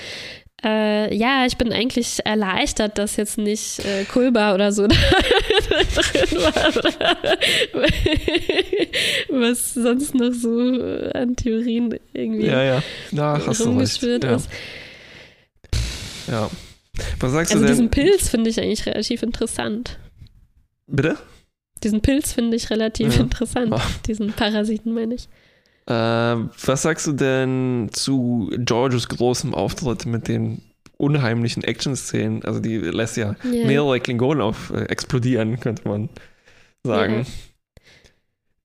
Äh, 0.63 1.15
ja, 1.15 1.47
ich 1.47 1.57
bin 1.57 1.73
eigentlich 1.73 2.19
erleichtert, 2.25 2.99
dass 2.99 3.17
jetzt 3.17 3.39
nicht 3.39 3.79
äh, 3.85 4.05
Kulba 4.05 4.55
oder 4.55 4.73
so 4.73 4.87
drin 4.89 4.99
war. 6.37 6.53
Was 9.41 9.75
sonst 9.75 10.15
noch 10.15 10.33
so 10.33 10.51
an 11.15 11.37
Theorien 11.37 11.95
irgendwie 12.13 12.47
Ja, 12.47 12.63
ja. 12.63 12.83
Na, 13.11 13.41
hast 13.47 13.65
rumgeschwirrt 13.65 14.25
Ja. 14.25 14.37
ist. 14.37 14.49
ja. 16.29 16.51
Was 17.21 17.33
sagst 17.33 17.53
Also 17.53 17.65
du 17.65 17.71
diesen 17.71 17.91
denn? 17.91 18.05
Pilz 18.05 18.29
finde 18.29 18.51
ich 18.51 18.61
eigentlich 18.61 18.85
relativ 18.87 19.23
interessant. 19.23 19.99
Bitte? 20.87 21.17
Diesen 21.83 22.03
Pilz 22.03 22.33
finde 22.35 22.57
ich 22.57 22.69
relativ 22.69 23.15
Ja. 23.15 23.21
interessant. 23.23 23.73
Ah. 23.73 23.81
Diesen 24.07 24.33
Parasiten 24.33 24.93
meine 24.93 25.15
ich. 25.15 25.29
Äh, 25.91 25.93
was 26.67 26.83
sagst 26.83 27.07
du 27.09 27.13
denn 27.13 27.89
zu 27.93 28.51
Georges 28.59 29.09
großem 29.09 29.55
Auftritt 29.55 30.07
mit 30.07 30.29
den 30.29 30.63
unheimlichen 30.99 31.65
Action-Szenen? 31.65 32.45
Also 32.45 32.61
die 32.61 32.77
lässt 32.79 33.17
ja 33.17 33.35
Ja. 33.43 33.67
mehrere 33.67 33.99
Klingonen 33.99 34.41
auf 34.41 34.71
äh, 34.71 34.85
explodieren, 34.85 35.59
könnte 35.59 35.89
man 35.89 36.09
sagen. 36.85 37.27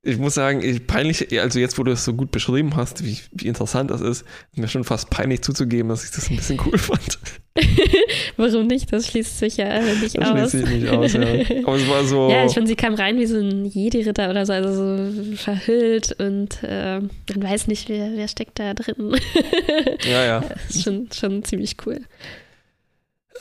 Ich 0.08 0.20
muss 0.20 0.36
sagen, 0.36 0.62
ich, 0.62 0.86
peinlich, 0.86 1.42
also 1.42 1.60
jetzt, 1.60 1.80
wo 1.80 1.84
du 1.84 1.92
es 1.92 2.06
so 2.06 2.14
gut 2.14 2.30
beschrieben 2.30 2.76
hast, 2.76 3.04
wie, 3.04 3.18
wie 3.32 3.48
interessant 3.48 3.90
das 3.90 4.02
ist, 4.02 4.22
ist 4.22 4.58
mir 4.58 4.68
schon 4.68 4.84
fast 4.84 5.10
peinlich 5.10 5.42
zuzugeben, 5.42 5.90
dass 5.90 6.06
ich 6.06 6.12
das 6.12 6.30
ein 6.30 6.36
bisschen 6.36 6.62
cool 6.64 6.78
fand. 6.78 7.18
Warum 8.38 8.68
nicht? 8.68 8.94
Das 8.94 9.08
schließt 9.08 9.40
sich 9.40 9.58
ja 9.58 9.80
nicht 9.82 10.16
Das 10.16 10.30
aus. 10.30 10.52
schließt 10.52 10.68
sich 10.68 10.82
nicht 10.82 10.90
aus, 10.90 11.14
ja. 11.14 11.22
Aber 11.66 11.76
es 11.76 11.88
war 11.88 12.04
so. 12.06 12.30
Ja, 12.36 12.46
ich 12.46 12.54
finde, 12.54 12.68
sie 12.68 12.76
kam 12.76 12.94
rein 12.94 13.18
wie 13.18 13.26
so 13.26 13.38
ein 13.40 13.66
Jedi-Ritter 13.66 14.30
oder 14.30 14.46
so, 14.46 14.54
also 14.54 15.12
so 15.12 15.36
verhüllt 15.38 16.16
und 16.20 16.62
äh, 16.62 17.00
man 17.00 17.44
weiß 17.44 17.66
nicht, 17.68 17.90
wer, 17.90 18.12
wer 18.16 18.28
steckt 18.28 18.60
da 18.60 18.76
drin. 18.76 19.16
ja, 20.08 20.24
ja. 20.24 20.40
Das 20.42 20.76
ist 20.76 20.84
schon, 20.84 21.08
schon 21.12 21.44
ziemlich 21.44 21.78
cool. 21.86 22.02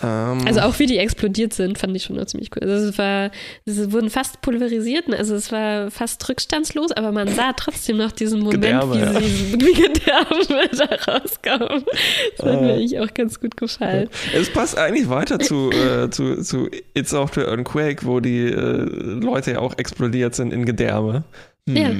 Ähm, 0.02 0.40
Also 0.46 0.60
auch 0.60 0.78
wie 0.78 0.86
die 0.86 0.98
explodiert 0.98 1.52
sind, 1.52 1.78
fand 1.78 1.94
ich 1.96 2.02
schon 2.04 2.16
noch 2.16 2.26
ziemlich 2.26 2.50
cool. 2.56 2.68
Also 2.68 2.88
es 2.88 2.98
war, 2.98 3.30
sie 3.64 3.92
wurden 3.92 4.10
fast 4.10 4.40
pulverisiert, 4.42 5.08
ne? 5.08 5.16
also 5.16 5.34
es 5.36 5.52
war 5.52 5.90
fast 5.90 6.28
rückstandslos, 6.28 6.90
aber 6.92 7.12
man 7.12 7.28
sah 7.28 7.52
trotzdem 7.52 7.98
noch 7.98 8.10
diesen 8.12 8.40
Moment, 8.40 8.62
Gedärme, 8.62 8.94
wie 8.94 8.98
ja. 8.98 9.12
sie 9.20 9.52
wie 9.52 9.82
Gedärme 9.82 10.68
da 11.06 11.12
rauskamen. 11.12 11.84
Das 12.36 12.46
hat 12.46 12.56
Ah. 12.56 12.60
mir 12.60 12.72
eigentlich 12.74 12.98
auch 12.98 13.14
ganz 13.14 13.38
gut 13.40 13.56
gefallen. 13.56 14.08
Es 14.34 14.50
passt 14.52 14.76
eigentlich 14.76 15.08
weiter 15.08 15.38
zu, 15.38 15.70
äh, 15.70 16.10
zu, 16.10 16.42
zu 16.42 16.68
It 16.94 17.08
Software 17.08 17.52
und 17.52 17.64
Quake, 17.64 18.04
wo 18.04 18.18
die 18.20 18.46
äh, 18.46 18.52
Leute 18.52 19.52
ja 19.52 19.58
auch 19.60 19.78
explodiert 19.78 20.34
sind 20.34 20.52
in 20.52 20.64
Gedärme. 20.64 21.24
Hm. 21.68 21.76
Ja. 21.76 21.90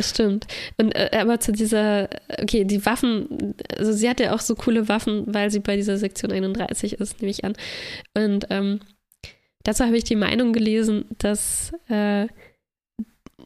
Stimmt. 0.00 0.46
Und 0.76 0.92
äh, 0.92 1.10
aber 1.12 1.40
zu 1.40 1.52
dieser, 1.52 2.08
okay, 2.40 2.64
die 2.64 2.84
Waffen, 2.86 3.54
also 3.76 3.92
sie 3.92 4.08
hat 4.08 4.20
ja 4.20 4.34
auch 4.34 4.40
so 4.40 4.54
coole 4.54 4.88
Waffen, 4.88 5.24
weil 5.26 5.50
sie 5.50 5.60
bei 5.60 5.76
dieser 5.76 5.98
Sektion 5.98 6.32
31 6.32 6.94
ist, 6.94 7.20
nehme 7.20 7.30
ich 7.30 7.44
an. 7.44 7.54
Und 8.14 8.46
ähm, 8.50 8.80
dazu 9.64 9.84
habe 9.84 9.96
ich 9.96 10.04
die 10.04 10.16
Meinung 10.16 10.52
gelesen, 10.52 11.04
dass 11.18 11.72
äh, 11.88 12.26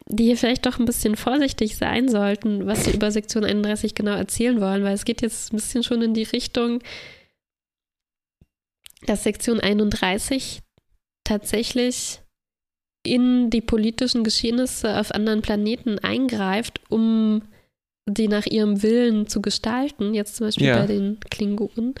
die 0.07 0.25
hier 0.25 0.37
vielleicht 0.37 0.65
doch 0.65 0.79
ein 0.79 0.85
bisschen 0.85 1.15
vorsichtig 1.15 1.77
sein 1.77 2.09
sollten, 2.09 2.67
was 2.67 2.85
sie 2.85 2.91
über 2.91 3.11
Sektion 3.11 3.45
31 3.45 3.95
genau 3.95 4.15
erzählen 4.15 4.59
wollen, 4.59 4.83
weil 4.83 4.93
es 4.93 5.05
geht 5.05 5.21
jetzt 5.21 5.53
ein 5.53 5.57
bisschen 5.57 5.83
schon 5.83 6.01
in 6.01 6.13
die 6.13 6.23
Richtung, 6.23 6.81
dass 9.05 9.23
Sektion 9.23 9.59
31 9.59 10.59
tatsächlich 11.23 12.22
in 13.03 13.49
die 13.49 13.61
politischen 13.61 14.23
Geschehnisse 14.23 14.97
auf 14.99 15.11
anderen 15.11 15.41
Planeten 15.41 15.99
eingreift, 15.99 16.79
um 16.89 17.41
die 18.09 18.27
nach 18.27 18.45
ihrem 18.45 18.81
Willen 18.83 19.27
zu 19.27 19.41
gestalten, 19.41 20.13
jetzt 20.13 20.35
zum 20.37 20.47
Beispiel 20.47 20.67
Ja. 20.67 20.79
bei 20.79 20.87
den 20.87 21.19
Klingonen, 21.29 21.95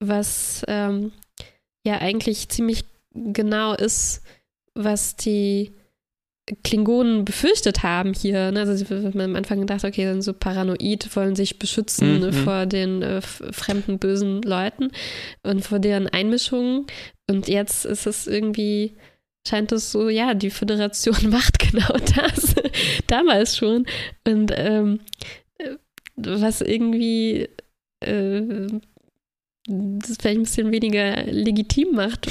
was 0.00 0.62
ähm, 0.68 1.12
ja 1.86 1.98
eigentlich 1.98 2.48
ziemlich 2.48 2.84
genau 3.14 3.74
ist, 3.74 4.22
was 4.74 5.16
die 5.16 5.72
Klingonen 6.62 7.24
befürchtet 7.24 7.82
haben 7.82 8.12
hier. 8.14 8.52
Ne? 8.52 8.60
Also 8.60 8.76
sie 8.76 8.84
haben 8.86 9.20
am 9.20 9.34
Anfang 9.34 9.60
gedacht, 9.60 9.84
okay, 9.84 10.06
sind 10.06 10.22
so 10.22 10.32
paranoid, 10.32 11.08
wollen 11.16 11.34
sich 11.34 11.58
beschützen 11.58 12.20
Mhm. 12.20 12.32
vor 12.32 12.66
den 12.66 13.02
äh, 13.02 13.20
fremden, 13.20 13.98
bösen 13.98 14.42
Leuten 14.42 14.92
und 15.42 15.64
vor 15.64 15.80
deren 15.80 16.06
Einmischungen. 16.06 16.86
Und 17.28 17.48
jetzt 17.48 17.84
ist 17.84 18.06
es 18.06 18.26
irgendwie, 18.28 18.92
scheint 19.48 19.72
es 19.72 19.92
so, 19.92 20.08
ja, 20.08 20.34
die 20.34 20.50
Föderation 20.50 21.16
macht 21.30 21.58
genau 21.58 21.92
das. 22.16 22.54
Damals 23.06 23.56
schon. 23.56 23.86
Und 24.26 24.52
ähm, 24.54 25.00
äh, 25.58 25.70
was 26.16 26.60
irgendwie 26.60 27.48
äh, 28.00 28.66
das 29.68 30.16
vielleicht 30.20 30.38
ein 30.38 30.42
bisschen 30.44 30.70
weniger 30.72 31.24
legitim 31.24 31.88
macht, 31.94 32.28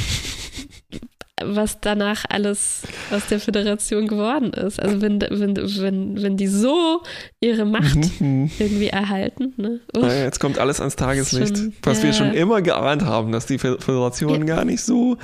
was 1.43 1.81
danach 1.81 2.23
alles 2.29 2.83
aus 3.11 3.27
der 3.27 3.41
Föderation 3.41 4.07
geworden 4.07 4.53
ist. 4.53 4.79
Also 4.81 5.01
wenn, 5.01 5.19
wenn, 5.19 5.57
wenn, 5.57 6.21
wenn 6.21 6.37
die 6.37 6.47
so 6.47 7.01
ihre 7.41 7.65
Macht 7.65 7.97
Mhm. 8.21 8.49
irgendwie 8.57 8.87
erhalten, 8.87 9.53
ne? 9.57 9.81
Uff. 9.95 10.03
Ja, 10.03 10.23
jetzt 10.23 10.39
kommt 10.39 10.57
alles 10.59 10.79
ans 10.79 10.95
Tageslicht, 10.95 11.57
Schon, 11.57 11.73
was 11.83 12.01
wir 12.03 12.11
ja. 12.11 12.15
schon 12.15 12.33
immer 12.33 12.61
geahnt 12.61 13.01
haben, 13.03 13.33
dass 13.33 13.45
die 13.45 13.59
Föd- 13.59 13.81
Föderation 13.81 14.45
gar 14.45 14.63
nicht 14.63 14.81
so, 14.81 15.17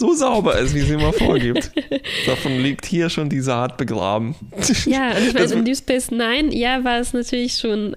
so 0.00 0.14
sauber 0.14 0.58
ist, 0.58 0.74
wie 0.74 0.80
sie 0.80 0.94
immer 0.94 1.12
vorgibt. 1.12 1.70
Davon 2.26 2.58
liegt 2.58 2.86
hier 2.86 3.10
schon 3.10 3.28
die 3.28 3.40
Saat 3.40 3.76
begraben. 3.76 4.34
Ja, 4.86 5.10
und 5.10 5.28
ich 5.28 5.34
meine, 5.34 5.52
in 5.52 5.64
Deep 5.64 5.76
Space 5.76 6.10
Nine, 6.10 6.54
ja, 6.54 6.82
war 6.82 6.98
es 6.98 7.12
natürlich 7.12 7.58
schon 7.58 7.94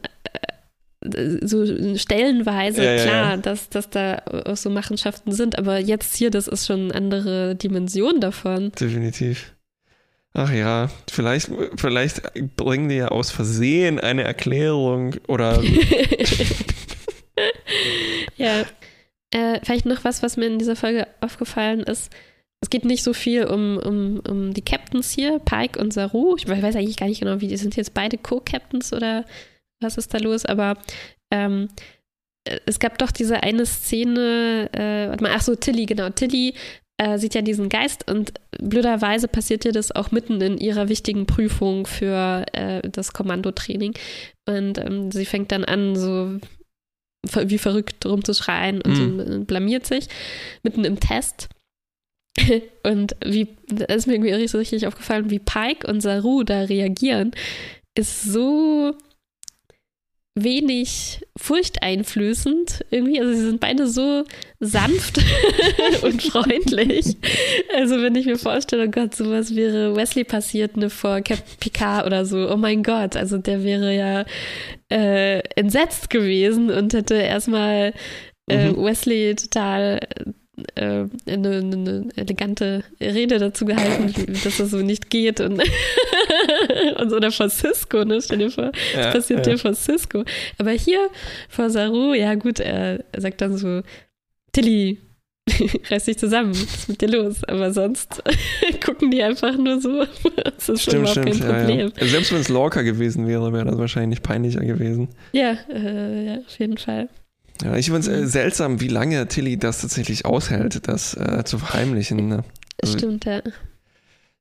äh, 1.01 1.37
so 1.41 1.65
stellenweise 1.95 2.83
Ja, 2.83 2.93
ja, 2.93 3.03
klar, 3.03 3.31
ja. 3.31 3.37
Dass, 3.37 3.69
dass 3.69 3.89
da 3.89 4.21
auch 4.45 4.57
so 4.57 4.69
Machenschaften 4.69 5.31
sind, 5.31 5.57
aber 5.57 5.79
jetzt 5.79 6.17
hier, 6.17 6.29
das 6.29 6.47
ist 6.47 6.67
schon 6.67 6.91
eine 6.91 6.95
andere 6.95 7.55
Dimension 7.55 8.19
davon. 8.19 8.71
Definitiv. 8.79 9.53
Ach 10.33 10.51
ja, 10.51 10.89
vielleicht, 11.09 11.51
vielleicht 11.77 12.21
bringen 12.57 12.89
die 12.89 12.95
ja 12.95 13.09
aus 13.09 13.31
Versehen 13.31 13.99
eine 13.99 14.23
Erklärung 14.23 15.15
oder 15.27 15.61
ja. 18.35 18.65
Äh, 19.33 19.59
vielleicht 19.63 19.85
noch 19.85 20.03
was, 20.03 20.21
was 20.21 20.37
mir 20.37 20.45
in 20.45 20.59
dieser 20.59 20.75
Folge 20.75 21.07
aufgefallen 21.19 21.81
ist. 21.81 22.13
Es 22.61 22.69
geht 22.69 22.85
nicht 22.85 23.03
so 23.03 23.13
viel 23.13 23.45
um, 23.45 23.77
um, 23.77 24.21
um 24.29 24.53
die 24.53 24.61
Captains 24.61 25.11
hier, 25.11 25.39
Pike 25.39 25.79
und 25.79 25.91
Saru. 25.91 26.35
Ich 26.37 26.47
weiß 26.47 26.75
eigentlich 26.75 26.97
gar 26.97 27.07
nicht 27.07 27.19
genau, 27.19 27.41
wie 27.41 27.47
die 27.47 27.57
sind 27.57 27.75
jetzt 27.75 27.93
beide 27.93 28.17
Co-Captains 28.17 28.93
oder 28.93 29.25
was 29.81 29.97
ist 29.97 30.13
da 30.13 30.19
los, 30.19 30.45
aber 30.45 30.77
ähm, 31.31 31.67
äh, 32.45 32.59
es 32.65 32.79
gab 32.79 32.99
doch 32.99 33.11
diese 33.11 33.41
eine 33.43 33.65
Szene, 33.65 34.69
äh, 34.71 35.09
warte 35.09 35.23
mal, 35.23 35.33
ach 35.35 35.41
so, 35.41 35.55
Tilly, 35.55 35.87
genau, 35.87 36.09
Tilly 36.09 36.53
äh, 36.97 37.17
sieht 37.17 37.33
ja 37.33 37.41
diesen 37.41 37.69
Geist 37.69 38.09
und 38.09 38.33
blöderweise 38.59 39.27
passiert 39.27 39.65
ihr 39.65 39.71
das 39.71 39.91
auch 39.91 40.11
mitten 40.11 40.39
in 40.41 40.57
ihrer 40.59 40.89
wichtigen 40.89 41.25
Prüfung 41.25 41.87
für 41.87 42.45
äh, 42.53 42.87
das 42.87 43.13
Kommandotraining 43.13 43.93
und 44.47 44.77
ähm, 44.77 45.11
sie 45.11 45.25
fängt 45.25 45.51
dann 45.51 45.65
an, 45.65 45.95
so 45.95 46.39
wie 47.23 47.57
verrückt 47.57 48.05
rumzuschreien 48.05 48.81
und 48.81 48.95
so, 48.95 49.03
äh, 49.03 49.39
blamiert 49.39 49.85
sich 49.85 50.07
mitten 50.63 50.85
im 50.85 50.99
Test. 50.99 51.49
Und 52.83 53.15
wie, 53.23 53.47
das 53.67 53.97
ist 53.97 54.07
mir 54.07 54.15
irgendwie 54.15 54.31
richtig 54.31 54.87
aufgefallen, 54.87 55.29
wie 55.29 55.37
Pike 55.37 55.85
und 55.85 56.01
Saru 56.01 56.41
da 56.41 56.61
reagieren, 56.61 57.31
ist 57.95 58.23
so 58.23 58.95
wenig 60.35 61.21
furchteinflößend 61.37 62.85
irgendwie. 62.89 63.19
Also 63.19 63.33
sie 63.33 63.45
sind 63.45 63.59
beide 63.59 63.87
so 63.87 64.23
sanft 64.59 65.19
und 66.01 66.23
freundlich. 66.23 67.17
Also 67.75 68.01
wenn 68.01 68.15
ich 68.15 68.25
mir 68.25 68.37
vorstelle, 68.37 68.87
oh 68.87 68.91
Gott, 68.91 69.15
sowas 69.15 69.55
wäre 69.55 69.95
Wesley 69.95 70.23
passiert, 70.23 70.75
ne, 70.77 70.89
vor 70.89 71.21
Cap 71.21 71.39
Picard 71.59 72.05
oder 72.05 72.25
so. 72.25 72.51
Oh 72.51 72.57
mein 72.57 72.83
Gott, 72.83 73.15
also 73.15 73.37
der 73.37 73.63
wäre 73.63 73.95
ja 73.95 74.25
äh, 74.91 75.39
entsetzt 75.55 76.09
gewesen 76.09 76.71
und 76.71 76.93
hätte 76.93 77.15
erstmal 77.15 77.93
äh, 78.47 78.71
Mhm. 78.71 78.83
Wesley 78.83 79.35
total 79.35 79.99
äh, 80.75 81.05
eine, 81.25 81.57
eine 81.57 82.09
elegante 82.15 82.83
Rede 83.01 83.39
dazu 83.39 83.65
gehalten, 83.65 84.13
dass 84.43 84.57
das 84.57 84.69
so 84.69 84.77
nicht 84.77 85.09
geht 85.09 85.39
und, 85.39 85.61
und 86.99 87.09
so, 87.09 87.15
oder 87.17 87.31
vor 87.31 87.49
Cisco, 87.49 88.03
ne? 88.05 88.21
Stell 88.21 88.37
dir 88.39 88.51
vor, 88.51 88.71
Ja, 88.95 89.05
das 89.05 89.13
passiert 89.13 89.45
ja. 89.47 89.53
dir 89.53 89.57
vor 89.59 89.73
Cisco. 89.73 90.23
Aber 90.57 90.71
hier 90.71 91.09
vor 91.49 91.69
Saru, 91.69 92.13
ja 92.13 92.35
gut, 92.35 92.59
er 92.59 93.03
sagt 93.17 93.41
dann 93.41 93.57
so, 93.57 93.81
Tilly, 94.51 94.99
reiß 95.89 96.05
dich 96.05 96.17
zusammen, 96.17 96.51
was 96.51 96.61
ist 96.61 96.89
mit 96.89 97.01
dir 97.01 97.09
los? 97.09 97.43
Aber 97.45 97.73
sonst 97.73 98.23
gucken 98.85 99.11
die 99.11 99.21
einfach 99.23 99.57
nur 99.57 99.81
so. 99.81 100.05
Das 100.43 100.69
ist 100.69 100.83
Stimmt, 100.83 100.99
überhaupt 101.09 101.19
stimmt. 101.19 101.39
kein 101.41 101.49
Ja, 101.49 101.59
Problem. 101.59 101.91
ja. 101.99 102.07
Selbst 102.07 102.31
wenn 102.31 102.39
es 102.41 102.49
Lorca 102.49 102.81
gewesen 102.83 103.27
wäre, 103.27 103.51
wäre 103.51 103.65
das 103.65 103.77
wahrscheinlich 103.77 104.21
peinlicher 104.21 104.61
gewesen. 104.61 105.09
Ja, 105.33 105.57
äh, 105.69 106.25
ja, 106.27 106.37
auf 106.37 106.59
jeden 106.59 106.77
Fall. 106.77 107.09
Ja, 107.61 107.75
ich 107.75 107.85
finde 107.91 107.99
es 107.99 108.07
äh, 108.07 108.27
seltsam, 108.27 108.79
wie 108.81 108.87
lange 108.87 109.27
Tilly 109.27 109.57
das 109.57 109.81
tatsächlich 109.81 110.25
aushält, 110.25 110.87
das 110.87 111.13
äh, 111.15 111.43
zu 111.45 111.59
verheimlichen. 111.59 112.27
Ne? 112.27 112.43
Also- 112.81 112.97
Stimmt, 112.97 113.25
ja. 113.25 113.41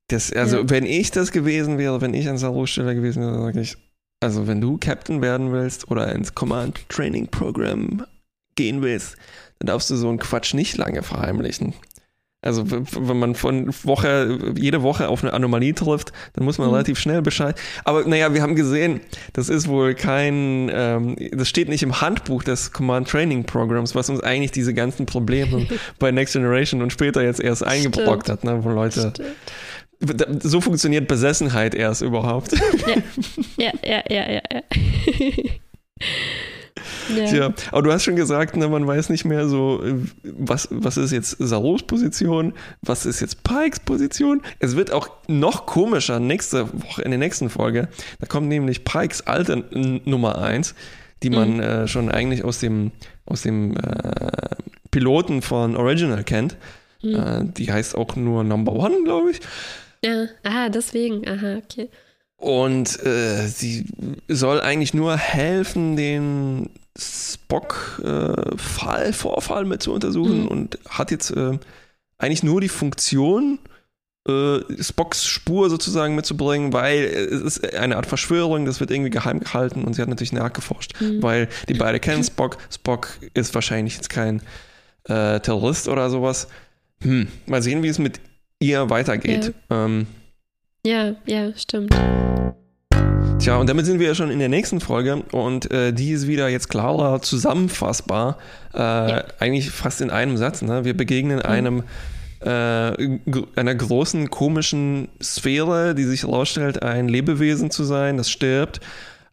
Das, 0.09 0.33
also, 0.33 0.59
Ja. 0.59 0.71
wenn 0.71 0.85
ich 0.85 1.11
das 1.11 1.31
gewesen 1.33 1.79
wäre, 1.79 2.01
wenn 2.01 2.15
ich 2.15 2.29
an 2.29 2.39
Saru's 2.39 2.71
Stelle 2.71 2.95
gewesen 2.95 3.23
wäre, 3.23 3.41
sage 3.41 3.61
ich, 3.61 3.77
also, 4.21 4.47
wenn 4.47 4.61
du 4.61 4.79
Captain 4.79 5.21
werden 5.23 5.53
willst 5.53 5.91
oder 5.91 6.13
ins 6.13 6.35
Command 6.35 6.89
Training 6.89 7.29
Program 7.29 8.05
gehen 8.57 8.83
willst, 8.83 9.17
dann 9.59 9.67
darfst 9.67 9.91
du 9.91 9.97
so 9.97 10.09
einen 10.09 10.19
Quatsch 10.19 10.55
nicht 10.55 10.77
lange 10.77 11.03
verheimlichen. 11.03 11.75
Also 12.45 12.65
wenn 12.69 13.19
man 13.19 13.37
von 13.37 13.73
Woche, 13.85 14.37
jede 14.57 14.83
Woche 14.83 15.09
auf 15.09 15.23
eine 15.23 15.33
Anomalie 15.33 15.75
trifft, 15.75 16.13
dann 16.33 16.45
muss 16.45 16.59
man 16.59 16.67
mhm. 16.67 16.75
relativ 16.75 16.99
schnell 16.99 17.23
Bescheid. 17.23 17.57
Aber 17.85 18.05
naja, 18.05 18.35
wir 18.35 18.43
haben 18.43 18.57
gesehen, 18.57 19.01
das 19.33 19.49
ist 19.49 19.69
wohl 19.69 19.95
kein, 19.95 20.69
ähm, 20.75 21.17
das 21.31 21.49
steht 21.49 21.69
nicht 21.69 21.85
im 21.85 22.01
Handbuch 22.01 22.43
des 22.43 22.73
Command 22.73 23.09
Training 23.09 23.45
Programs, 23.45 23.95
was 23.95 24.11
uns 24.11 24.21
eigentlich 24.21 24.51
diese 24.51 24.75
ganzen 24.75 25.07
Probleme 25.07 25.69
bei 26.01 26.11
Next 26.11 26.33
Generation 26.33 26.83
und 26.83 26.93
später 26.93 27.23
jetzt 27.23 27.39
erst 27.39 27.65
eingebrockt 27.65 28.29
hat, 28.29 28.43
ne, 28.43 28.65
wo 28.65 28.71
Leute. 28.71 29.13
Stimmt. 29.15 30.43
So 30.43 30.61
funktioniert 30.61 31.07
Besessenheit 31.07 31.77
erst 31.77 32.03
überhaupt. 32.03 32.55
Ja, 33.57 33.71
ja, 33.85 34.03
ja, 34.11 34.31
ja, 34.33 34.43
ja. 34.51 34.63
ja. 37.09 37.17
Ja. 37.17 37.27
Tja, 37.27 37.55
aber 37.71 37.83
du 37.83 37.93
hast 37.93 38.05
schon 38.05 38.17
gesagt, 38.17 38.57
ne, 38.57 38.69
man 38.69 38.87
weiß 38.87 39.11
nicht 39.11 39.25
mehr 39.25 39.49
so, 39.49 39.83
was, 40.23 40.69
was 40.71 40.97
ist 40.97 41.13
jetzt 41.13 41.37
Saros 41.39 41.83
Position, 41.83 42.55
was 42.81 43.07
ist 43.07 43.21
jetzt 43.21 43.43
Pikes 43.43 43.81
Position. 43.81 44.43
Es 44.59 44.77
wird 44.77 44.91
auch 44.91 45.11
noch 45.29 45.67
komischer 45.67 46.21
nächste 46.21 46.73
Woche, 46.73 47.03
in 47.03 47.11
der 47.11 47.19
nächsten 47.19 47.51
Folge. 47.51 47.89
Da 48.21 48.27
kommt 48.27 48.49
nämlich 48.49 48.85
Pikes 48.85 49.27
alte 49.27 49.65
Nummer 50.05 50.39
1, 50.39 50.75
die 51.23 51.31
man 51.31 51.55
mhm. 51.55 51.61
äh, 51.61 51.89
schon 51.89 52.11
eigentlich 52.11 52.45
aus 52.45 52.59
dem, 52.59 52.93
aus 53.27 53.43
dem 53.43 53.77
äh, 53.77 54.21
Piloten 54.91 55.43
von 55.43 55.77
Original 55.77 56.25
kennt. 56.25 56.57
Mhm. 57.03 57.15
Äh, 57.15 57.45
die 57.57 57.73
heißt 57.73 57.97
auch 57.97 58.17
nur 58.17 58.45
Number 58.45 58.73
One, 58.73 59.03
glaube 59.05 59.31
ich. 59.33 59.41
Ja, 60.05 60.27
aha, 60.43 60.69
deswegen, 60.69 61.27
aha, 61.29 61.59
okay. 61.59 61.89
Und 62.43 63.01
äh, 63.07 63.47
sie 63.47 63.87
soll 64.27 64.61
eigentlich 64.61 64.95
nur 64.95 65.17
helfen, 65.17 65.95
den 65.95 66.71
Spock-Fall, 66.99 68.59
äh, 69.07 69.13
Vorfall 69.13 69.65
mit 69.65 69.81
zu 69.81 69.93
untersuchen 69.93 70.43
mhm. 70.43 70.49
und 70.49 70.79
hat 70.89 71.13
jetzt 71.13 71.31
äh, 71.31 71.57
eigentlich 72.19 72.43
nur 72.43 72.61
die 72.61 72.69
Funktion, 72.69 73.61
äh, 74.27 74.59
Spocks 74.83 75.25
Spur 75.25 75.71
sozusagen 75.71 76.17
mitzubringen, 76.17 76.73
weil 76.73 77.05
es 77.05 77.43
ist 77.43 77.75
eine 77.77 77.97
Art 77.97 78.07
Verschwörung, 78.07 78.65
das 78.65 78.81
wird 78.81 78.91
irgendwie 78.91 79.11
geheim 79.11 79.39
gehalten 79.39 79.85
und 79.85 79.95
sie 79.95 80.03
hat 80.03 80.09
natürlich 80.09 80.33
nachgeforscht, 80.33 81.01
mhm. 81.01 81.23
weil 81.23 81.49
die 81.69 81.75
beide 81.75 82.01
kennen 82.01 82.25
Spock. 82.25 82.59
Spock 82.73 83.21
ist 83.35 83.55
wahrscheinlich 83.55 83.95
jetzt 83.95 84.11
kein 84.11 84.43
äh, 85.05 85.39
Terrorist 85.39 85.87
oder 85.87 86.11
sowas. 86.11 86.49
Hm, 87.05 87.29
mal 87.47 87.63
sehen, 87.63 87.85
wie 87.85 87.89
es 87.89 88.01
mit 88.01 88.21
ihr 88.59 88.91
weitergeht. 88.91 89.55
Ja, 89.71 89.85
ähm, 89.85 90.09
ja, 90.85 91.15
ja, 91.27 91.53
stimmt. 91.57 91.95
Tja, 93.39 93.57
und 93.57 93.69
damit 93.69 93.87
sind 93.87 93.99
wir 93.99 94.09
ja 94.09 94.15
schon 94.15 94.31
in 94.31 94.39
der 94.39 94.49
nächsten 94.49 94.81
Folge 94.81 95.23
und 95.33 95.71
äh, 95.71 95.93
die 95.93 96.11
ist 96.11 96.27
wieder 96.27 96.49
jetzt 96.49 96.69
klarer 96.69 97.23
zusammenfassbar. 97.23 98.39
Äh, 98.75 98.79
ja. 98.79 99.25
Eigentlich 99.39 99.71
fast 99.71 100.01
in 100.01 100.11
einem 100.11 100.37
Satz. 100.37 100.63
Ne? 100.63 100.85
Wir 100.85 100.97
begegnen 100.97 101.39
mhm. 101.39 101.45
einem 101.45 101.83
äh, 102.41 103.19
einer 103.57 103.75
großen 103.75 104.31
komischen 104.31 105.09
Sphäre, 105.23 105.95
die 105.95 106.05
sich 106.05 106.23
herausstellt, 106.23 106.83
ein 106.83 107.09
Lebewesen 107.09 107.71
zu 107.71 107.85
sein, 107.85 108.17
das 108.17 108.31
stirbt 108.31 108.81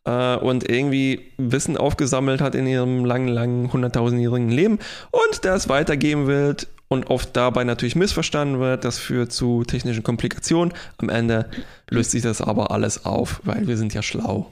äh, 0.06 0.36
und 0.36 0.70
irgendwie 0.70 1.32
Wissen 1.38 1.78
aufgesammelt 1.78 2.42
hat 2.42 2.56
in 2.56 2.68
ihrem 2.68 3.06
langen, 3.06 3.28
langen, 3.28 3.74
hunderttausendjährigen 3.74 4.50
Leben 4.50 4.80
und 5.12 5.46
das 5.46 5.70
weitergeben 5.70 6.28
wird 6.28 6.68
und 6.90 7.10
oft 7.10 7.38
dabei 7.38 7.64
natürlich 7.64 7.96
missverstanden 7.96 8.60
wird. 8.60 8.84
Das 8.84 9.00
führt 9.00 9.32
zu 9.32 9.64
technischen 9.64 10.04
Komplikationen. 10.04 10.74
Am 10.98 11.08
Ende 11.08 11.50
löst 11.90 12.12
sich 12.12 12.24
das 12.24 12.42
aber 12.42 12.72
alles 12.72 13.06
auf, 13.06 13.40
weil 13.46 13.68
wir 13.68 13.78
sind 13.78 13.94
ja 13.94 14.04
schlau. 14.04 14.52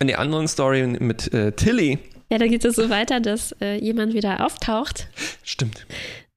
In 0.00 0.06
der 0.06 0.18
anderen 0.18 0.48
Story 0.48 0.86
mit 0.86 1.32
äh, 1.34 1.52
Tilly. 1.52 1.98
Ja, 2.30 2.38
da 2.38 2.46
geht 2.46 2.64
es 2.64 2.76
so 2.76 2.88
weiter, 2.88 3.20
dass 3.20 3.52
äh, 3.60 3.76
jemand 3.76 4.14
wieder 4.14 4.44
auftaucht. 4.44 5.08
Stimmt. 5.42 5.86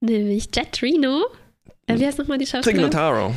Nämlich 0.01 0.49
Jet 0.53 0.81
Reno. 0.81 1.25
Äh, 1.87 1.97
wie 1.99 2.05
heißt 2.05 2.19
nochmal 2.19 2.37
die 2.37 2.45
Schauspielerin? 2.45 2.91
Tignotaro. 2.91 3.33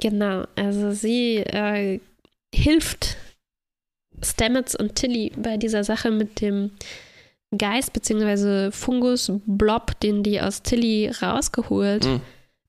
Genau, 0.00 0.44
also 0.56 0.90
sie 0.92 1.36
äh, 1.36 2.00
hilft 2.54 3.16
Stamets 4.22 4.74
und 4.74 4.96
Tilly 4.96 5.32
bei 5.36 5.56
dieser 5.56 5.84
Sache 5.84 6.10
mit 6.10 6.40
dem 6.40 6.72
Geist 7.56 7.92
bzw. 7.92 8.70
Fungus-Blob, 8.70 10.00
den 10.00 10.22
die 10.22 10.40
aus 10.40 10.62
Tilly 10.62 11.08
rausgeholt 11.08 12.04
mhm. 12.04 12.20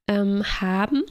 ähm, 0.07 0.43
haben. 0.61 1.03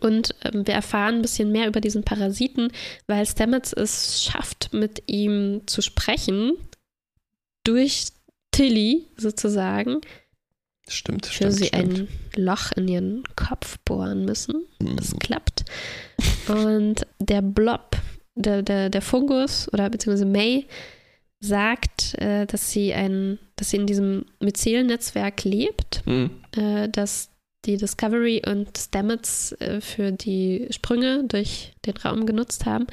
Und 0.00 0.34
ähm, 0.44 0.66
wir 0.66 0.74
erfahren 0.74 1.16
ein 1.16 1.22
bisschen 1.22 1.50
mehr 1.50 1.66
über 1.66 1.80
diesen 1.80 2.04
Parasiten, 2.04 2.70
weil 3.06 3.26
Stamets 3.26 3.72
es 3.72 4.22
schafft, 4.22 4.72
mit 4.72 5.02
ihm 5.06 5.62
zu 5.66 5.82
sprechen, 5.82 6.52
durch 7.64 8.08
Tilly 8.52 9.06
sozusagen. 9.16 10.00
Stimmt, 10.88 11.26
für 11.26 11.32
stimmt. 11.32 11.52
sie 11.54 11.66
stimmt. 11.66 11.98
ein 12.00 12.08
Loch 12.36 12.72
in 12.72 12.88
ihren 12.88 13.24
Kopf 13.36 13.78
bohren 13.84 14.24
müssen. 14.24 14.66
Das 14.78 15.12
mhm. 15.12 15.18
klappt. 15.18 15.64
Und 16.48 17.06
der 17.18 17.42
Blob, 17.42 17.96
der, 18.34 18.62
der, 18.62 18.88
der 18.88 19.02
Fungus 19.02 19.70
oder 19.72 19.90
beziehungsweise 19.90 20.26
May, 20.26 20.66
sagt, 21.40 22.14
äh, 22.18 22.46
dass 22.46 22.70
sie 22.70 22.92
ein, 22.92 23.38
dass 23.56 23.70
sie 23.70 23.76
in 23.76 23.86
diesem 23.86 24.24
Myzel-Netzwerk 24.40 25.44
lebt, 25.44 26.02
mhm. 26.06 26.30
äh, 26.56 26.88
dass 26.88 27.30
die 27.64 27.76
Discovery 27.76 28.42
und 28.46 28.76
Stamets 28.76 29.52
äh, 29.60 29.80
für 29.80 30.12
die 30.12 30.66
Sprünge 30.70 31.24
durch 31.26 31.72
den 31.86 31.96
Raum 31.96 32.26
genutzt 32.26 32.66
haben. 32.66 32.86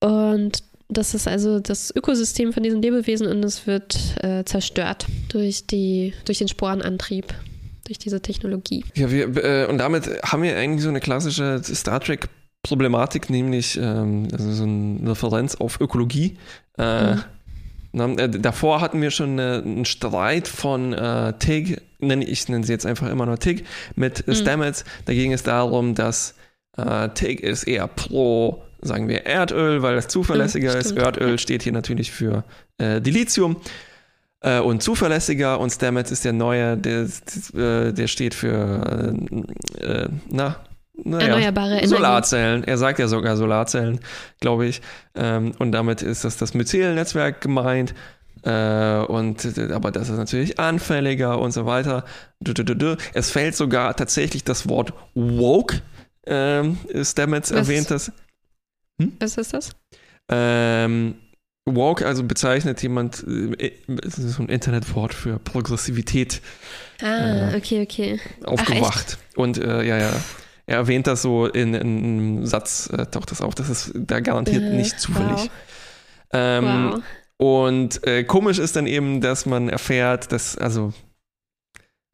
Und 0.00 0.62
das 0.88 1.14
ist 1.14 1.26
also 1.26 1.60
das 1.60 1.94
Ökosystem 1.96 2.52
von 2.52 2.62
diesen 2.62 2.82
Lebewesen 2.82 3.26
und 3.26 3.44
es 3.44 3.66
wird 3.66 3.98
äh, 4.22 4.44
zerstört 4.44 5.06
durch, 5.28 5.66
die, 5.66 6.12
durch 6.24 6.38
den 6.38 6.48
Sporenantrieb, 6.48 7.34
durch 7.86 7.98
diese 7.98 8.20
Technologie. 8.20 8.84
Ja, 8.94 9.10
wir, 9.10 9.36
äh, 9.36 9.66
und 9.66 9.78
damit 9.78 10.08
haben 10.22 10.42
wir 10.42 10.56
eigentlich 10.56 10.82
so 10.82 10.90
eine 10.90 11.00
klassische 11.00 11.60
Star 11.64 12.00
Trek 12.00 12.28
Problematik, 12.64 13.30
nämlich 13.30 13.78
ähm, 13.80 14.26
also 14.32 14.50
so 14.50 14.64
eine 14.64 15.10
Referenz 15.10 15.54
auf 15.54 15.80
Ökologie. 15.80 16.36
Äh, 16.78 17.14
mhm. 17.14 17.22
na, 17.92 18.08
äh, 18.14 18.28
davor 18.28 18.80
hatten 18.80 19.00
wir 19.00 19.12
schon 19.12 19.38
äh, 19.38 19.62
einen 19.64 19.84
Streit 19.84 20.48
von 20.48 20.92
äh, 20.92 21.34
Tig, 21.38 21.80
nenne 22.00 22.24
ich 22.24 22.48
nenne 22.48 22.64
sie 22.64 22.72
jetzt 22.72 22.86
einfach 22.86 23.08
immer 23.08 23.26
nur 23.26 23.38
Tig, 23.38 23.64
mit 23.94 24.26
mhm. 24.26 24.34
Stamets. 24.34 24.84
Da 25.04 25.12
ging 25.12 25.32
es 25.32 25.44
darum, 25.44 25.94
dass 25.94 26.34
äh, 26.76 27.10
Tig 27.10 27.42
ist 27.42 27.64
eher 27.64 27.86
pro, 27.86 28.62
sagen 28.80 29.08
wir, 29.08 29.26
Erdöl, 29.26 29.82
weil 29.82 29.96
es 29.96 30.08
zuverlässiger 30.08 30.72
mhm, 30.72 30.80
ist. 30.80 30.92
Erdöl 30.92 31.38
steht 31.38 31.62
hier 31.62 31.72
natürlich 31.72 32.10
für 32.10 32.44
äh, 32.78 33.00
Dilithium 33.00 33.56
äh, 34.40 34.58
und 34.58 34.82
zuverlässiger 34.82 35.60
und 35.60 35.70
Stamets 35.70 36.10
ist 36.10 36.24
der 36.24 36.32
neue, 36.32 36.78
der, 36.78 37.08
der, 37.52 37.92
der 37.92 38.06
steht 38.06 38.32
für, 38.32 39.14
äh, 39.80 40.08
na, 40.30 40.56
naja, 41.02 41.26
erneuerbare 41.28 41.72
Energie. 41.72 41.88
Solarzellen. 41.88 42.64
Er 42.64 42.78
sagt 42.78 42.98
ja 42.98 43.08
sogar 43.08 43.36
Solarzellen, 43.36 44.00
glaube 44.40 44.66
ich. 44.66 44.80
Ähm, 45.14 45.52
und 45.58 45.72
damit 45.72 46.02
ist 46.02 46.24
das 46.24 46.36
das 46.36 46.54
Myzel-Netzwerk 46.54 47.40
gemeint. 47.40 47.94
Äh, 48.42 48.98
und, 49.06 49.58
aber 49.72 49.90
das 49.90 50.08
ist 50.08 50.18
natürlich 50.18 50.58
anfälliger 50.58 51.38
und 51.38 51.52
so 51.52 51.66
weiter. 51.66 52.04
Es 53.14 53.30
fällt 53.30 53.56
sogar 53.56 53.96
tatsächlich 53.96 54.44
das 54.44 54.68
Wort 54.68 54.92
woke. 55.14 55.80
Ähm, 56.26 56.78
Stamets 57.02 57.50
erwähnt 57.50 57.90
das. 57.90 58.12
Hm? 59.00 59.12
Was 59.18 59.36
ist 59.36 59.52
das? 59.52 59.70
Ähm, 60.28 61.16
woke, 61.66 62.06
also 62.06 62.22
bezeichnet 62.22 62.82
jemand, 62.82 63.24
äh, 63.26 63.72
es 64.04 64.18
ist 64.18 64.34
so 64.34 64.42
ein 64.42 64.48
Internetwort 64.48 65.12
für 65.14 65.38
Progressivität. 65.38 66.40
Ah, 67.02 67.52
äh, 67.52 67.56
okay, 67.56 67.82
okay. 67.82 68.20
Aufgewacht. 68.44 69.18
Ach, 69.18 69.38
und 69.38 69.58
äh, 69.58 69.82
ja, 69.82 69.98
ja 69.98 70.12
er 70.66 70.78
erwähnt 70.78 71.06
das 71.06 71.22
so 71.22 71.46
in, 71.46 71.74
in 71.74 72.04
einem 72.04 72.46
Satz, 72.46 72.88
äh, 72.90 73.06
taucht 73.06 73.30
das 73.30 73.40
auf. 73.40 73.54
Das 73.54 73.68
ist 73.68 73.92
da 73.94 74.20
garantiert 74.20 74.62
äh, 74.62 74.76
nicht 74.76 74.98
zufällig. 74.98 75.30
Wow. 75.30 75.50
Ähm, 76.32 76.90
wow. 76.92 77.02
Und 77.36 78.06
äh, 78.06 78.24
komisch 78.24 78.58
ist 78.58 78.76
dann 78.76 78.86
eben, 78.86 79.20
dass 79.20 79.44
man 79.44 79.68
erfährt, 79.68 80.32
dass, 80.32 80.56
also, 80.56 80.92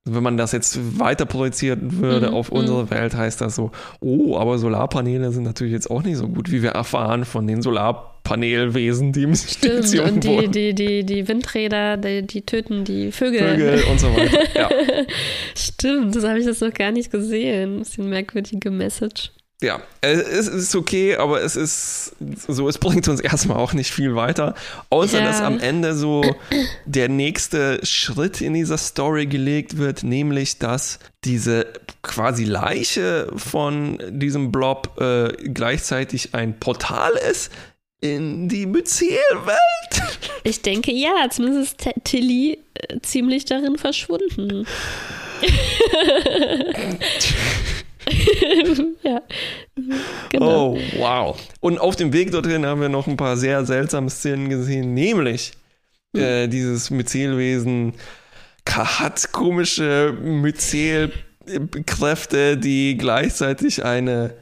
wenn 0.04 0.22
man 0.22 0.36
das 0.36 0.52
jetzt 0.52 0.98
weiter 0.98 1.26
projizieren 1.26 2.00
würde 2.00 2.28
mhm, 2.28 2.34
auf 2.34 2.50
unsere 2.50 2.84
mhm. 2.84 2.90
Welt, 2.90 3.14
heißt 3.14 3.40
das 3.40 3.54
so, 3.54 3.70
oh, 4.00 4.36
aber 4.36 4.58
Solarpaneele 4.58 5.30
sind 5.30 5.44
natürlich 5.44 5.72
jetzt 5.72 5.90
auch 5.90 6.02
nicht 6.02 6.16
so 6.16 6.28
gut, 6.28 6.50
wie 6.50 6.62
wir 6.62 6.70
erfahren 6.70 7.24
von 7.24 7.46
den 7.46 7.62
Solarpaneelen. 7.62 8.10
Panelwesen, 8.22 9.12
die 9.12 9.22
im 9.24 9.34
Stimmt, 9.34 9.92
und 9.98 10.24
die, 10.24 10.48
die, 10.48 10.74
die, 10.74 11.04
die 11.04 11.28
Windräder, 11.28 11.96
die, 11.96 12.26
die, 12.26 12.42
töten 12.42 12.84
die 12.84 13.12
Vögel. 13.12 13.40
Vögel 13.40 13.82
und 13.90 13.98
so 13.98 14.06
weiter. 14.14 14.42
Ja. 14.54 14.70
Stimmt, 15.56 16.14
das 16.14 16.24
habe 16.24 16.38
ich 16.38 16.46
jetzt 16.46 16.62
noch 16.62 16.72
gar 16.72 16.92
nicht 16.92 17.10
gesehen. 17.10 17.80
Ist 17.80 17.98
eine 17.98 18.08
merkwürdige 18.08 18.70
Message. 18.70 19.32
Ja, 19.62 19.82
es 20.00 20.48
ist 20.48 20.74
okay, 20.74 21.16
aber 21.16 21.42
es 21.42 21.54
ist 21.54 22.16
so, 22.48 22.66
es 22.66 22.78
bringt 22.78 23.08
uns 23.08 23.20
erstmal 23.20 23.58
auch 23.58 23.74
nicht 23.74 23.90
viel 23.90 24.14
weiter. 24.14 24.54
Außer 24.88 25.18
ja. 25.18 25.26
dass 25.26 25.42
am 25.42 25.60
Ende 25.60 25.94
so 25.94 26.24
der 26.86 27.10
nächste 27.10 27.84
Schritt 27.84 28.40
in 28.40 28.54
dieser 28.54 28.78
Story 28.78 29.26
gelegt 29.26 29.76
wird, 29.76 30.02
nämlich 30.02 30.58
dass 30.58 30.98
diese 31.24 31.66
quasi 32.02 32.44
Leiche 32.44 33.30
von 33.36 33.98
diesem 34.08 34.50
Blob 34.50 34.98
äh, 34.98 35.28
gleichzeitig 35.48 36.34
ein 36.34 36.58
Portal 36.58 37.12
ist, 37.30 37.52
in 38.00 38.48
die 38.48 38.64
Myzel-Welt? 38.64 39.58
Ich 40.42 40.62
denke 40.62 40.92
ja, 40.92 41.28
zumindest 41.30 41.86
ist 41.86 41.94
Tilly 42.04 42.58
äh, 42.74 42.98
ziemlich 43.02 43.44
darin 43.44 43.76
verschwunden. 43.76 44.66
ja. 49.02 49.22
Genau. 50.30 50.74
Oh, 50.74 50.78
wow. 50.96 51.36
Und 51.60 51.80
auf 51.80 51.96
dem 51.96 52.12
Weg 52.12 52.32
dorthin 52.32 52.66
haben 52.66 52.80
wir 52.80 52.88
noch 52.88 53.06
ein 53.06 53.16
paar 53.16 53.36
sehr 53.36 53.64
seltsame 53.64 54.10
Szenen 54.10 54.48
gesehen, 54.48 54.94
nämlich 54.94 55.52
Hm. 56.14 56.22
äh, 56.22 56.46
dieses 56.48 56.90
Myzelwesen 56.90 57.94
hat 58.66 59.32
komische 59.32 60.16
Myzelkräfte, 60.22 62.56
die 62.56 62.96
gleichzeitig 62.96 63.84
eine 63.84 64.34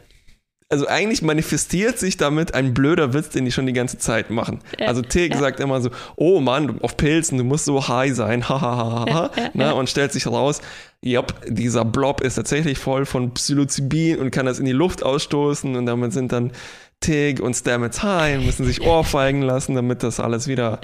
also 0.70 0.86
eigentlich 0.86 1.22
manifestiert 1.22 1.98
sich 1.98 2.18
damit 2.18 2.54
ein 2.54 2.74
blöder 2.74 3.14
Witz, 3.14 3.30
den 3.30 3.46
die 3.46 3.52
schon 3.52 3.66
die 3.66 3.72
ganze 3.72 3.98
Zeit 3.98 4.28
machen. 4.30 4.60
Ja, 4.78 4.88
also 4.88 5.00
Tig 5.00 5.32
ja. 5.32 5.38
sagt 5.38 5.60
immer 5.60 5.80
so, 5.80 5.90
oh 6.16 6.40
Mann, 6.40 6.80
auf 6.82 6.96
Pilzen, 6.98 7.38
du 7.38 7.44
musst 7.44 7.64
so 7.64 7.88
high 7.88 8.14
sein, 8.14 8.48
hahaha, 8.48 9.30
Ja, 9.36 9.50
ne? 9.54 9.74
und 9.74 9.88
stellt 9.88 10.12
sich 10.12 10.26
raus, 10.26 10.60
Jupp, 11.00 11.34
dieser 11.46 11.84
Blob 11.84 12.20
ist 12.20 12.34
tatsächlich 12.34 12.78
voll 12.78 13.06
von 13.06 13.32
Psilocybin 13.32 14.18
und 14.18 14.30
kann 14.30 14.46
das 14.46 14.58
in 14.58 14.66
die 14.66 14.72
Luft 14.72 15.02
ausstoßen 15.02 15.74
und 15.74 15.86
damit 15.86 16.12
sind 16.12 16.32
dann 16.32 16.52
Tig 17.00 17.40
und 17.40 17.54
Stamets 17.54 18.02
high 18.02 18.38
und 18.38 18.46
müssen 18.46 18.66
sich 18.66 18.82
ohrfeigen 18.82 19.42
lassen, 19.52 19.74
damit 19.74 20.02
das 20.02 20.20
alles 20.20 20.48
wieder 20.48 20.80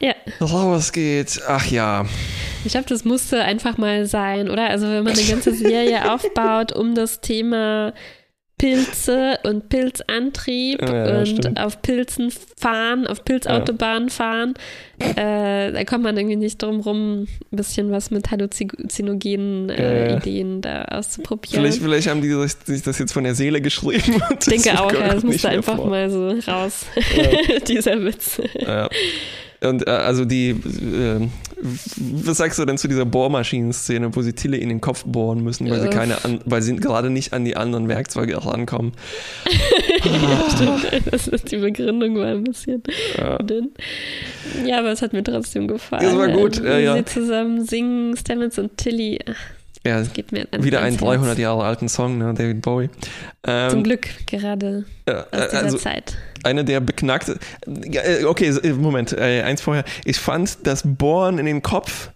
Ja, 0.00 0.14
rausgeht. 0.42 1.40
Ach 1.46 1.64
ja, 1.66 2.04
ich 2.64 2.72
glaube, 2.72 2.88
das 2.88 3.04
musste 3.06 3.42
einfach 3.42 3.78
mal 3.78 4.04
sein, 4.04 4.50
oder? 4.50 4.68
Also 4.68 4.86
wenn 4.88 5.04
man 5.04 5.14
eine 5.14 5.22
ganze 5.22 5.54
Serie 5.54 6.12
aufbaut 6.12 6.72
um 6.72 6.94
das 6.94 7.20
Thema 7.22 7.94
Pilze 8.60 9.38
und 9.44 9.68
Pilzantrieb 9.70 10.82
Ja, 10.82 11.06
ja, 11.06 11.18
und 11.20 11.26
stimmt. 11.28 11.58
auf 11.58 11.80
Pilzen 11.80 12.30
fahren, 12.58 13.06
auf 13.06 13.24
Pilzautobahnen 13.24 14.10
fahren, 14.10 14.52
äh, 14.98 15.72
da 15.72 15.84
kommt 15.84 16.04
man 16.04 16.16
irgendwie 16.18 16.36
nicht 16.36 16.62
drum 16.62 16.80
rum, 16.80 17.22
ein 17.22 17.28
bisschen 17.56 17.90
was 17.90 18.10
mit 18.10 18.30
halluzinogenen 18.30 19.70
äh, 19.70 19.82
Ja, 19.82 20.10
ja. 20.10 20.16
Ideen 20.18 20.60
da 20.60 20.82
auszuprobieren. 20.84 21.62
vielleicht, 21.64 21.82
vielleicht 21.82 22.08
haben 22.08 22.20
die 22.20 22.32
sich- 22.66 22.82
das 22.82 22.98
jetzt 22.98 23.12
von 23.12 23.24
der 23.24 23.34
Seele 23.34 23.60
geschrieben. 23.62 24.22
ich 24.30 24.46
denke 24.46 24.78
auch, 24.78 24.92
ja, 24.92 25.14
das 25.14 25.22
musste 25.24 25.48
einfach 25.48 25.76
vor. 25.76 25.86
mal 25.88 26.10
so 26.10 26.28
raus, 26.50 26.84
dieser 27.68 28.02
Witz. 28.04 28.40
Ja. 28.58 28.88
Und 29.62 29.86
äh, 29.86 29.90
also 29.90 30.24
die, 30.24 30.50
äh, 30.50 31.28
was 31.98 32.38
sagst 32.38 32.58
du 32.58 32.64
denn 32.64 32.78
zu 32.78 32.88
dieser 32.88 33.04
Bohrmaschinen-Szene, 33.04 34.14
wo 34.16 34.22
sie 34.22 34.32
Tille 34.32 34.56
in 34.56 34.70
den 34.70 34.80
Kopf 34.80 35.04
bohren 35.04 35.44
müssen, 35.44 35.68
weil 35.68 35.82
sie 35.82 35.88
keine, 35.90 36.24
an, 36.24 36.40
weil 36.46 36.62
sie 36.62 36.76
gerade 36.76 37.10
nicht 37.10 37.34
an 37.34 37.44
die 37.44 37.56
anderen 37.56 37.88
Werkzeuge 37.88 38.42
rankommen? 38.44 38.92
Stimmt, 40.54 40.86
das 41.12 41.28
ist, 41.28 41.52
die 41.52 41.58
Begründung 41.58 42.16
war 42.16 42.26
ein 42.28 42.44
bisschen 42.44 42.82
Ja. 43.18 43.36
dünn. 43.38 43.70
Ja, 44.64 44.78
aber 44.78 44.92
es 44.92 45.02
hat 45.02 45.12
mir 45.12 45.22
trotzdem 45.22 45.68
gefallen. 45.68 46.04
Das 46.04 46.16
war 46.16 46.28
gut, 46.28 46.62
Wie 46.62 46.66
ja, 46.66 46.78
ja. 46.78 46.96
sie 46.96 47.04
zusammen 47.04 47.64
singen, 47.64 48.16
Stamets 48.16 48.58
und 48.58 48.76
Tilly. 48.78 49.18
Ach, 49.28 49.34
Ja, 49.84 49.98
an, 49.98 50.62
wieder 50.62 50.82
einen 50.82 50.96
300 50.98 51.28
Herz. 51.28 51.38
Jahre 51.38 51.64
alten 51.64 51.88
Song, 51.88 52.18
ne, 52.18 52.34
David 52.34 52.60
Bowie. 52.60 52.90
Zum 53.42 53.78
Ähm, 53.78 53.82
Glück 53.82 54.08
gerade 54.26 54.84
ja, 55.08 55.20
aus 55.20 55.48
dieser 55.50 55.62
also 55.62 55.78
Zeit. 55.78 56.18
eine 56.42 56.64
der 56.64 56.80
beknackte. 56.80 57.38
Äh, 57.66 58.24
okay, 58.24 58.48
äh, 58.48 58.72
Moment, 58.74 59.12
äh, 59.12 59.42
eins 59.42 59.62
vorher. 59.62 59.84
Ich 60.04 60.18
fand 60.18 60.66
das 60.66 60.82
Bohren 60.84 61.38
in 61.38 61.46
den 61.46 61.62
Kopf 61.62 62.10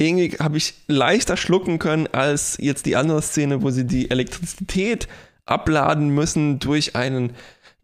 irgendwie 0.00 0.36
habe 0.38 0.56
ich 0.56 0.74
leichter 0.88 1.36
schlucken 1.36 1.78
können 1.78 2.06
als 2.06 2.56
jetzt 2.58 2.86
die 2.86 2.96
andere 2.96 3.20
Szene, 3.20 3.62
wo 3.62 3.70
sie 3.70 3.84
die 3.86 4.10
Elektrizität 4.10 5.08
abladen 5.44 6.08
müssen 6.08 6.58
durch 6.58 6.96
einen 6.96 7.34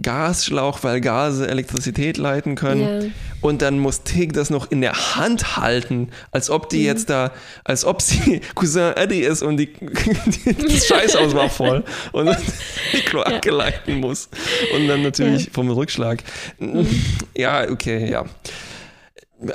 Gasschlauch, 0.02 0.82
weil 0.82 1.00
Gase 1.00 1.48
Elektrizität 1.48 2.18
leiten 2.18 2.54
können. 2.54 3.02
Ja. 3.02 3.08
Und 3.40 3.62
dann 3.62 3.78
muss 3.78 4.02
Tig 4.02 4.32
das 4.32 4.50
noch 4.50 4.70
in 4.70 4.80
der 4.80 5.16
Hand 5.16 5.56
halten, 5.56 6.10
als 6.32 6.50
ob 6.50 6.68
die 6.68 6.84
jetzt 6.84 7.08
da, 7.08 7.32
als 7.64 7.84
ob 7.84 8.02
sie 8.02 8.40
Cousin 8.54 8.92
Eddie 8.94 9.20
ist 9.20 9.42
und 9.42 9.56
die, 9.56 9.72
das 10.44 10.86
Scheißhaus 10.86 11.34
war 11.34 11.48
voll 11.48 11.82
und 12.12 12.26
dann 12.26 12.36
die 12.92 13.00
Kloake 13.00 13.50
leiten 13.50 14.00
muss. 14.00 14.28
Und 14.74 14.86
dann 14.86 15.02
natürlich 15.02 15.50
vom 15.52 15.70
Rückschlag. 15.70 16.22
Ja, 17.34 17.68
okay, 17.70 18.10
ja. 18.10 18.24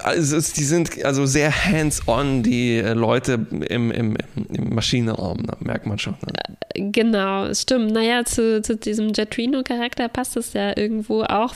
Also 0.04 0.36
die 0.36 0.64
sind 0.64 1.04
also 1.04 1.26
sehr 1.26 1.52
hands-on, 1.52 2.44
die 2.44 2.78
äh, 2.78 2.94
Leute 2.94 3.46
im, 3.50 3.92
im, 3.92 4.16
im 4.50 4.76
Maschinenraum, 4.76 5.44
da 5.46 5.58
merkt 5.60 5.88
man 5.88 5.98
schon. 5.98 6.16
Ne? 6.22 6.92
Genau, 6.92 7.46
es 7.46 7.64
stimmt. 7.64 7.92
Naja, 7.92 8.24
zu, 8.24 8.62
zu 8.62 8.76
diesem 8.76 9.12
Jetrino-Charakter 9.14 10.08
passt 10.08 10.38
es 10.38 10.54
ja 10.54 10.78
irgendwo 10.78 11.24
auch, 11.24 11.56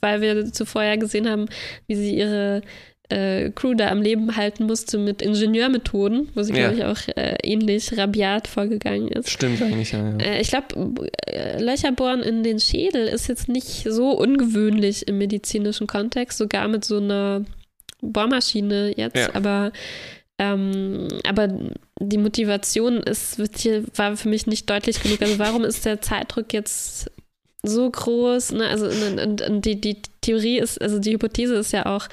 weil 0.00 0.20
wir 0.20 0.52
zuvor 0.52 0.82
ja 0.82 0.96
gesehen 0.96 1.28
haben, 1.28 1.46
wie 1.86 1.96
sie 1.96 2.16
ihre 2.16 2.60
äh, 3.08 3.50
Crew 3.50 3.74
da 3.74 3.88
am 3.90 4.02
Leben 4.02 4.36
halten 4.36 4.64
musste 4.64 4.98
mit 4.98 5.22
Ingenieurmethoden, 5.22 6.28
wo 6.34 6.42
sie, 6.42 6.52
Ja. 6.54 6.70
glaube 6.72 6.74
ich, 6.76 6.84
auch 6.84 7.16
äh, 7.16 7.36
ähnlich 7.42 7.96
rabiat 7.96 8.48
vorgegangen 8.48 9.08
ist. 9.08 9.30
Stimmt 9.30 9.62
eigentlich, 9.62 9.92
ja. 9.92 10.10
ja. 10.10 10.16
Äh, 10.18 10.40
ich 10.40 10.48
glaube, 10.48 11.06
äh, 11.26 11.62
Löcher 11.62 11.92
bohren 11.92 12.22
in 12.22 12.42
den 12.42 12.58
Schädel 12.58 13.06
ist 13.06 13.28
jetzt 13.28 13.48
nicht 13.48 13.86
so 13.88 14.10
ungewöhnlich 14.10 15.06
im 15.08 15.18
medizinischen 15.18 15.86
Kontext, 15.86 16.38
sogar 16.38 16.66
mit 16.68 16.84
so 16.84 16.96
einer 16.98 17.44
Bohrmaschine 18.00 18.92
jetzt, 18.96 19.16
Ja. 19.16 19.34
aber 19.34 19.72
ähm, 20.38 21.08
aber 21.26 21.48
die 21.98 22.18
Motivation 22.18 22.98
ist, 22.98 23.40
hier, 23.58 23.84
war 23.94 24.16
für 24.18 24.28
mich 24.28 24.46
nicht 24.46 24.68
deutlich 24.68 25.02
genug. 25.02 25.22
Also 25.22 25.38
warum 25.38 25.64
ist 25.64 25.86
der 25.86 26.02
Zeitdruck 26.02 26.52
jetzt 26.52 27.10
so 27.62 27.90
groß? 27.90 28.52
Ne? 28.52 28.66
Also 28.68 28.86
und, 28.86 29.40
und, 29.40 29.64
die, 29.64 29.80
die 29.80 29.96
Theorie 30.20 30.58
ist, 30.58 30.78
also 30.82 30.98
die 30.98 31.12
Hypothese 31.12 31.54
ist 31.54 31.72
ja 31.72 31.86
auch 31.86 32.08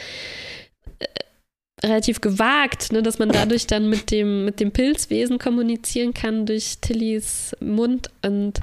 relativ 1.84 2.22
gewagt, 2.22 2.92
ne, 2.94 3.02
dass 3.04 3.20
man 3.20 3.30
dadurch 3.30 3.68
dann 3.68 3.90
mit 3.90 4.10
dem, 4.12 4.46
mit 4.46 4.60
dem 4.60 4.72
Pilzwesen 4.72 5.38
kommunizieren 5.38 6.14
kann 6.14 6.46
durch 6.46 6.78
Tillys 6.82 7.56
Mund 7.60 8.10
und 8.26 8.60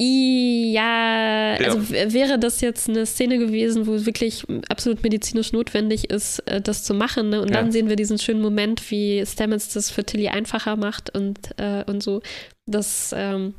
I, 0.00 0.72
ja, 0.72 1.54
also 1.64 1.88
w- 1.90 2.12
wäre 2.12 2.36
das 2.38 2.60
jetzt 2.60 2.88
eine 2.88 3.06
Szene 3.06 3.38
gewesen, 3.38 3.86
wo 3.86 3.94
es 3.94 4.06
wirklich 4.06 4.44
absolut 4.68 5.04
medizinisch 5.04 5.52
notwendig 5.52 6.10
ist, 6.10 6.40
äh, 6.48 6.60
das 6.60 6.82
zu 6.82 6.94
machen. 6.94 7.28
Ne? 7.28 7.40
Und 7.40 7.50
Ja. 7.50 7.58
dann 7.60 7.70
sehen 7.70 7.88
wir 7.88 7.94
diesen 7.94 8.18
schönen 8.18 8.40
Moment, 8.40 8.90
wie 8.90 9.24
Stamets 9.24 9.72
das 9.72 9.90
für 9.90 10.02
Tilly 10.02 10.28
einfacher 10.28 10.74
macht 10.74 11.14
und, 11.14 11.38
äh, 11.58 11.84
und 11.86 12.02
so. 12.02 12.22
Das 12.66 13.14
ähm, 13.16 13.54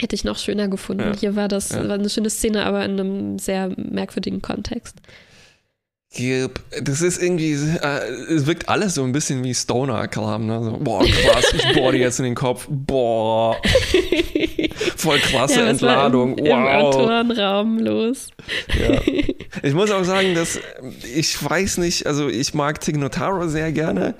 hätte 0.00 0.14
ich 0.14 0.22
noch 0.22 0.38
schöner 0.38 0.68
gefunden. 0.68 1.02
Ja. 1.14 1.16
Hier 1.18 1.34
war 1.34 1.48
das 1.48 1.70
Ja. 1.70 1.88
war 1.88 1.94
eine 1.96 2.08
schöne 2.10 2.30
Szene, 2.30 2.64
aber 2.64 2.84
in 2.84 2.92
einem 2.92 3.38
sehr 3.40 3.72
merkwürdigen 3.76 4.40
Kontext. 4.42 4.96
Das 6.82 7.02
ist 7.02 7.22
irgendwie, 7.22 7.52
äh, 7.52 8.32
es 8.32 8.46
wirkt 8.46 8.68
alles 8.68 8.94
so 8.94 9.04
ein 9.04 9.12
bisschen 9.12 9.44
wie 9.44 9.54
Stoner-Kram. 9.54 10.46
Ne? 10.46 10.64
So, 10.64 10.78
boah, 10.78 11.04
krass, 11.04 11.52
ich 11.54 11.74
bohr 11.74 11.92
dir 11.92 11.98
jetzt 11.98 12.18
in 12.18 12.24
den 12.24 12.34
Kopf. 12.34 12.66
Boah, 12.68 13.56
voll 14.96 15.18
krasse 15.18 15.60
Ja, 15.60 15.66
Entladung. 15.68 16.38
Im, 16.38 16.46
im 16.46 16.52
wow. 16.52 16.82
Autorenraum 16.82 17.78
los. 17.78 18.28
Ja. 18.80 19.00
Ich 19.62 19.74
muss 19.74 19.90
auch 19.90 20.04
sagen, 20.04 20.34
dass 20.34 20.58
ich 21.14 21.42
weiß 21.42 21.78
nicht, 21.78 22.06
also 22.06 22.28
ich 22.28 22.54
mag 22.54 22.80
Tig 22.80 22.96
Notaro 22.96 23.46
sehr 23.48 23.70
gerne. 23.72 24.14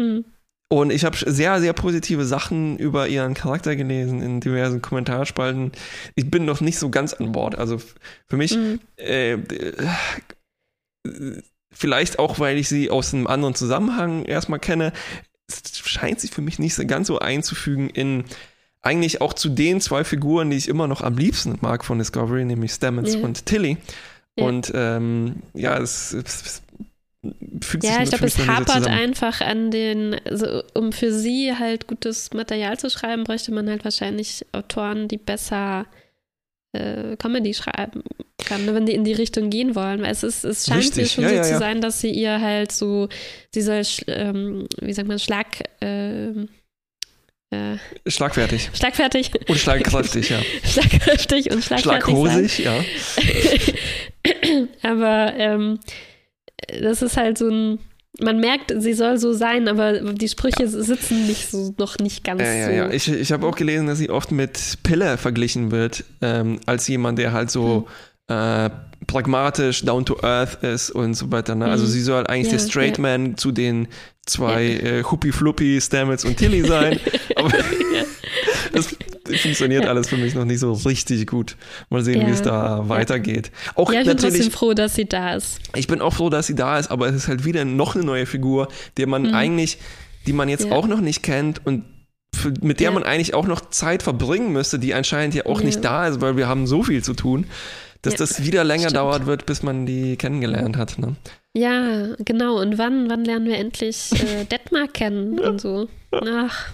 Hm. 0.00 0.24
Und 0.70 0.90
ich 0.92 1.04
habe 1.04 1.16
sehr, 1.18 1.60
sehr 1.60 1.72
positive 1.72 2.26
Sachen 2.26 2.78
über 2.78 3.08
ihren 3.08 3.32
Charakter 3.32 3.74
gelesen 3.74 4.20
in 4.20 4.40
diversen 4.40 4.82
Kommentarspalten. 4.82 5.72
Ich 6.14 6.30
bin 6.30 6.44
noch 6.44 6.60
nicht 6.60 6.78
so 6.78 6.90
ganz 6.90 7.14
an 7.14 7.32
Bord. 7.32 7.56
Also 7.56 7.78
für 8.26 8.36
mich, 8.36 8.52
Hm. 8.52 8.78
äh, 8.98 9.32
äh, 9.32 9.38
vielleicht 11.72 12.18
auch, 12.18 12.38
weil 12.38 12.56
ich 12.58 12.68
sie 12.68 12.90
aus 12.90 13.12
einem 13.14 13.26
anderen 13.26 13.54
Zusammenhang 13.54 14.24
erstmal 14.24 14.58
kenne, 14.58 14.92
scheint 15.84 16.20
sich 16.20 16.30
für 16.30 16.42
mich 16.42 16.58
nicht 16.58 16.74
so 16.74 16.86
ganz 16.86 17.06
so 17.06 17.18
einzufügen 17.18 17.88
in 17.90 18.24
eigentlich 18.80 19.20
auch 19.20 19.32
zu 19.34 19.48
den 19.48 19.80
zwei 19.80 20.04
Figuren, 20.04 20.50
die 20.50 20.56
ich 20.56 20.68
immer 20.68 20.86
noch 20.86 21.00
am 21.02 21.16
liebsten 21.16 21.58
mag 21.60 21.84
von 21.84 21.98
Discovery, 21.98 22.44
nämlich 22.44 22.72
Stamets 22.72 23.14
Ja. 23.14 23.20
und 23.20 23.44
Tilly. 23.46 23.76
Ja. 24.36 24.44
Und 24.46 24.70
ähm, 24.74 25.36
ja, 25.54 25.76
es, 25.78 26.12
es, 26.12 26.42
es 26.42 26.62
fügt 27.66 27.82
sich 27.82 27.92
Ja, 27.92 28.02
ich 28.02 28.10
für 28.10 28.16
glaube, 28.16 28.26
es 28.26 28.34
so 28.36 28.46
hapert 28.46 28.68
zusammen. 28.68 28.86
einfach 28.98 29.40
an 29.40 29.70
den, 29.72 30.16
also 30.24 30.62
um 30.74 30.92
für 30.92 31.12
sie 31.12 31.52
halt 31.58 31.88
gutes 31.88 32.32
Material 32.32 32.78
zu 32.78 32.88
schreiben, 32.88 33.24
bräuchte 33.24 33.52
man 33.52 33.68
halt 33.68 33.84
wahrscheinlich 33.84 34.46
Autoren, 34.52 35.08
die 35.08 35.18
besser 35.18 35.86
äh, 36.78 37.16
Comedy 37.16 37.54
schreiben 37.54 38.02
kann, 38.44 38.64
ne, 38.64 38.74
wenn 38.74 38.86
die 38.86 38.94
in 38.94 39.04
die 39.04 39.12
Richtung 39.12 39.50
gehen 39.50 39.74
wollen. 39.74 40.02
Weil 40.02 40.12
es 40.12 40.22
ist, 40.22 40.44
es 40.44 40.66
scheint 40.66 40.80
Richtig, 40.80 40.96
mir 40.96 41.08
schon 41.08 41.24
ja, 41.24 41.30
so 41.30 41.34
ja, 41.36 41.42
zu 41.42 41.50
ja. 41.52 41.58
sein, 41.58 41.80
dass 41.80 42.00
sie 42.00 42.10
ihr 42.10 42.40
halt 42.40 42.72
so, 42.72 43.08
sch- 43.82 44.04
ähm, 44.08 44.66
wie 44.80 44.92
sagt 44.92 45.08
man, 45.08 45.18
Schlag, 45.18 45.46
ähm, 45.80 46.48
äh, 47.50 47.76
Schlagfertig. 48.06 48.70
schlagfertig, 48.74 49.30
Und 49.48 49.58
schlagkräftig, 49.58 50.28
ja. 50.30 50.38
schlagkräftig 50.64 51.50
und 51.50 51.64
schlagfertig. 51.64 52.04
Schlaghosig, 52.04 52.58
ja. 52.58 52.84
aber 54.82 55.34
ähm, 55.36 55.80
das 56.80 57.02
ist 57.02 57.16
halt 57.16 57.38
so 57.38 57.48
ein. 57.48 57.78
Man 58.20 58.40
merkt, 58.40 58.74
sie 58.78 58.94
soll 58.94 59.16
so 59.18 59.32
sein, 59.32 59.68
aber 59.68 60.00
die 60.12 60.28
Sprüche 60.28 60.66
sitzen 60.66 61.26
nicht 61.26 61.50
so, 61.50 61.72
noch 61.78 61.98
nicht 61.98 62.24
ganz 62.24 62.40
Ja, 62.42 62.52
ja, 62.52 62.66
so. 62.66 62.72
ja. 62.72 62.90
Ich, 62.90 63.08
ich 63.12 63.30
habe 63.32 63.46
auch 63.46 63.54
gelesen, 63.56 63.86
dass 63.86 63.98
sie 63.98 64.10
oft 64.10 64.32
mit 64.32 64.78
Pille 64.82 65.16
verglichen 65.18 65.70
wird, 65.70 66.04
ähm, 66.20 66.58
als 66.66 66.88
jemand, 66.88 67.18
der 67.18 67.32
halt 67.32 67.50
so 67.50 67.86
äh, 68.26 68.70
pragmatisch, 69.06 69.84
down 69.84 70.04
to 70.04 70.18
earth 70.22 70.62
ist 70.64 70.90
und 70.90 71.14
so 71.14 71.30
weiter. 71.30 71.54
Ne? 71.54 71.66
Also 71.66 71.84
Mhm. 71.84 71.88
sie 71.90 72.02
soll 72.02 72.26
eigentlich 72.26 72.52
Ja, 72.52 72.58
der 72.58 72.66
Straight 72.68 72.96
ja. 72.98 73.02
Man 73.02 73.36
zu 73.36 73.52
den 73.52 73.88
zwei 74.26 74.64
äh, 74.66 75.02
Huppy 75.04 75.32
Fluppy, 75.32 75.80
Stamets 75.80 76.24
und 76.24 76.36
Tilly 76.36 76.62
sein. 76.66 76.98
Aber 77.36 77.50
das 78.72 78.94
funktioniert 79.42 79.86
alles 79.86 80.08
für 80.08 80.16
mich 80.16 80.34
noch 80.34 80.44
nicht 80.44 80.60
so 80.60 80.72
richtig 80.72 81.26
gut. 81.26 81.56
Mal 81.90 82.02
sehen, 82.02 82.26
wie 82.26 82.30
es 82.30 82.42
da 82.42 82.88
weitergeht. 82.88 83.50
Auch 83.74 83.92
Ja, 83.92 84.00
ich 84.00 84.06
bin 84.08 84.16
trotzdem 84.16 84.50
froh, 84.50 84.74
dass 84.74 84.94
sie 84.94 85.06
da 85.06 85.34
ist. 85.34 85.58
ich 85.74 85.86
bin 85.86 86.00
auch 86.00 86.14
froh, 86.14 86.30
dass 86.30 86.46
sie 86.46 86.54
da 86.54 86.78
ist, 86.78 86.90
aber 86.90 87.08
es 87.08 87.14
ist 87.14 87.28
halt 87.28 87.44
wieder 87.44 87.64
noch 87.64 87.94
eine 87.94 88.04
neue 88.04 88.26
Figur, 88.26 88.68
der 88.96 89.06
man 89.06 89.34
eigentlich, 89.34 89.78
die 90.26 90.32
man 90.32 90.48
jetzt 90.48 90.70
auch 90.70 90.86
noch 90.86 91.00
nicht 91.00 91.22
kennt 91.22 91.64
und 91.66 91.84
mit 92.60 92.78
der 92.80 92.90
man 92.92 93.02
eigentlich 93.02 93.34
auch 93.34 93.46
noch 93.46 93.70
Zeit 93.70 94.02
verbringen 94.02 94.52
müsste, 94.52 94.78
die 94.78 94.94
anscheinend 94.94 95.34
ja 95.34 95.46
auch 95.46 95.60
nicht 95.62 95.82
da 95.84 96.06
ist, 96.06 96.20
weil 96.20 96.36
wir 96.36 96.46
haben 96.46 96.66
so 96.66 96.82
viel 96.84 97.02
zu 97.02 97.14
tun, 97.14 97.46
dass 98.02 98.12
Ja, 98.14 98.18
das 98.18 98.44
wieder 98.44 98.62
länger 98.62 98.82
stimmt. 98.90 98.96
dauert 98.96 99.26
wird, 99.26 99.44
bis 99.46 99.64
man 99.64 99.86
die 99.86 100.16
kennengelernt 100.16 100.76
hat. 100.76 100.98
Ne? 100.98 101.16
Ja, 101.56 102.14
genau. 102.24 102.60
Und 102.60 102.78
wann, 102.78 103.10
wann 103.10 103.24
lernen 103.24 103.46
wir 103.46 103.56
endlich 103.58 104.12
äh, 104.12 104.44
Detmar 104.50 104.86
kennen 104.86 105.40
und 105.40 105.60
so? 105.60 105.88
Ach, 106.12 106.68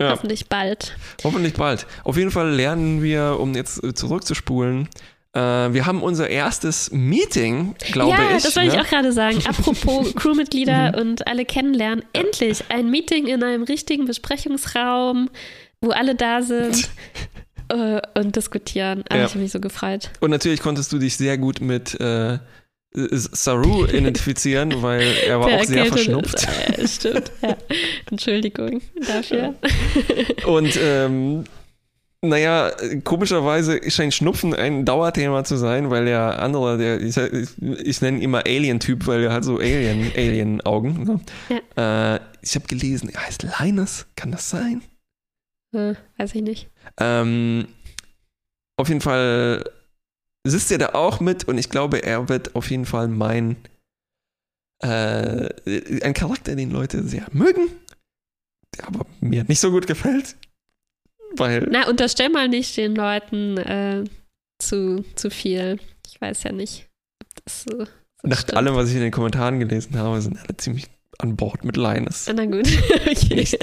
Ja, 0.00 0.10
hoffentlich 0.10 0.48
bald. 0.48 0.96
hoffentlich 1.24 1.54
bald. 1.54 1.86
Auf 2.04 2.16
jeden 2.16 2.30
Fall 2.30 2.50
lernen 2.50 3.02
wir, 3.02 3.38
um 3.40 3.54
jetzt 3.54 3.80
zurückzuspulen, 3.98 4.88
äh, 5.34 5.40
wir 5.40 5.86
haben 5.86 6.02
unser 6.02 6.28
erstes 6.30 6.90
Meeting, 6.90 7.74
glaube 7.92 8.12
ja, 8.12 8.36
ich. 8.36 8.42
das 8.42 8.56
wollte 8.56 8.68
ich 8.68 8.74
ne? 8.74 8.82
auch 8.82 8.88
gerade 8.88 9.12
sagen. 9.12 9.38
Apropos 9.46 10.14
Crewmitglieder 10.16 10.96
und 11.00 11.26
alle 11.26 11.44
kennenlernen. 11.44 12.04
Endlich 12.12 12.64
ein 12.70 12.90
Meeting 12.90 13.26
in 13.26 13.42
einem 13.42 13.64
richtigen 13.64 14.06
Besprechungsraum, 14.06 15.30
wo 15.80 15.90
alle 15.90 16.14
da 16.14 16.42
sind 16.42 16.88
äh, 17.68 18.00
und 18.18 18.36
diskutieren. 18.36 19.04
Ah, 19.10 19.16
Ja. 19.16 19.24
Ich 19.26 19.30
habe 19.30 19.40
mich 19.40 19.52
so 19.52 19.60
gefreut. 19.60 20.10
Und 20.20 20.30
natürlich 20.30 20.60
konntest 20.60 20.92
du 20.92 20.98
dich 20.98 21.16
sehr 21.16 21.36
gut 21.38 21.60
mit 21.60 22.00
äh, 22.00 22.38
Saru 22.92 23.84
identifizieren, 23.84 24.82
weil 24.82 25.06
er 25.26 25.40
war 25.40 25.48
Der 25.48 25.60
auch 25.60 25.64
sehr 25.64 25.86
verschnupft. 25.86 26.48
ist. 26.76 27.04
Äh, 27.04 27.10
stimmt, 27.10 27.32
ja. 27.42 27.56
Entschuldigung 28.10 28.80
dafür. 29.06 29.54
Und 30.46 30.78
ähm, 30.82 31.44
naja, 32.22 32.72
komischerweise 33.04 33.80
scheint 33.90 34.12
Schnupfen 34.14 34.52
ein 34.54 34.84
Dauerthema 34.84 35.44
zu 35.44 35.56
sein, 35.56 35.90
weil 35.90 36.06
der 36.06 36.42
andere, 36.42 36.76
der, 36.76 37.00
ich, 37.00 37.16
ich 37.16 38.00
nenne 38.00 38.18
ihn 38.18 38.22
immer 38.24 38.44
Alien-Typ, 38.44 39.06
weil 39.06 39.22
er 39.22 39.32
hat 39.32 39.44
so 39.44 39.58
Alien, 39.58 40.10
Alien-Augen. 40.16 41.04
Ne? 41.04 41.60
Äh, 41.76 42.20
ich 42.42 42.56
habe 42.56 42.66
gelesen, 42.66 43.10
er 43.10 43.24
heißt 43.24 43.46
Linus, 43.60 44.06
kann 44.16 44.32
das 44.32 44.50
sein? 44.50 44.82
Äh, 45.72 45.94
weiß 46.16 46.34
ich 46.34 46.42
nicht. 46.42 46.70
Ähm, 46.98 47.68
auf 48.76 48.88
jeden 48.88 49.00
Fall 49.00 49.64
sitzt 50.50 50.70
er 50.72 50.78
da 50.78 50.88
auch 50.90 51.20
mit 51.20 51.44
und 51.44 51.58
ich 51.58 51.70
glaube, 51.70 52.02
er 52.02 52.28
wird 52.28 52.54
auf 52.54 52.70
jeden 52.70 52.86
Fall 52.86 53.08
mein 53.08 53.56
äh, 54.82 55.48
ein 56.02 56.14
Charakter, 56.14 56.54
den 56.54 56.70
Leute 56.70 57.02
sehr 57.02 57.26
mögen, 57.32 57.68
der 58.76 58.86
aber 58.86 59.06
mir 59.20 59.44
nicht 59.44 59.60
so 59.60 59.70
gut 59.70 59.86
gefällt. 59.86 60.36
Weil, 61.36 61.66
Na, 61.70 61.88
unterstell 61.88 62.30
mal 62.30 62.48
nicht 62.48 62.76
den 62.76 62.94
Leuten 62.94 63.58
äh, 63.58 64.04
zu, 64.58 65.04
zu 65.14 65.30
viel. 65.30 65.78
Ich 66.06 66.20
weiß 66.20 66.44
ja 66.44 66.52
nicht. 66.52 66.88
ob 67.22 67.44
Das 67.44 67.64
so, 67.64 67.84
so 67.84 67.86
nach 68.22 68.40
stimmt. 68.40 68.56
allem, 68.56 68.74
was 68.74 68.88
ich 68.90 68.96
in 68.96 69.02
den 69.02 69.12
Kommentaren 69.12 69.58
gelesen 69.58 69.96
habe, 69.98 70.20
sind 70.20 70.38
alle 70.38 70.56
ziemlich 70.56 70.86
an 71.18 71.36
Bord 71.36 71.64
mit 71.64 71.76
Linus. 71.76 72.30
Na 72.32 72.44
gut. 72.46 72.68
okay. 73.06 73.44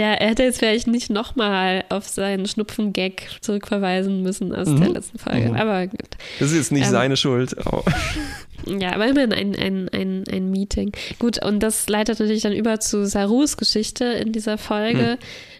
Ja, 0.00 0.12
er 0.14 0.30
hätte 0.30 0.44
jetzt 0.44 0.60
vielleicht 0.60 0.86
nicht 0.86 1.10
nochmal 1.10 1.84
auf 1.90 2.08
seinen 2.08 2.46
Schnupfen-Gag 2.46 3.28
zurückverweisen 3.42 4.22
müssen 4.22 4.54
aus 4.54 4.66
Mhm. 4.68 4.80
der 4.80 4.88
letzten 4.88 5.18
Folge. 5.18 5.50
Mhm. 5.50 5.56
Aber 5.56 5.86
gut. 5.88 6.00
Das 6.38 6.50
ist 6.52 6.56
jetzt 6.56 6.72
nicht 6.72 6.86
Ähm, 6.86 6.90
seine 6.90 7.16
Schuld. 7.18 7.54
Aber, 7.66 7.84
Ja, 8.66 8.94
aber 8.94 9.06
immerhin 9.08 9.32
ein, 9.34 9.54
ein, 9.56 9.88
ein, 9.90 10.24
ein 10.32 10.50
Meeting. 10.50 10.92
Gut, 11.18 11.44
und 11.44 11.60
das 11.62 11.86
leitet 11.90 12.18
natürlich 12.18 12.42
dann 12.42 12.52
über 12.54 12.80
zu 12.80 13.04
Sarus 13.06 13.58
Geschichte 13.58 14.04
in 14.06 14.32
dieser 14.32 14.56
Folge. 14.56 15.18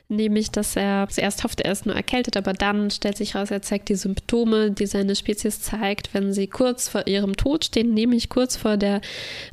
Nämlich, 0.09 0.51
dass 0.51 0.75
er 0.75 1.07
zuerst 1.11 1.45
hofft, 1.45 1.61
er 1.61 1.71
ist 1.73 1.85
nur 1.87 1.95
erkältet, 1.95 2.37
aber 2.37 2.53
dann 2.55 2.91
stellt 2.91 3.17
sich 3.19 3.35
raus, 3.37 3.51
er 3.51 3.63
zeigt 3.63 3.91
die 3.91 3.95
Symptome, 3.95 4.71
die 4.71 4.87
seine 4.87 5.15
Spezies 5.17 5.61
zeigt, 5.63 6.15
wenn 6.15 6.33
sie 6.33 6.47
kurz 6.47 6.89
vor 6.89 7.07
ihrem 7.07 7.37
Tod 7.37 7.67
stehen, 7.67 7.95
nämlich 7.95 8.29
kurz 8.31 8.57
vor 8.57 8.77
der 8.77 9.03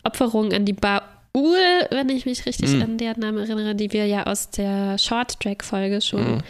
Opferung 0.04 0.54
an 0.54 0.66
die 0.66 0.74
Baul, 1.44 1.88
wenn 1.92 2.10
ich 2.10 2.26
mich 2.26 2.46
richtig 2.46 2.72
Mhm. 2.72 2.82
an 2.82 2.98
deren 2.98 3.20
Namen 3.22 3.38
erinnere, 3.40 3.76
die 3.76 3.92
wir 3.94 4.06
ja 4.08 4.26
aus 4.26 4.50
der 4.50 4.98
Short-Track-Folge 4.98 6.02
schon 6.02 6.36
Mhm. 6.36 6.42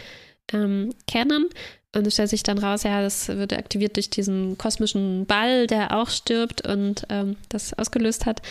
ähm, 0.52 0.94
kennen. 1.06 1.46
Und 1.94 2.06
es 2.06 2.14
stellt 2.14 2.28
sich 2.30 2.42
dann 2.42 2.58
raus, 2.58 2.82
ja, 2.82 3.00
das 3.00 3.28
wird 3.28 3.52
aktiviert 3.54 3.96
durch 3.96 4.10
diesen 4.10 4.58
kosmischen 4.58 5.24
Ball, 5.26 5.66
der 5.66 5.96
auch 5.96 6.10
stirbt 6.10 6.66
und 6.66 7.04
ähm, 7.08 7.36
das 7.48 7.72
ausgelöst 7.78 8.26
hat. 8.26 8.42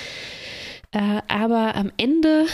Äh, 0.92 1.22
aber 1.28 1.76
am 1.76 1.92
Ende, 1.98 2.46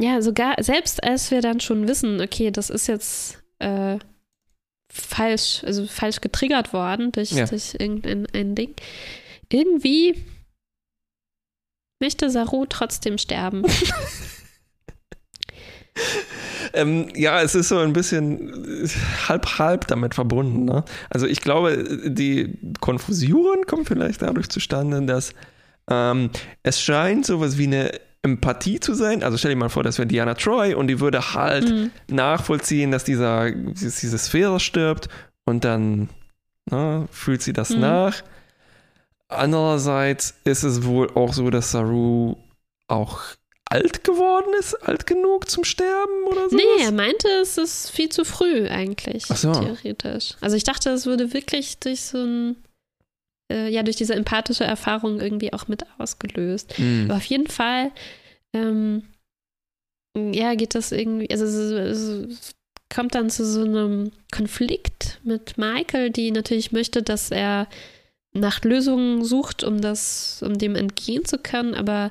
ja, 0.00 0.20
sogar, 0.22 0.56
selbst 0.62 1.02
als 1.04 1.30
wir 1.30 1.40
dann 1.40 1.60
schon 1.60 1.86
wissen, 1.86 2.20
okay, 2.20 2.50
das 2.50 2.68
ist 2.70 2.88
jetzt 2.88 3.38
äh, 3.60 3.98
falsch, 4.92 5.62
also 5.64 5.86
falsch 5.86 6.20
getriggert 6.20 6.72
worden 6.72 7.12
durch, 7.12 7.30
Ja. 7.30 7.46
durch 7.46 7.74
irgendein 7.78 8.26
ein 8.34 8.54
Ding, 8.54 8.74
irgendwie 9.50 10.24
möchte 12.02 12.28
Saru 12.30 12.66
trotzdem 12.68 13.16
sterben. 13.16 13.62
Ähm, 16.74 17.08
ja, 17.14 17.42
es 17.42 17.54
ist 17.54 17.68
so 17.68 17.78
ein 17.78 17.92
bisschen 17.92 18.78
halb-halb 19.28 19.86
damit 19.88 20.14
verbunden. 20.14 20.64
Ne? 20.64 20.84
Also 21.10 21.26
ich 21.26 21.42
glaube, 21.42 21.84
die 22.10 22.56
Konfusion 22.80 23.66
kommt 23.66 23.88
vielleicht 23.88 24.22
dadurch 24.22 24.48
zustande, 24.48 25.02
dass 25.02 25.34
ähm, 25.90 26.30
es 26.62 26.80
scheint 26.80 27.26
sowas 27.26 27.58
wie 27.58 27.66
eine 27.66 27.90
Empathie 28.22 28.80
zu 28.80 28.94
sein. 28.94 29.22
Also 29.22 29.36
stell 29.36 29.50
dir 29.50 29.56
mal 29.58 29.68
vor, 29.68 29.82
das 29.82 29.98
wäre 29.98 30.06
Diana 30.08 30.32
Troy 30.32 30.72
und 30.74 30.86
die 30.86 30.98
würde 31.00 31.34
halt 31.34 31.68
Mhm. 31.68 31.90
nachvollziehen, 32.08 32.90
dass 32.90 33.04
dieser, 33.04 33.50
diese 33.50 34.16
Sphäre 34.16 34.58
stirbt 34.58 35.08
und 35.44 35.64
dann 35.64 36.08
ne, 36.70 37.06
fühlt 37.10 37.42
sie 37.42 37.52
das 37.52 37.70
Mhm. 37.70 37.80
nach. 37.80 38.22
Andererseits 39.36 40.34
ist 40.44 40.62
es 40.62 40.84
wohl 40.84 41.10
auch 41.14 41.32
so, 41.32 41.50
dass 41.50 41.70
Saru 41.70 42.36
auch 42.88 43.20
alt 43.72 44.04
geworden 44.04 44.52
ist, 44.58 44.74
alt 44.74 45.06
genug 45.06 45.48
zum 45.48 45.64
Sterben 45.64 46.24
oder 46.26 46.50
so. 46.50 46.56
Nee, 46.56 46.82
er 46.82 46.92
meinte, 46.92 47.26
es 47.40 47.56
ist 47.56 47.90
viel 47.90 48.10
zu 48.10 48.24
früh 48.24 48.68
eigentlich, 48.68 49.24
Ach 49.30 49.36
so. 49.36 49.52
theoretisch. 49.52 50.34
Also 50.42 50.56
ich 50.56 50.64
dachte, 50.64 50.90
es 50.90 51.06
würde 51.06 51.32
wirklich 51.32 51.78
durch 51.78 52.02
so 52.02 52.18
ein, 52.18 52.56
äh, 53.50 53.70
ja, 53.70 53.82
durch 53.82 53.96
diese 53.96 54.14
empathische 54.14 54.64
Erfahrung 54.64 55.20
irgendwie 55.20 55.54
auch 55.54 55.68
mit 55.68 55.86
ausgelöst. 55.98 56.78
Mhm. 56.78 57.06
Aber 57.08 57.16
auf 57.16 57.24
jeden 57.24 57.46
Fall, 57.46 57.92
ähm, 58.52 59.04
ja, 60.14 60.54
geht 60.54 60.74
das 60.74 60.92
irgendwie, 60.92 61.30
also 61.30 61.46
es, 61.46 61.54
es 61.54 62.54
kommt 62.94 63.14
dann 63.14 63.30
zu 63.30 63.46
so 63.46 63.62
einem 63.62 64.12
Konflikt 64.30 65.18
mit 65.24 65.56
Michael, 65.56 66.10
die 66.10 66.30
natürlich 66.30 66.72
möchte, 66.72 67.02
dass 67.02 67.30
er 67.30 67.68
nach 68.32 68.62
Lösungen 68.64 69.24
sucht, 69.24 69.62
um 69.64 69.80
das, 69.80 70.42
um 70.46 70.56
dem 70.58 70.74
entgehen 70.76 71.24
zu 71.24 71.38
können, 71.38 71.74
aber 71.74 72.10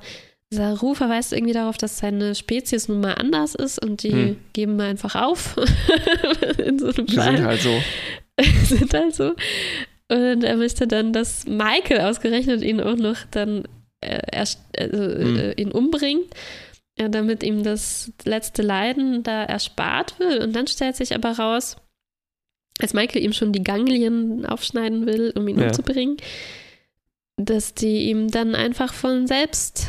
Saru 0.53 0.93
verweist 0.93 1.31
irgendwie 1.31 1.53
darauf, 1.53 1.77
dass 1.77 1.97
seine 1.97 2.35
Spezies 2.35 2.89
nun 2.89 2.99
mal 2.99 3.13
anders 3.15 3.55
ist 3.55 3.83
und 3.83 4.03
die 4.03 4.11
Hm. 4.11 4.37
geben 4.53 4.79
einfach 4.81 5.15
auf 5.15 5.55
in 6.57 6.77
so 6.77 6.87
einem 6.87 7.05
Die 7.07 7.15
Fall 7.15 7.37
sind 7.37 7.45
halt 7.45 7.61
so. 7.61 7.81
sind 8.75 8.93
halt 8.93 9.15
so. 9.15 9.33
Und 10.09 10.43
er 10.43 10.57
möchte 10.57 10.87
dann, 10.87 11.13
dass 11.13 11.45
Michael 11.47 12.01
ausgerechnet 12.01 12.63
ihn 12.63 12.81
auch 12.81 12.97
noch 12.97 13.15
dann 13.31 13.63
äh, 14.01 14.19
erst, 14.31 14.59
also, 14.77 14.97
Hm. 14.97 15.37
äh, 15.39 15.51
ihn 15.53 15.71
umbringt, 15.71 16.33
ja, 16.99 17.07
damit 17.07 17.43
ihm 17.43 17.63
das 17.63 18.11
letzte 18.25 18.61
Leiden 18.61 19.23
da 19.23 19.43
erspart 19.45 20.19
wird. 20.19 20.43
Und 20.43 20.53
dann 20.53 20.67
stellt 20.67 20.97
sich 20.97 21.15
aber 21.15 21.31
raus, 21.31 21.77
als 22.81 22.93
Michael 22.93 23.23
ihm 23.23 23.33
schon 23.33 23.51
die 23.53 23.63
Ganglien 23.63 24.45
aufschneiden 24.45 25.05
will, 25.05 25.31
um 25.35 25.47
ihn 25.47 25.59
Ja. 25.59 25.67
umzubringen, 25.67 26.17
dass 27.37 27.73
die 27.73 28.09
ihm 28.09 28.29
dann 28.29 28.55
einfach 28.55 28.93
von 28.93 29.27
selbst 29.27 29.87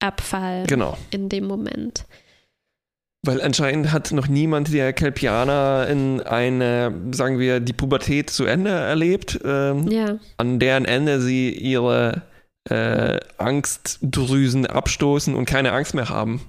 abfallen 0.00 0.66
Genau. 0.66 0.96
in 1.10 1.28
dem 1.28 1.44
Moment. 1.46 2.04
Weil 3.24 3.42
anscheinend 3.42 3.90
hat 3.90 4.12
noch 4.12 4.28
niemand 4.28 4.72
der 4.72 4.92
Kelpianer 4.92 5.88
in 5.90 6.20
eine, 6.22 6.94
sagen 7.10 7.38
wir, 7.40 7.58
die 7.58 7.72
Pubertät 7.72 8.30
zu 8.30 8.44
Ende 8.44 8.70
erlebt, 8.70 9.40
ähm, 9.44 9.88
Ja, 9.90 10.18
an 10.36 10.60
deren 10.60 10.84
Ende 10.84 11.20
sie 11.20 11.50
ihre 11.50 12.22
äh, 12.70 13.18
Angstdrüsen 13.38 14.66
abstoßen 14.66 15.34
und 15.34 15.46
keine 15.46 15.72
Angst 15.72 15.94
mehr 15.94 16.08
haben 16.10 16.42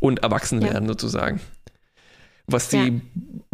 und 0.00 0.20
erwachsen 0.22 0.60
Ja. 0.62 0.72
werden 0.72 0.88
sozusagen. 0.88 1.40
Was 2.48 2.68
die 2.68 3.00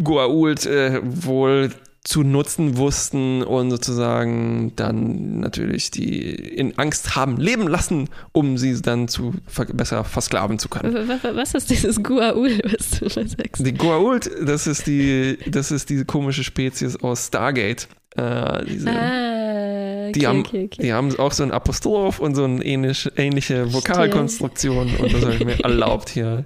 Goa'uld 0.01 0.67
äh, 0.67 1.01
wohl 1.03 1.71
zu 2.05 2.23
nutzen 2.23 2.77
wussten 2.77 3.41
und 3.41 3.71
sozusagen 3.71 4.73
dann 4.75 5.39
natürlich 5.39 5.89
die 5.89 6.35
in 6.35 6.77
Angst 6.77 7.15
haben 7.15 7.37
leben 7.37 7.67
lassen, 7.67 8.09
um 8.31 8.59
sie 8.59 8.79
dann 8.79 9.07
zu 9.07 9.33
besser 9.73 10.03
versklaven 10.03 10.59
zu 10.59 10.69
können. 10.69 11.09
Was 11.33 11.55
ist 11.55 11.71
dieses 11.71 11.99
Gua'uld, 11.99 12.61
was 12.71 12.99
du 12.99 13.09
sagst? 13.09 13.65
Die 13.65 13.73
Gua'uld, 13.73 14.29
das 14.45 14.67
ist 14.67 14.85
die, 14.85 15.39
das 15.47 15.71
ist 15.71 15.89
diese 15.89 16.05
komische 16.05 16.43
Spezies 16.43 16.95
aus 16.95 17.27
Stargate. 17.27 17.87
Äh, 18.15 18.65
diese, 18.65 18.91
ah, 18.91 20.07
okay, 20.07 20.11
die, 20.13 20.27
haben, 20.27 20.39
okay, 20.41 20.65
okay. 20.65 20.81
die 20.83 20.93
haben 20.93 21.17
auch 21.17 21.31
so 21.31 21.41
ein 21.41 21.51
Apostroph 21.51 22.19
und 22.19 22.35
so 22.35 22.43
eine 22.43 22.63
ähnliche, 22.63 23.11
ähnliche 23.17 23.73
Vokalkonstruktion 23.73 24.95
und 24.95 25.11
das 25.11 25.23
habe 25.23 25.33
ich 25.33 25.43
mir 25.43 25.59
erlaubt 25.63 26.09
hier. 26.09 26.45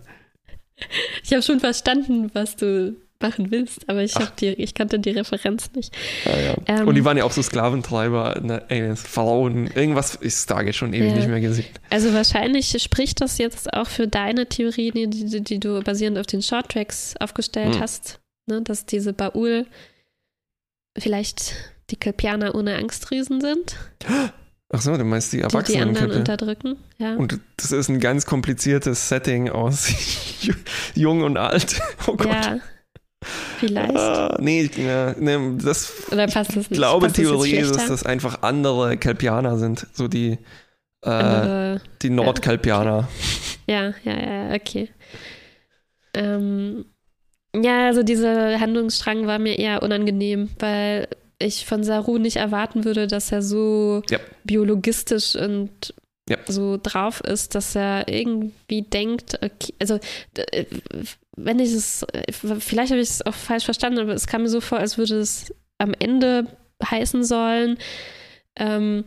Ich 1.23 1.31
habe 1.31 1.43
schon 1.43 1.59
verstanden, 1.59 2.31
was 2.33 2.55
du 2.55 2.95
machen 3.21 3.51
willst, 3.51 3.87
aber 3.89 4.01
ich, 4.01 4.13
die, 4.39 4.47
ich 4.47 4.73
kannte 4.73 4.97
die 4.99 5.11
Referenz 5.11 5.71
nicht. 5.73 5.93
Ja, 6.25 6.39
ja. 6.39 6.55
Ähm, 6.67 6.87
und 6.87 6.95
die 6.95 7.03
waren 7.03 7.17
ja 7.17 7.25
auch 7.25 7.31
so 7.31 7.41
Sklaventreiber, 7.41 8.39
ne, 8.41 8.95
Pharaonen, 8.95 9.67
irgendwas 9.67 10.15
ist 10.15 10.49
da 10.49 10.71
schon 10.71 10.93
ewig 10.93 11.09
ja. 11.09 11.15
nicht 11.17 11.27
mehr 11.27 11.41
gesehen. 11.41 11.67
Also 11.89 12.13
wahrscheinlich 12.13 12.81
spricht 12.81 13.21
das 13.21 13.37
jetzt 13.37 13.73
auch 13.73 13.87
für 13.87 14.07
deine 14.07 14.47
Theorie, 14.47 14.91
die, 14.91 15.09
die, 15.09 15.41
die 15.41 15.59
du 15.59 15.81
basierend 15.81 16.17
auf 16.17 16.27
den 16.27 16.41
Shorttracks 16.41 17.15
aufgestellt 17.19 17.75
hm. 17.75 17.81
hast, 17.81 18.19
ne, 18.45 18.61
dass 18.61 18.85
diese 18.85 19.11
Baul 19.11 19.65
vielleicht 20.97 21.53
die 21.89 21.97
Kelpianer 21.97 22.55
ohne 22.55 22.77
Angstriesen 22.77 23.41
sind. 23.41 23.75
Ach 24.71 24.81
so, 24.81 24.95
du 24.95 25.03
meinst 25.03 25.33
die 25.33 25.41
Erwachsenen. 25.41 25.89
Die, 25.89 25.93
die 25.93 25.99
anderen 25.99 26.19
unterdrücken, 26.19 26.77
ja. 26.99 27.15
Und 27.15 27.39
das 27.57 27.71
ist 27.71 27.89
ein 27.89 27.99
ganz 27.99 28.25
kompliziertes 28.27 29.09
Setting 29.09 29.49
aus 29.49 29.91
jung 30.95 31.23
und 31.23 31.37
alt. 31.37 31.79
Oh 32.07 32.15
Gott. 32.15 32.27
Ja. 32.27 32.59
Vielleicht. 33.57 33.95
Ah, 33.97 34.37
nee, 34.39 34.69
nee, 34.77 35.37
das. 35.61 35.91
Oder 36.11 36.27
passt 36.27 36.51
das 36.51 36.55
nicht? 36.55 36.71
Ich 36.71 36.77
glaube, 36.77 37.07
passt 37.07 37.17
Theorie 37.17 37.55
ist, 37.57 37.75
dass 37.75 37.87
das 37.87 38.05
einfach 38.05 38.43
andere 38.43 38.95
Kelpianer 38.97 39.57
sind. 39.57 39.87
So 39.93 40.07
die, 40.07 40.37
äh, 41.03 41.09
andere, 41.09 41.81
die 42.01 42.09
Nordkelpianer. 42.09 43.09
Ja. 43.67 43.93
ja, 44.03 44.13
ja, 44.13 44.49
ja, 44.49 44.55
okay. 44.55 44.89
Ähm, 46.13 46.85
ja, 47.55 47.87
also 47.87 48.03
dieser 48.03 48.59
Handlungsstrang 48.59 49.27
war 49.27 49.39
mir 49.39 49.57
eher 49.57 49.83
unangenehm, 49.83 50.49
weil 50.59 51.07
ich 51.39 51.65
von 51.65 51.83
Saru 51.83 52.17
nicht 52.17 52.35
erwarten 52.37 52.83
würde, 52.83 53.07
dass 53.07 53.31
er 53.31 53.41
so 53.41 54.01
ja. 54.09 54.19
biologistisch 54.43 55.35
und 55.35 55.93
ja. 56.29 56.37
so 56.47 56.77
drauf 56.81 57.21
ist, 57.21 57.55
dass 57.55 57.75
er 57.75 58.07
irgendwie 58.07 58.83
denkt, 58.83 59.39
okay, 59.41 59.73
also 59.79 59.99
äh, 60.35 60.65
wenn 61.35 61.59
ich 61.59 61.71
es, 61.71 62.05
vielleicht 62.31 62.91
habe 62.91 63.01
ich 63.01 63.09
es 63.09 63.25
auch 63.25 63.33
falsch 63.33 63.65
verstanden, 63.65 63.99
aber 63.99 64.13
es 64.13 64.27
kam 64.27 64.43
mir 64.43 64.49
so 64.49 64.61
vor, 64.61 64.77
als 64.77 64.97
würde 64.97 65.19
es 65.19 65.53
am 65.79 65.93
Ende 65.97 66.45
heißen 66.83 67.23
sollen, 67.23 67.77
ähm, 68.57 69.05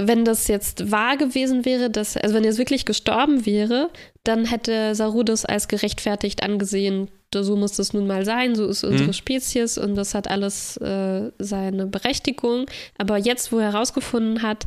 wenn 0.00 0.24
das 0.24 0.48
jetzt 0.48 0.90
wahr 0.90 1.16
gewesen 1.16 1.64
wäre, 1.64 1.90
dass, 1.90 2.16
also 2.16 2.34
wenn 2.34 2.42
er 2.44 2.50
jetzt 2.50 2.58
wirklich 2.58 2.84
gestorben 2.84 3.46
wäre, 3.46 3.90
dann 4.24 4.44
hätte 4.44 4.94
Saru 4.94 5.22
das 5.22 5.44
als 5.44 5.68
gerechtfertigt 5.68 6.42
angesehen. 6.42 7.10
So 7.42 7.56
muss 7.56 7.72
das 7.72 7.92
nun 7.92 8.06
mal 8.06 8.24
sein, 8.24 8.54
so 8.54 8.66
ist 8.66 8.84
unsere 8.84 9.08
mhm. 9.08 9.14
Spezies 9.14 9.78
und 9.78 9.94
das 9.94 10.14
hat 10.14 10.28
alles 10.28 10.76
äh, 10.76 11.30
seine 11.38 11.86
Berechtigung. 11.86 12.66
Aber 12.98 13.16
jetzt, 13.16 13.50
wo 13.50 13.58
er 13.58 13.72
herausgefunden 13.72 14.42
hat, 14.42 14.66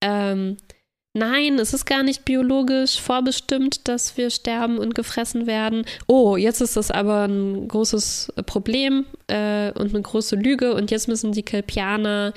ähm, 0.00 0.56
nein, 1.14 1.58
es 1.58 1.72
ist 1.72 1.86
gar 1.86 2.02
nicht 2.02 2.24
biologisch 2.24 3.00
vorbestimmt, 3.00 3.88
dass 3.88 4.16
wir 4.16 4.30
sterben 4.30 4.78
und 4.78 4.94
gefressen 4.94 5.46
werden. 5.46 5.84
Oh, 6.06 6.36
jetzt 6.36 6.60
ist 6.60 6.76
das 6.76 6.90
aber 6.90 7.24
ein 7.24 7.68
großes 7.68 8.32
Problem 8.46 9.06
äh, 9.26 9.72
und 9.72 9.94
eine 9.94 10.02
große 10.02 10.36
Lüge 10.36 10.74
und 10.74 10.90
jetzt 10.90 11.08
müssen 11.08 11.32
die 11.32 11.42
Kelpianer 11.42 12.32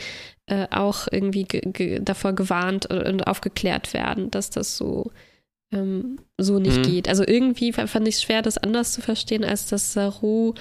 äh, 0.48 0.68
auch 0.72 1.08
irgendwie 1.12 1.46
davor 2.02 2.34
gewarnt 2.34 2.88
und 2.88 3.28
aufgeklärt 3.28 3.94
werden, 3.94 4.32
dass 4.32 4.50
das 4.50 4.78
so, 4.78 5.12
ähm, 5.72 6.20
so 6.38 6.60
nicht 6.60 6.78
mhm. 6.78 6.84
geht. 6.84 7.10
Also 7.10 7.24
irgendwie 7.26 7.72
fand 7.74 8.08
ich 8.08 8.16
es 8.16 8.24
schwer, 8.24 8.42
das 8.42 8.58
anders 8.58 8.94
zu 8.94 9.02
verstehen, 9.02 9.44
als 9.44 9.68
dass 9.68 9.94
Saru 9.94 10.54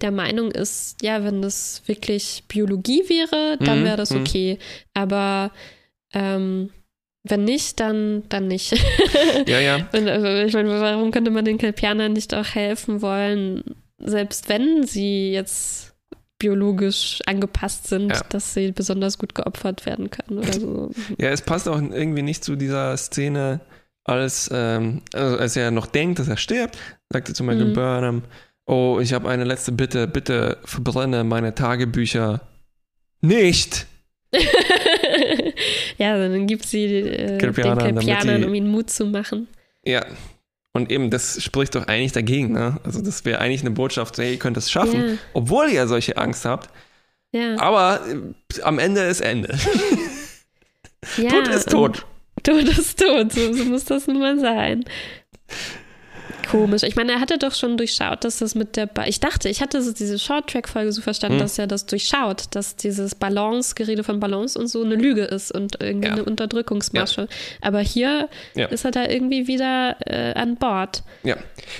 der 0.00 0.10
Meinung 0.10 0.50
ist, 0.50 1.02
ja, 1.02 1.22
wenn 1.24 1.42
das 1.42 1.82
wirklich 1.86 2.44
Biologie 2.48 3.02
wäre, 3.08 3.56
dann 3.60 3.80
mhm. 3.80 3.84
wäre 3.84 3.96
das 3.96 4.10
mhm. 4.10 4.20
okay. 4.20 4.58
Aber 4.92 5.50
ähm, 6.12 6.70
wenn 7.22 7.44
nicht, 7.44 7.80
dann, 7.80 8.22
dann 8.28 8.48
nicht. 8.48 8.72
ja, 9.46 9.60
ja. 9.60 9.88
Und, 9.92 10.08
also, 10.08 10.26
ich 10.26 10.52
meine, 10.52 10.68
warum 10.80 11.10
könnte 11.10 11.30
man 11.30 11.44
den 11.44 11.58
Kelpianern 11.58 12.12
nicht 12.12 12.34
auch 12.34 12.46
helfen 12.54 13.02
wollen, 13.02 13.62
selbst 13.98 14.48
wenn 14.48 14.84
sie 14.84 15.32
jetzt 15.32 15.94
biologisch 16.38 17.20
angepasst 17.26 17.86
sind, 17.86 18.10
ja. 18.10 18.20
dass 18.28 18.52
sie 18.52 18.72
besonders 18.72 19.18
gut 19.18 19.34
geopfert 19.34 19.86
werden 19.86 20.10
können 20.10 20.40
oder 20.40 20.52
so. 20.52 20.90
Ja, 21.18 21.30
es 21.30 21.40
passt 21.40 21.68
auch 21.68 21.80
irgendwie 21.80 22.22
nicht 22.22 22.44
zu 22.44 22.56
dieser 22.56 22.94
Szene, 22.98 23.60
als, 24.04 24.50
ähm, 24.52 25.02
also 25.12 25.38
als 25.38 25.56
er 25.56 25.70
noch 25.70 25.86
denkt, 25.86 26.18
dass 26.18 26.28
er 26.28 26.36
stirbt, 26.36 26.78
sagte 27.10 27.32
zum 27.32 27.46
Beispiel 27.46 27.66
mhm. 27.66 27.74
Burnham, 27.74 28.22
oh, 28.66 28.98
ich 29.00 29.12
habe 29.12 29.28
eine 29.28 29.44
letzte 29.44 29.72
Bitte, 29.72 30.06
bitte 30.06 30.58
verbrenne 30.64 31.24
meine 31.24 31.54
Tagebücher 31.54 32.40
nicht. 33.20 33.86
ja, 35.98 36.18
dann 36.18 36.46
gibt 36.46 36.66
sie 36.66 36.84
äh, 36.84 37.38
Kelpianern, 37.38 37.96
den 37.96 37.98
Kelpianern, 37.98 38.44
um 38.44 38.54
ihnen 38.54 38.70
Mut 38.70 38.90
zu 38.90 39.06
machen. 39.06 39.48
Ja, 39.84 40.04
und 40.72 40.90
eben, 40.90 41.08
das 41.08 41.42
spricht 41.42 41.74
doch 41.76 41.86
eigentlich 41.86 42.12
dagegen. 42.12 42.52
Ne? 42.52 42.78
Also 42.82 43.00
das 43.00 43.24
wäre 43.24 43.40
eigentlich 43.40 43.60
eine 43.60 43.70
Botschaft, 43.70 44.18
hey, 44.18 44.32
ihr 44.32 44.38
könnt 44.38 44.56
es 44.56 44.70
schaffen, 44.70 45.08
ja. 45.08 45.14
obwohl 45.32 45.70
ihr 45.70 45.86
solche 45.86 46.16
Angst 46.16 46.44
habt. 46.44 46.68
Ja. 47.32 47.58
Aber 47.58 48.00
äh, 48.06 48.62
am 48.62 48.78
Ende 48.78 49.02
ist 49.02 49.20
Ende. 49.20 49.56
Ja, 51.18 51.28
Tod 51.28 51.48
ist 51.48 51.68
tot. 51.68 52.06
Tod 52.44 52.68
ist 52.68 52.98
tot, 53.00 53.32
so, 53.32 53.52
so 53.52 53.64
muss 53.64 53.86
das 53.86 54.06
nun 54.06 54.20
mal 54.20 54.38
sein. 54.38 54.84
Komisch. 56.50 56.82
Ich 56.82 56.96
meine, 56.96 57.12
er 57.12 57.20
hatte 57.20 57.38
doch 57.38 57.54
schon 57.54 57.76
durchschaut, 57.76 58.24
dass 58.24 58.38
das 58.38 58.54
mit 58.54 58.76
der. 58.76 58.86
Ba 58.86 59.06
ich 59.06 59.20
dachte, 59.20 59.48
ich 59.48 59.60
hatte 59.60 59.82
so 59.82 59.92
diese 59.92 60.18
Short-Track-Folge 60.18 60.92
so 60.92 61.02
verstanden, 61.02 61.38
hm. 61.38 61.42
dass 61.42 61.58
er 61.58 61.66
das 61.66 61.86
durchschaut, 61.86 62.44
dass 62.50 62.76
dieses 62.76 63.14
Balance, 63.14 63.74
Gerede 63.74 64.04
von 64.04 64.20
Balance 64.20 64.58
und 64.58 64.68
so 64.68 64.82
eine 64.82 64.94
Lüge 64.94 65.22
ist 65.22 65.52
und 65.52 65.80
irgendwie 65.80 66.08
ja. 66.08 66.14
eine 66.14 66.24
Unterdrückungsmasche. 66.24 67.22
Ja. 67.22 67.28
Aber 67.60 67.80
hier 67.80 68.28
ja. 68.54 68.66
ist 68.66 68.84
er 68.84 68.90
da 68.90 69.06
irgendwie 69.06 69.46
wieder 69.46 69.96
äh, 70.06 70.34
an 70.34 70.56
Bord. 70.56 71.02
Ja, 71.22 71.36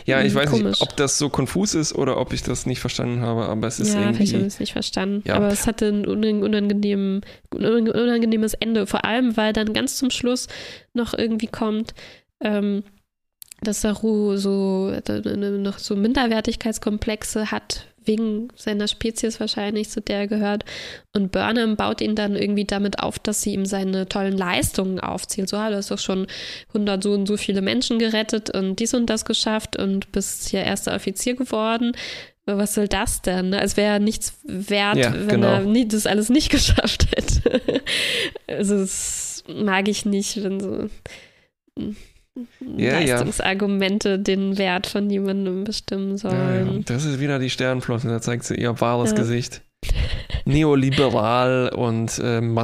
ja, 0.06 0.22
ich 0.22 0.28
hm, 0.28 0.34
weiß 0.34 0.50
Komisch. 0.50 0.64
nicht, 0.64 0.82
ob 0.82 0.96
das 0.96 1.18
so 1.18 1.28
konfus 1.28 1.74
ist 1.74 1.94
oder 1.94 2.18
ob 2.18 2.32
ich 2.32 2.42
das 2.42 2.66
nicht 2.66 2.80
verstanden 2.80 3.20
habe, 3.20 3.46
aber 3.46 3.66
es 3.66 3.80
ist 3.80 3.94
ja, 3.94 4.00
irgendwie. 4.00 4.24
Ich 4.24 4.34
habe 4.34 4.44
es 4.44 4.60
nicht 4.60 4.72
verstanden. 4.72 5.30
Aber 5.30 5.48
es 5.48 5.66
hatte 5.66 5.86
ein 5.86 6.06
unangenehm, 6.06 7.22
unangenehmes 7.50 8.54
Ende, 8.54 8.86
vor 8.86 9.04
allem, 9.04 9.36
weil 9.36 9.52
dann 9.52 9.72
ganz 9.72 9.96
zum 9.96 10.10
Schluss 10.10 10.48
noch 10.92 11.14
irgendwie 11.16 11.46
kommt. 11.46 11.94
Ähm, 12.40 12.84
dass 13.64 13.80
Saru 13.80 14.36
so 14.36 14.92
noch 15.58 15.78
so 15.78 15.96
Minderwertigkeitskomplexe 15.96 17.50
hat, 17.50 17.86
wegen 18.06 18.48
seiner 18.56 18.88
Spezies 18.88 19.40
wahrscheinlich, 19.40 19.88
zu 19.90 20.00
der 20.00 20.18
er 20.18 20.26
gehört. 20.26 20.64
Und 21.12 21.32
Burnham 21.32 21.76
baut 21.76 22.00
ihn 22.00 22.14
dann 22.14 22.36
irgendwie 22.36 22.64
damit 22.64 22.98
auf, 22.98 23.18
dass 23.18 23.42
sie 23.42 23.54
ihm 23.54 23.66
seine 23.66 24.08
tollen 24.08 24.36
Leistungen 24.36 25.00
aufzählt. 25.00 25.48
So, 25.48 25.56
du 25.56 25.76
hast 25.76 25.90
doch 25.90 25.98
schon 25.98 26.26
100 26.68 27.02
so 27.02 27.12
und 27.12 27.26
so 27.26 27.36
viele 27.36 27.62
Menschen 27.62 27.98
gerettet 27.98 28.50
und 28.50 28.76
dies 28.76 28.94
und 28.94 29.06
das 29.06 29.24
geschafft 29.24 29.76
und 29.76 30.12
bist 30.12 30.48
hier 30.48 30.62
erster 30.62 30.94
Offizier 30.94 31.34
geworden. 31.34 31.92
Was 32.46 32.74
soll 32.74 32.88
das 32.88 33.22
denn? 33.22 33.54
Es 33.54 33.78
wäre 33.78 34.00
nichts 34.00 34.38
wert, 34.44 34.96
ja, 34.96 35.14
wenn 35.14 35.28
genau. 35.28 35.46
er 35.46 35.60
nie, 35.60 35.88
das 35.88 36.06
alles 36.06 36.28
nicht 36.28 36.50
geschafft 36.50 37.06
hätte. 37.16 37.82
also, 38.46 38.78
das 38.78 39.44
mag 39.48 39.88
ich 39.88 40.04
nicht, 40.04 40.42
wenn 40.42 40.60
so 40.60 40.88
ja, 42.76 42.98
Leistungsargumente 42.98 44.10
ja. 44.10 44.16
den 44.16 44.58
Wert 44.58 44.86
von 44.86 45.08
jemandem 45.10 45.64
bestimmen 45.64 46.16
sollen. 46.16 46.76
Ja, 46.78 46.82
das 46.84 47.04
ist 47.04 47.20
wieder 47.20 47.38
die 47.38 47.50
Sternflotte, 47.50 48.08
da 48.08 48.20
zeigt 48.20 48.44
sie 48.44 48.54
ihr 48.54 48.80
wahres 48.80 49.14
Gesicht. 49.14 49.62
Neoliberal 50.44 51.70
und 51.74 52.20
ähm, 52.22 52.54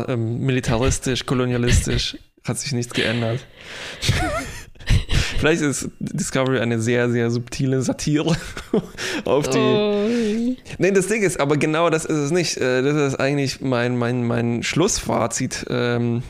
militaristisch, 0.41 1.27
kolonialistisch 1.27 2.17
hat 2.45 2.59
sich 2.59 2.73
nichts 2.73 2.93
geändert. 2.93 3.41
Vielleicht 5.39 5.63
ist 5.63 5.89
Discovery 6.01 6.61
eine 6.61 6.81
sehr, 6.81 7.11
sehr 7.11 7.31
subtile 7.31 7.81
Satire 7.81 8.37
auf 9.25 9.49
die. 9.49 9.59
Oh. 9.59 10.57
Nee, 10.79 10.91
das 10.91 11.09
Ding 11.09 11.23
ist, 11.23 11.41
aber 11.41 11.57
genau 11.57 11.89
das 11.89 12.05
ist 12.05 12.19
es 12.19 12.31
nicht. 12.31 12.59
Äh, 12.59 12.83
das 12.83 13.15
ist 13.15 13.21
eigentlich 13.21 13.61
mein, 13.63 13.97
mein, 13.97 14.27
mein 14.27 14.63
Schlussfazit. 14.63 15.65
Ähm, 15.71 16.23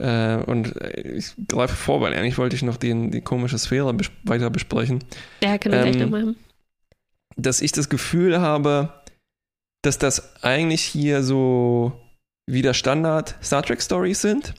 äh, 0.00 0.42
und 0.46 0.74
ich 1.04 1.34
greife 1.48 1.74
vor, 1.74 2.00
weil 2.00 2.14
eigentlich 2.14 2.38
wollte 2.38 2.56
ich 2.56 2.62
noch 2.62 2.76
den, 2.76 3.10
die 3.10 3.20
komische 3.20 3.58
Sphäre 3.58 3.92
bes 3.94 4.10
weiter 4.24 4.50
besprechen. 4.50 5.04
Ja, 5.42 5.58
können 5.58 5.74
wir 5.74 5.84
ähm, 5.84 5.92
gleich 5.92 6.02
noch 6.02 6.10
machen. 6.10 6.36
Dass 7.36 7.60
ich 7.60 7.72
das 7.72 7.88
Gefühl 7.88 8.40
habe, 8.40 8.92
dass 9.82 9.98
das 9.98 10.42
eigentlich 10.42 10.82
hier 10.82 11.22
so 11.22 11.92
wieder 12.46 12.74
Standard 12.74 13.36
Star 13.42 13.62
Trek 13.62 13.82
Stories 13.82 14.20
sind. 14.20 14.54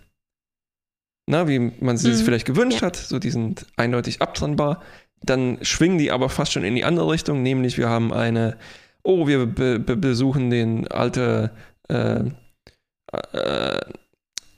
Na, 1.28 1.48
wie 1.48 1.60
man 1.60 1.98
sie 1.98 2.10
mhm. 2.10 2.14
sich 2.14 2.26
vielleicht 2.26 2.48
gewünscht 2.48 2.82
ja. 2.82 2.88
hat. 2.88 2.96
So, 2.96 3.20
die 3.20 3.30
sind 3.30 3.68
eindeutig 3.76 4.22
abtrennbar. 4.22 4.82
Dann 5.24 5.60
schwingen 5.62 5.98
die 5.98 6.12
aber 6.12 6.30
fast 6.30 6.52
schon 6.52 6.64
in 6.64 6.76
die 6.76 6.84
andere 6.84 7.12
Richtung, 7.12 7.44
nämlich 7.44 7.78
wir 7.78 7.90
haben 7.90 8.12
eine 8.12 8.58
oh, 9.04 9.28
wir 9.28 9.46
be 9.46 9.80
be 9.80 9.96
besuchen 9.96 10.50
den 10.50 10.88
alte, 10.88 11.52
äh, 11.90 12.24
äh, 13.34 13.82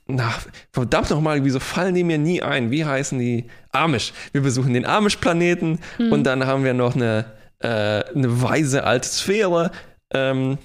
na, 0.06 0.34
verdammt 0.72 1.10
nochmal, 1.10 1.44
wieso 1.46 1.60
fallen 1.60 1.96
die 1.96 2.04
mir 2.04 2.18
nie 2.18 2.42
ein? 2.42 2.72
Wie 2.72 2.86
heißen 2.86 3.18
die? 3.20 3.46
Amish. 3.72 4.14
Wir 4.32 4.42
besuchen 4.42 4.74
den 4.74 4.86
Amish-Planeten 4.86 5.80
Hm. 5.98 6.12
und 6.12 6.24
dann 6.26 6.46
haben 6.46 6.64
wir 6.64 6.74
noch 6.74 6.96
eine, 6.96 7.26
äh, 7.60 7.68
eine 7.68 8.42
weise 8.42 8.84
alte 8.84 9.08
Sphäre, 9.08 9.72
ähm, 10.14 10.58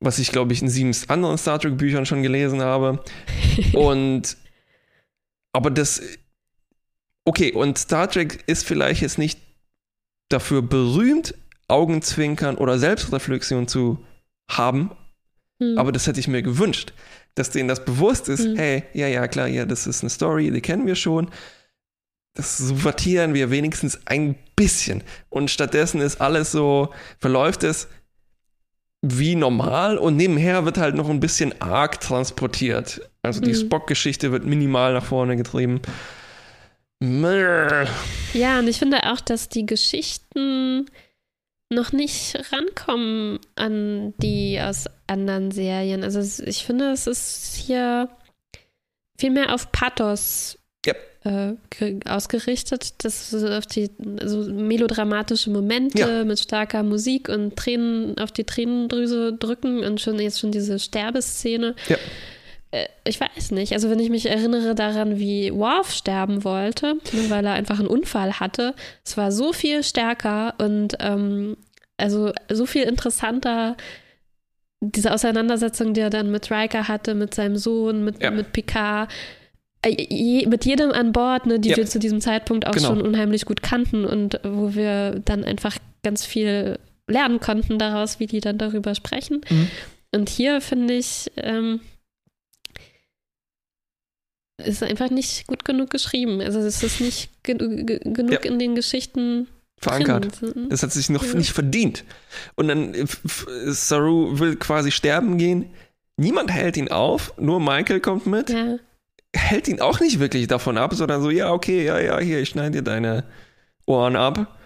was 0.00 0.18
ich, 0.18 0.32
glaube 0.32 0.52
ich, 0.52 0.62
in 0.62 0.68
sieben 0.68 0.94
anderen 1.08 1.38
Star 1.38 1.58
Trek-Büchern 1.58 2.06
schon 2.06 2.22
gelesen 2.22 2.62
habe. 2.62 3.02
und 3.74 4.36
aber 5.52 5.70
das 5.70 6.02
okay, 7.24 7.52
und 7.52 7.78
Star 7.78 8.08
Trek 8.08 8.44
ist 8.46 8.64
vielleicht 8.66 9.02
jetzt 9.02 9.18
nicht 9.18 9.38
dafür 10.28 10.62
berühmt, 10.62 11.34
Augenzwinkern 11.68 12.56
oder 12.56 12.78
Selbstreflexion 12.78 13.68
zu 13.68 14.04
haben, 14.50 14.90
Hm. 15.60 15.78
aber 15.78 15.92
das 15.92 16.06
hätte 16.06 16.20
ich 16.20 16.28
mir 16.28 16.42
gewünscht, 16.42 16.92
dass 17.36 17.50
denen 17.50 17.68
das 17.68 17.84
bewusst 17.84 18.28
ist, 18.28 18.44
Mhm. 18.48 18.56
hey, 18.56 18.82
ja, 18.92 19.06
ja, 19.06 19.28
klar, 19.28 19.46
ja, 19.46 19.64
das 19.64 19.86
ist 19.86 20.02
eine 20.02 20.10
Story, 20.10 20.50
die 20.50 20.60
kennen 20.60 20.86
wir 20.86 20.96
schon. 20.96 21.30
Das 22.34 22.58
subvertieren 22.58 23.32
wir 23.32 23.50
wenigstens 23.50 24.00
ein 24.06 24.34
bisschen. 24.56 25.02
Und 25.30 25.50
stattdessen 25.50 26.00
ist 26.00 26.20
alles 26.20 26.50
so, 26.52 26.90
verläuft 27.18 27.62
es 27.62 27.88
wie 29.02 29.36
normal 29.36 29.96
und 29.98 30.16
nebenher 30.16 30.64
wird 30.64 30.78
halt 30.78 30.96
noch 30.96 31.08
ein 31.08 31.20
bisschen 31.20 31.58
arg 31.62 32.00
transportiert. 32.00 33.00
Also 33.22 33.40
die 33.40 33.52
Mhm. 33.52 33.66
Spock-Geschichte 33.66 34.32
wird 34.32 34.44
minimal 34.44 34.92
nach 34.94 35.04
vorne 35.04 35.36
getrieben. 35.36 35.80
Ja, 38.32 38.58
und 38.58 38.68
ich 38.68 38.78
finde 38.78 39.12
auch, 39.12 39.20
dass 39.20 39.48
die 39.48 39.66
Geschichten 39.66 40.86
noch 41.72 41.92
nicht 41.92 42.38
rankommen 42.52 43.38
an 43.56 44.14
die 44.18 44.60
aus 44.60 44.86
anderen 45.06 45.50
Serien. 45.50 46.04
Also 46.04 46.20
ich 46.44 46.64
finde, 46.64 46.90
es 46.92 47.06
ist 47.06 47.56
hier 47.56 48.08
viel 49.18 49.30
mehr 49.30 49.52
auf 49.54 49.72
Pathos 49.72 50.58
Yep. 50.86 50.96
äh, 51.24 51.52
ge- 51.70 52.00
ausgerichtet, 52.08 52.94
das 53.04 53.30
so 53.30 53.48
auf 53.48 53.66
die 53.66 53.90
so 54.22 54.42
melodramatische 54.52 55.50
Momente 55.50 55.98
Ja. 55.98 56.24
mit 56.24 56.38
starker 56.38 56.84
Musik 56.84 57.28
und 57.28 57.56
Tränen 57.56 58.16
auf 58.18 58.30
die 58.30 58.44
Tränendrüse 58.44 59.32
drücken 59.32 59.80
und 59.82 60.00
schon 60.00 60.20
jetzt 60.20 60.38
schon 60.38 60.52
diese 60.52 60.78
Sterbeszene. 60.78 61.74
Ja. 61.88 61.96
Äh, 62.70 62.86
Ich 63.04 63.20
weiß 63.20 63.50
nicht. 63.52 63.72
Also 63.72 63.90
wenn 63.90 63.98
ich 64.00 64.10
mich 64.10 64.26
erinnere 64.28 64.74
daran, 64.74 65.18
wie 65.18 65.52
Worf 65.52 65.92
sterben 65.92 66.44
wollte, 66.44 66.94
ne, 67.12 67.28
weil 67.30 67.44
er 67.46 67.52
einfach 67.54 67.78
einen 67.78 67.88
Unfall 67.88 68.40
hatte, 68.40 68.74
es 69.04 69.16
war 69.16 69.30
so 69.32 69.52
viel 69.52 69.82
stärker 69.82 70.54
und 70.58 70.96
ähm, 71.00 71.56
also 71.96 72.32
so 72.50 72.66
viel 72.66 72.82
interessanter 72.82 73.76
diese 74.82 75.12
Auseinandersetzung, 75.12 75.94
die 75.94 76.00
er 76.02 76.10
dann 76.10 76.30
mit 76.30 76.50
Riker 76.50 76.86
hatte, 76.86 77.14
mit 77.14 77.34
seinem 77.34 77.56
Sohn, 77.56 78.04
mit, 78.04 78.22
Ja. 78.22 78.30
mit 78.30 78.52
Picard, 78.52 79.10
äh, 79.82 80.46
mit 80.46 80.66
jedem 80.66 80.92
an 80.92 81.12
Bord, 81.12 81.46
ne, 81.46 81.58
die 81.58 81.70
Ja. 81.70 81.76
wir 81.78 81.86
zu 81.86 81.98
diesem 81.98 82.20
Zeitpunkt 82.20 82.66
auch 82.66 82.72
Genau. 82.72 82.88
schon 82.88 83.00
unheimlich 83.00 83.46
gut 83.46 83.62
kannten 83.62 84.04
und 84.04 84.38
wo 84.44 84.74
wir 84.74 85.20
dann 85.24 85.44
einfach 85.44 85.78
ganz 86.02 86.26
viel 86.26 86.78
lernen 87.08 87.40
konnten 87.40 87.78
daraus, 87.78 88.20
wie 88.20 88.26
die 88.26 88.40
dann 88.40 88.58
darüber 88.58 88.94
sprechen. 88.94 89.40
Mhm. 89.48 89.68
Und 90.14 90.28
hier 90.28 90.60
finde 90.60 90.94
ich, 90.94 91.30
ähm, 91.36 91.80
ist 94.64 94.82
einfach 94.82 95.10
nicht 95.10 95.46
gut 95.46 95.64
genug 95.64 95.90
geschrieben. 95.90 96.40
Also 96.40 96.58
es 96.60 96.82
ist 96.82 97.00
nicht 97.00 97.30
ge 97.42 97.54
ge 97.56 97.98
genug 98.02 98.32
Ja. 98.44 98.50
in 98.50 98.58
den 98.58 98.74
Geschichten 98.74 99.48
Verankert. 99.78 100.40
drin. 100.40 100.68
Das 100.70 100.82
hat 100.82 100.92
sich 100.92 101.10
noch 101.10 101.24
Ja. 101.24 101.34
nicht 101.34 101.52
verdient. 101.52 102.04
Und 102.54 102.68
dann 102.68 102.94
äh, 102.94 103.06
Saru 103.66 104.38
will 104.38 104.56
quasi 104.56 104.90
sterben 104.90 105.36
gehen. 105.38 105.66
Niemand 106.16 106.50
hält 106.50 106.78
ihn 106.78 106.88
auf, 106.90 107.34
nur 107.38 107.60
Michael 107.60 108.00
kommt 108.00 108.26
mit. 108.26 108.48
Ja. 108.50 108.78
Hält 109.34 109.68
ihn 109.68 109.80
auch 109.82 110.00
nicht 110.00 110.18
wirklich 110.18 110.46
davon 110.46 110.78
ab, 110.78 110.94
sondern 110.94 111.20
so, 111.22 111.28
ja, 111.28 111.52
okay, 111.52 111.84
ja, 111.84 111.98
ja, 111.98 112.18
hier, 112.18 112.40
ich 112.40 112.48
schneide 112.48 112.70
dir 112.78 112.82
deine 112.82 113.24
Ohren 113.84 114.16
ab. 114.16 114.56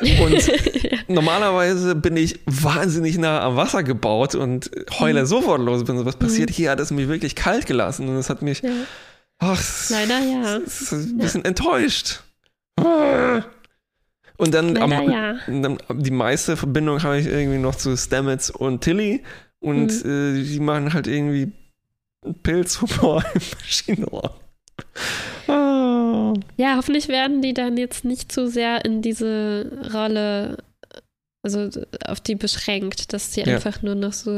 Und 0.00 0.50
normalerweise 1.08 1.94
bin 1.94 2.16
ich 2.16 2.40
wahnsinnig 2.46 3.18
nah 3.18 3.40
am 3.42 3.56
Wasser 3.56 3.82
gebaut 3.82 4.34
und 4.34 4.70
heule 4.98 5.22
Mhm. 5.22 5.26
sofort 5.26 5.60
los. 5.60 5.84
Bin 5.84 5.98
so, 5.98 6.06
was 6.06 6.16
passiert 6.16 6.50
hier? 6.50 6.70
Hat 6.70 6.80
es 6.80 6.90
mich 6.90 7.08
wirklich 7.08 7.34
kalt 7.34 7.66
gelassen 7.66 8.08
und 8.08 8.16
es 8.16 8.30
hat 8.30 8.40
mich, 8.42 8.62
ja. 8.62 8.70
ach, 9.38 9.62
Leider 9.90 10.18
ja. 10.20 10.56
ein 10.56 11.18
bisschen 11.18 11.44
enttäuscht. 11.44 12.20
Und 14.38 14.54
dann, 14.54 14.76
am, 14.78 14.90
Leider 14.90 15.12
ja. 15.12 15.34
dann 15.46 15.78
die 15.90 16.10
meiste 16.10 16.56
Verbindung 16.56 17.02
habe 17.02 17.18
ich 17.18 17.26
irgendwie 17.26 17.58
noch 17.58 17.74
zu 17.74 17.96
Stamets 17.96 18.50
und 18.50 18.80
Tilly 18.82 19.22
und 19.60 20.04
Mhm. 20.04 20.38
äh, 20.40 20.42
die 20.42 20.58
machen 20.60 20.92
halt 20.94 21.06
irgendwie 21.06 21.52
Pilzhumor 22.42 23.22
im 23.34 23.40
Maschinenraum. 23.60 24.30
Ah. 25.48 25.71
Ja, 26.56 26.76
hoffentlich 26.76 27.08
werden 27.08 27.42
die 27.42 27.54
dann 27.54 27.76
jetzt 27.76 28.04
nicht 28.04 28.30
zu 28.32 28.48
sehr 28.48 28.84
in 28.84 29.02
diese 29.02 29.70
Rolle, 29.92 30.58
also 31.42 31.68
auf 32.06 32.20
die 32.20 32.34
beschränkt, 32.34 33.12
dass 33.12 33.32
sie 33.32 33.40
Ja. 33.42 33.54
einfach 33.56 33.82
nur 33.82 33.94
noch 33.94 34.12
so 34.12 34.30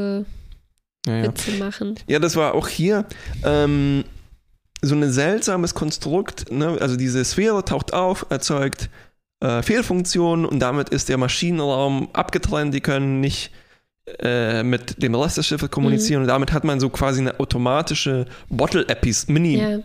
Ja, 1.07 1.17
ja. 1.17 1.23
Witze 1.23 1.51
machen. 1.51 1.95
ja, 2.07 2.19
das 2.19 2.35
war 2.35 2.53
auch 2.55 2.67
hier 2.67 3.05
ähm, 3.43 4.03
so 4.81 4.95
ein 4.95 5.11
seltsames 5.11 5.73
Konstrukt. 5.73 6.51
Ne? 6.51 6.77
Also 6.79 6.95
diese 6.95 7.23
Sphäre 7.23 7.63
taucht 7.65 7.93
auf, 7.93 8.25
erzeugt 8.29 8.89
äh, 9.41 9.61
Fehlfunktionen 9.61 10.45
und 10.45 10.59
damit 10.59 10.89
ist 10.89 11.09
der 11.09 11.17
Maschinenraum 11.17 12.09
abgetrennt. 12.13 12.73
Die 12.73 12.81
können 12.81 13.19
nicht 13.21 13.51
äh, 14.19 14.61
mit 14.63 15.01
dem 15.01 15.15
Schiffes 15.29 15.71
kommunizieren 15.71 16.21
und 16.21 16.27
damit 16.27 16.51
hat 16.53 16.63
man 16.63 16.79
so 16.79 16.89
quasi 16.89 17.21
eine 17.21 17.39
automatische 17.39 18.25
Bottle-Episode, 18.49 19.31
Mini- 19.33 19.57
Ja, 19.57 19.79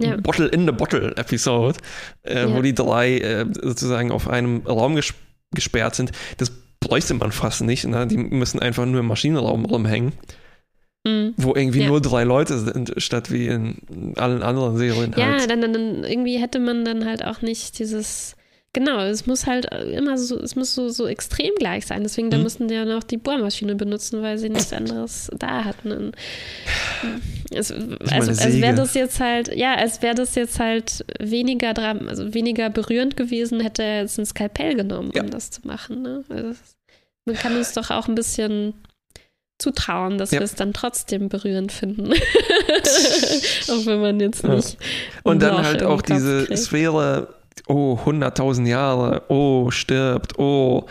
Ja. 0.00 0.16
Bottle 0.16 0.46
in 0.48 0.66
the 0.66 0.72
Bottle 0.72 1.14
Episode, 1.16 1.78
äh, 2.22 2.42
Ja. 2.42 2.54
wo 2.54 2.60
die 2.62 2.74
drei 2.74 3.18
äh, 3.18 3.46
sozusagen 3.62 4.10
auf 4.12 4.28
einem 4.28 4.62
Raum 4.66 4.96
ges 4.96 5.14
gesperrt 5.54 5.94
sind. 5.94 6.12
Das 6.38 6.50
bräuchte 6.80 7.14
man 7.14 7.32
fast 7.32 7.62
nicht. 7.62 7.86
Ne? 7.86 8.06
Die 8.06 8.16
müssen 8.18 8.58
einfach 8.60 8.84
nur 8.86 9.00
im 9.00 9.06
Maschinenraum 9.06 9.64
rumhängen, 9.64 10.12
Mhm. 11.06 11.32
wo 11.36 11.54
irgendwie 11.54 11.80
Ja. 11.82 11.88
nur 11.88 12.00
drei 12.00 12.24
Leute 12.24 12.58
sind, 12.58 12.92
statt 12.98 13.30
wie 13.30 13.46
in 13.46 14.14
allen 14.16 14.42
anderen 14.42 14.76
Serien 14.76 15.14
Ja, 15.16 15.26
halt. 15.38 15.50
dann, 15.50 15.60
dann, 15.60 15.72
dann 15.72 16.04
irgendwie 16.04 16.38
hätte 16.40 16.58
man 16.58 16.84
dann 16.84 17.04
halt 17.06 17.24
auch 17.24 17.40
nicht 17.40 17.78
dieses. 17.78 18.36
Genau, 18.76 18.98
es 19.04 19.24
muss 19.26 19.46
halt 19.46 19.66
immer 19.72 20.18
so, 20.18 20.36
es 20.38 20.56
muss 20.56 20.74
so, 20.74 20.88
so 20.88 21.06
extrem 21.06 21.54
gleich 21.56 21.86
sein. 21.86 22.02
Deswegen, 22.02 22.28
da 22.30 22.36
Mhm. 22.38 22.42
mussten 22.42 22.66
die 22.68 22.74
ja 22.74 22.84
noch 22.84 23.04
die 23.04 23.16
Bohrmaschine 23.18 23.76
benutzen, 23.76 24.20
weil 24.20 24.36
sie 24.36 24.48
nichts 24.48 24.72
anderes 24.72 25.30
da 25.38 25.64
hatten. 25.64 25.92
Und 25.92 26.16
es, 27.50 27.70
mal 27.70 27.96
also, 28.10 28.30
als 28.32 28.60
wäre 28.60 28.74
das 28.74 28.94
jetzt 28.94 29.20
halt, 29.20 29.54
ja, 29.54 29.76
als 29.76 30.02
wäre 30.02 30.16
das 30.16 30.34
jetzt 30.34 30.58
halt 30.58 31.04
weniger 31.20 31.72
dran, 31.72 32.08
also 32.08 32.34
weniger 32.34 32.68
berührend 32.68 33.16
gewesen, 33.16 33.60
hätte 33.60 33.84
er 33.84 34.00
jetzt 34.02 34.18
ein 34.18 34.26
Skalpell 34.26 34.74
genommen, 34.74 35.12
Ja. 35.14 35.22
um 35.22 35.30
das 35.30 35.50
zu 35.50 35.60
machen. 35.64 36.02
Ne? 36.02 36.24
Also, 36.28 36.54
man 37.26 37.36
kann 37.36 37.56
uns 37.56 37.72
doch 37.74 37.90
auch 37.92 38.08
ein 38.08 38.16
bisschen 38.16 38.74
zutrauen, 39.60 40.18
dass 40.18 40.32
Ja. 40.32 40.40
wir 40.40 40.44
es 40.44 40.56
dann 40.56 40.72
trotzdem 40.72 41.28
berührend 41.28 41.70
finden. 41.70 42.12
auch 43.70 43.86
wenn 43.86 44.00
man 44.00 44.18
jetzt 44.20 44.42
Ja. 44.42 44.54
nicht. 44.56 44.76
Und 45.22 45.36
ein 45.36 45.38
dann 45.38 45.64
halt 45.64 45.82
auch 45.84 46.02
diese 46.02 46.44
kriegt. 46.46 46.58
Sphäre, 46.58 47.28
oh, 47.66 47.98
100.000 48.04 48.66
Jahre, 48.66 49.22
oh, 49.28 49.70
stirbt, 49.70 50.38
oh, 50.38 50.86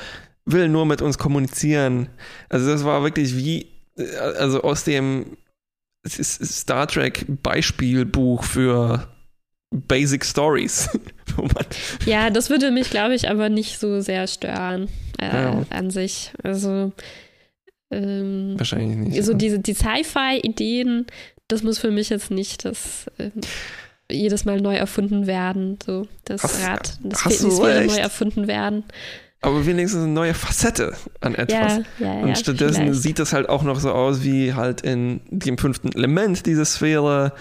will 0.45 0.70
nur 0.70 0.86
mit 0.86 1.01
uns 1.01 1.18
kommunizieren. 1.18 2.09
Also 2.49 2.68
das 2.70 2.84
war 2.84 3.03
wirklich 3.03 3.36
wie, 3.38 3.68
äh, 3.97 4.16
also 4.18 4.61
aus 4.61 4.84
dem 4.84 5.38
Star 6.05 6.88
Trek 6.88 7.26
Beispielbuch 7.41 8.43
für 8.43 9.07
Basic 9.72 10.24
Stories. 10.26 10.89
Ja, 12.05 12.30
das 12.30 12.51
würde 12.51 12.70
mich, 12.70 12.91
glaube 12.91 13.16
ich, 13.16 13.28
aber 13.28 13.49
nicht 13.49 13.80
so 13.80 14.01
sehr 14.01 14.28
stören 14.28 14.88
äh, 15.20 15.26
Ja. 15.26 15.66
an 15.72 15.89
sich. 15.89 16.32
Also 16.43 16.91
ähm, 17.89 18.53
wahrscheinlich 18.57 18.97
nicht. 18.97 19.24
so 19.24 19.34
diese 19.34 19.57
die 19.57 19.74
Sci-Fi-Ideen, 19.74 21.07
das 21.47 21.64
muss 21.64 21.80
für 21.80 21.89
mich 21.89 22.09
jetzt 22.09 22.30
nicht 22.30 22.66
das 22.66 23.07
ähm, 23.18 23.32
jedes 24.11 24.45
Mal 24.45 24.61
neu 24.61 24.75
erfunden 24.75 25.27
werden. 25.27 25.77
So 25.85 26.07
das 26.25 26.43
Hast- 26.43 26.63
Rad, 26.67 26.97
das 27.03 27.25
hast 27.25 27.39
Sphäre 27.39 27.79
recht. 27.81 27.87
neu 27.95 27.97
erfunden 27.97 28.47
werden. 28.47 28.83
Aber 29.41 29.65
wenigstens 29.65 30.03
eine 30.03 30.11
neue 30.13 30.33
Facette 30.33 30.93
an 31.19 31.35
etwas. 31.35 31.77
Ja, 31.99 32.05
ja, 32.07 32.13
ja. 32.19 32.21
Und 32.21 32.37
stattdessen 32.37 32.83
vielleicht. 32.83 33.01
sieht 33.01 33.19
das 33.19 33.33
halt 33.33 33.49
auch 33.49 33.63
noch 33.63 33.79
so 33.79 33.91
aus 33.91 34.23
wie 34.23 34.53
halt 34.53 34.81
in 34.81 35.19
dem 35.29 35.57
fünften 35.57 35.91
Element, 35.91 36.45
diese 36.45 36.63
Sphäre. 36.65 37.33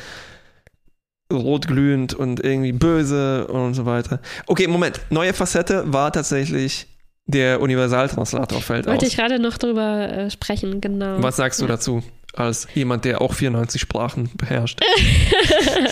Rotglühend 1.32 2.12
und 2.12 2.44
irgendwie 2.44 2.72
böse 2.72 3.46
und 3.46 3.72
so 3.72 3.86
weiter. 3.86 4.20
Okay, 4.46 4.66
Moment. 4.66 5.00
Neue 5.08 5.32
Facette 5.32 5.90
war 5.90 6.12
tatsächlich 6.12 6.88
der 7.24 7.60
Universaltranslator 7.62 8.60
fällt 8.60 8.86
Wollte 8.86 9.06
aus. 9.06 9.08
ich 9.12 9.16
gerade 9.16 9.38
noch 9.38 9.56
drüber 9.56 10.08
äh, 10.10 10.30
sprechen, 10.30 10.82
genau. 10.82 11.22
Was 11.22 11.36
sagst 11.36 11.62
du 11.62 11.66
dazu? 11.66 12.02
Als 12.34 12.66
jemand, 12.74 13.04
der 13.04 13.20
auch 13.20 13.34
94 13.34 13.80
Sprachen 13.80 14.30
beherrscht. 14.36 14.80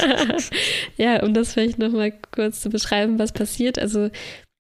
ja, 0.97 1.23
um 1.23 1.35
das 1.35 1.53
vielleicht 1.53 1.79
nochmal 1.79 2.15
kurz 2.33 2.61
zu 2.63 2.71
beschreiben, 2.71 3.19
was 3.19 3.33
passiert. 3.33 3.79
Also 3.79 4.11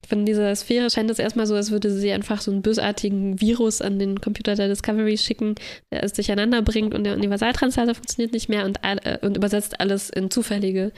von 0.06 0.26
dieser 0.26 0.54
Sphäre 0.56 0.90
scheint 0.90 1.10
es 1.10 1.18
erstmal 1.18 1.46
so, 1.46 1.54
als 1.54 1.70
würde 1.70 1.90
sie 1.90 2.10
einfach 2.10 2.40
so 2.40 2.50
einen 2.50 2.62
bösartigen 2.62 3.40
Virus 3.40 3.80
an 3.80 3.98
den 3.98 4.20
Computer 4.20 4.56
der 4.56 4.68
Discovery 4.68 5.16
schicken, 5.16 5.54
der 5.92 6.02
es 6.02 6.12
durcheinander 6.12 6.62
bringt 6.62 6.94
und 6.94 7.04
der 7.04 7.14
Universaltranslator 7.14 7.94
funktioniert 7.94 8.32
nicht 8.32 8.48
mehr 8.48 8.64
und, 8.64 8.78
äh, 8.82 9.18
und 9.22 9.36
übersetzt 9.36 9.78
alles 9.80 10.10
in 10.10 10.30
zufällige 10.30 10.92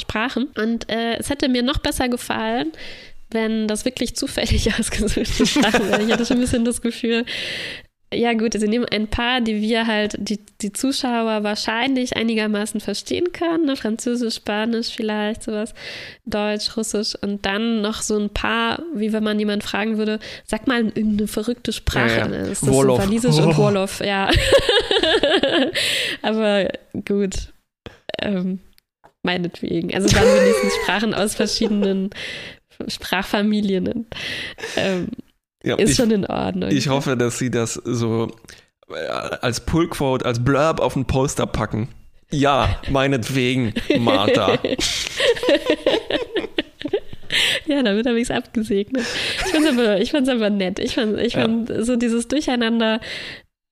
Sprachen. 0.00 0.48
Und 0.56 0.88
äh, 0.90 1.16
es 1.18 1.28
hätte 1.28 1.48
mir 1.48 1.62
noch 1.62 1.78
besser 1.78 2.08
gefallen, 2.08 2.72
wenn 3.30 3.66
das 3.66 3.84
wirklich 3.84 4.14
zufällig 4.16 4.72
ausgesuchte 4.78 5.46
Sprachen 5.46 5.88
wären. 5.88 6.06
Ich 6.06 6.12
hatte 6.12 6.26
schon 6.26 6.36
ein 6.36 6.42
bisschen 6.42 6.64
das 6.64 6.82
Gefühl, 6.82 7.24
ja 8.12 8.32
gut, 8.34 8.54
sie 8.54 8.68
nehmen 8.68 8.86
ein 8.86 9.08
paar, 9.08 9.40
die 9.40 9.60
wir 9.60 9.86
halt, 9.86 10.16
die, 10.18 10.38
die 10.60 10.72
Zuschauer 10.72 11.42
wahrscheinlich 11.42 12.16
einigermaßen 12.16 12.80
verstehen 12.80 13.32
können, 13.32 13.66
ne? 13.66 13.76
Französisch, 13.76 14.36
Spanisch 14.36 14.88
vielleicht, 14.94 15.42
sowas, 15.42 15.74
Deutsch, 16.24 16.76
Russisch 16.76 17.14
und 17.20 17.44
dann 17.46 17.80
noch 17.80 18.02
so 18.02 18.18
ein 18.18 18.30
paar, 18.30 18.82
wie 18.94 19.12
wenn 19.12 19.24
man 19.24 19.38
jemand 19.38 19.64
fragen 19.64 19.98
würde, 19.98 20.18
sag 20.44 20.66
mal 20.66 20.84
irgendeine 20.84 21.28
verrückte 21.28 21.72
Sprache. 21.72 22.10
Ja, 22.10 22.18
ja. 22.18 22.28
Ne? 22.28 22.36
Ist 22.48 22.62
das 22.62 22.72
Wolof. 22.72 22.98
Walisisch 22.98 23.36
oh. 23.38 23.42
und 23.44 23.56
Wolof, 23.56 24.00
ja. 24.00 24.30
Aber 26.22 26.68
gut. 27.04 27.52
Ähm, 28.20 28.60
meinetwegen. 29.22 29.94
Also 29.94 30.08
dann 30.08 30.24
wenigstens 30.24 30.74
Sprachen 30.82 31.14
aus 31.14 31.34
verschiedenen 31.34 32.10
Sprachfamilien. 32.88 34.06
Ähm, 34.76 35.08
ja, 35.64 35.76
ist 35.76 35.90
ich, 35.90 35.96
schon 35.96 36.10
in 36.10 36.26
Ordnung. 36.26 36.70
Ich 36.70 36.88
hoffe, 36.88 37.16
dass 37.16 37.38
sie 37.38 37.50
das 37.50 37.74
so 37.74 38.30
äh, 38.90 39.06
als 39.06 39.64
Pullquote, 39.64 40.24
als 40.24 40.42
Blurb 40.44 40.80
auf 40.80 40.96
ein 40.96 41.06
Poster 41.06 41.46
packen. 41.46 41.88
Ja, 42.30 42.80
meinetwegen, 42.90 43.74
Martha. 43.98 44.54
ja, 47.66 47.82
damit 47.82 48.06
habe 48.06 48.16
ich 48.18 48.30
es 48.30 48.30
abgesegnet. 48.30 49.04
Ich 49.44 49.52
fand 49.52 49.66
es 49.66 49.72
aber, 49.72 50.00
ich 50.00 50.14
aber 50.14 50.48
nett. 50.50 50.78
Ich 50.78 50.94
fand, 50.94 51.20
ich 51.20 51.34
fand 51.34 51.68
ja. 51.68 51.82
so 51.82 51.96
dieses 51.96 52.28
Durcheinander 52.28 53.00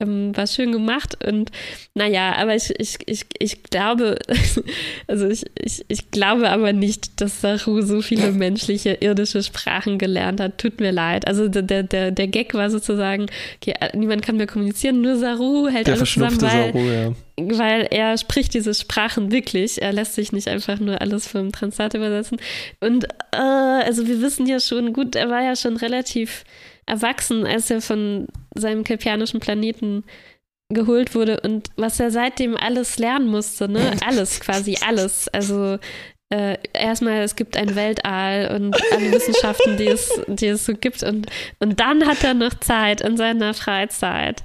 ähm, 0.00 0.36
war 0.36 0.46
schön 0.46 0.72
gemacht 0.72 1.16
und 1.24 1.50
naja, 1.94 2.34
aber 2.36 2.54
ich, 2.54 2.72
ich, 2.78 2.98
ich, 3.06 3.26
ich 3.38 3.62
glaube, 3.64 4.18
also 5.06 5.28
ich, 5.28 5.44
ich, 5.54 5.84
ich 5.88 6.10
glaube 6.10 6.50
aber 6.50 6.72
nicht, 6.72 7.20
dass 7.20 7.40
Saru 7.40 7.82
so 7.82 8.00
viele 8.00 8.32
menschliche, 8.32 8.98
irdische 9.00 9.42
Sprachen 9.42 9.98
gelernt 9.98 10.40
hat. 10.40 10.58
Tut 10.58 10.80
mir 10.80 10.92
leid. 10.92 11.26
Also 11.26 11.48
der, 11.48 11.82
der, 11.82 12.10
der 12.10 12.28
Gag 12.28 12.54
war 12.54 12.70
sozusagen, 12.70 13.26
okay, 13.56 13.74
niemand 13.94 14.22
kann 14.22 14.36
mehr 14.36 14.46
kommunizieren, 14.46 15.00
nur 15.00 15.16
Saru 15.16 15.68
hält 15.68 15.86
der 15.86 15.94
alles 15.94 16.10
zusammen, 16.10 16.40
weil, 16.40 16.72
Saru, 16.72 16.78
ja. 16.78 17.14
weil 17.58 17.88
er 17.90 18.16
spricht 18.16 18.54
diese 18.54 18.74
Sprachen 18.74 19.30
wirklich. 19.30 19.82
Er 19.82 19.92
lässt 19.92 20.14
sich 20.14 20.32
nicht 20.32 20.48
einfach 20.48 20.80
nur 20.80 21.00
alles 21.00 21.26
vom 21.26 21.52
Translator 21.52 22.00
übersetzen. 22.00 22.38
Und 22.80 23.04
äh, 23.32 23.36
also 23.36 24.06
wir 24.06 24.22
wissen 24.22 24.46
ja 24.46 24.60
schon, 24.60 24.92
gut, 24.92 25.16
er 25.16 25.28
war 25.28 25.42
ja 25.42 25.56
schon 25.56 25.76
relativ 25.76 26.44
erwachsen, 26.90 27.46
als 27.46 27.70
er 27.70 27.80
von 27.80 28.26
seinem 28.54 28.84
kelpianischen 28.84 29.40
Planeten 29.40 30.04
geholt 30.68 31.14
wurde 31.14 31.40
und 31.40 31.68
was 31.76 31.98
er 32.00 32.10
seitdem 32.10 32.56
alles 32.56 32.98
lernen 32.98 33.28
musste, 33.28 33.68
ne? 33.68 33.92
Alles 34.06 34.40
quasi, 34.40 34.76
alles. 34.86 35.28
Also 35.28 35.78
äh, 36.32 36.58
erstmal, 36.72 37.22
es 37.22 37.34
gibt 37.34 37.56
ein 37.56 37.74
Weltall 37.74 38.54
und 38.54 38.76
alle 38.92 39.10
Wissenschaften, 39.12 39.76
die 39.76 39.88
es, 39.88 40.12
die 40.28 40.46
es 40.46 40.64
so 40.64 40.74
gibt. 40.74 41.02
Und, 41.02 41.26
und 41.58 41.80
dann 41.80 42.06
hat 42.06 42.22
er 42.22 42.34
noch 42.34 42.54
Zeit 42.54 43.00
in 43.00 43.16
seiner 43.16 43.52
Freizeit, 43.52 44.40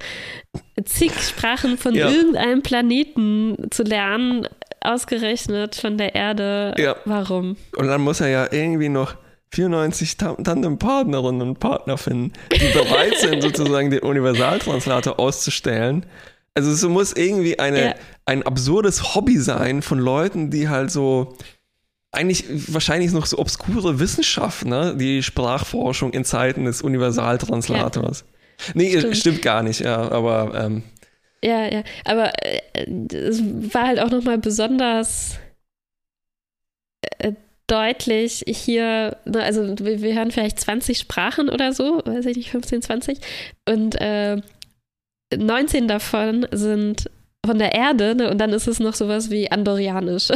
zig 0.84 1.12
Sprachen 1.12 1.78
von 1.78 1.94
ja. 1.94 2.10
irgendeinem 2.10 2.62
Planeten 2.62 3.68
zu 3.70 3.84
lernen, 3.84 4.48
ausgerechnet 4.80 5.76
von 5.76 5.96
der 5.96 6.16
Erde. 6.16 6.74
Ja. 6.76 6.96
Warum? 7.04 7.56
Und 7.76 7.86
dann 7.86 8.00
muss 8.00 8.20
er 8.20 8.28
ja 8.28 8.48
irgendwie 8.50 8.88
noch 8.88 9.14
94 9.50 10.16
Tandempartnerinnen 10.16 11.42
und 11.42 11.60
Partner 11.60 11.96
finden, 11.98 12.32
die 12.52 12.72
bereit 12.72 13.16
sind, 13.20 13.42
sozusagen 13.42 13.90
den 13.90 14.00
Universaltranslator 14.00 15.18
auszustellen. 15.18 16.04
Also 16.54 16.70
es 16.70 16.82
muss 16.84 17.12
irgendwie 17.12 17.58
eine, 17.58 17.84
ja. 17.88 17.94
ein 18.24 18.42
absurdes 18.42 19.14
Hobby 19.14 19.38
sein 19.38 19.82
von 19.82 19.98
Leuten, 19.98 20.50
die 20.50 20.68
halt 20.68 20.90
so 20.90 21.36
eigentlich 22.12 22.44
wahrscheinlich 22.72 23.12
noch 23.12 23.26
so 23.26 23.38
obskure 23.38 24.00
Wissenschaft, 24.00 24.64
ne? 24.64 24.96
Die 24.96 25.22
Sprachforschung 25.22 26.12
in 26.12 26.24
Zeiten 26.24 26.64
des 26.64 26.80
Universaltranslators. 26.80 28.20
Ja. 28.20 28.72
Nee, 28.74 28.98
stimmt. 28.98 29.16
stimmt. 29.16 29.42
gar 29.42 29.62
nicht, 29.62 29.80
ja, 29.80 30.10
aber 30.10 30.54
ähm, 30.54 30.82
ja, 31.44 31.66
ja, 31.68 31.84
aber 32.04 32.32
äh, 32.42 32.86
es 33.14 33.42
war 33.74 33.88
halt 33.88 34.00
auch 34.00 34.10
nochmal 34.10 34.38
besonders 34.38 35.38
äh, 37.18 37.32
deutlich 37.66 38.44
hier, 38.46 39.16
ne, 39.24 39.42
also 39.42 39.78
wir, 39.78 40.02
wir 40.02 40.14
hören 40.14 40.30
vielleicht 40.30 40.60
20 40.60 40.98
Sprachen 40.98 41.48
oder 41.48 41.72
so, 41.72 42.00
weiß 42.04 42.26
ich 42.26 42.36
nicht, 42.36 42.50
15, 42.50 42.82
20. 42.82 43.18
Und 43.68 44.00
äh, 44.00 44.40
19 45.36 45.88
davon 45.88 46.46
sind 46.52 47.10
von 47.44 47.58
der 47.58 47.74
Erde 47.74 48.14
ne, 48.14 48.30
und 48.30 48.38
dann 48.38 48.52
ist 48.52 48.66
es 48.66 48.80
noch 48.80 48.94
sowas 48.94 49.30
wie 49.30 49.50
Andorianisch. 49.50 50.28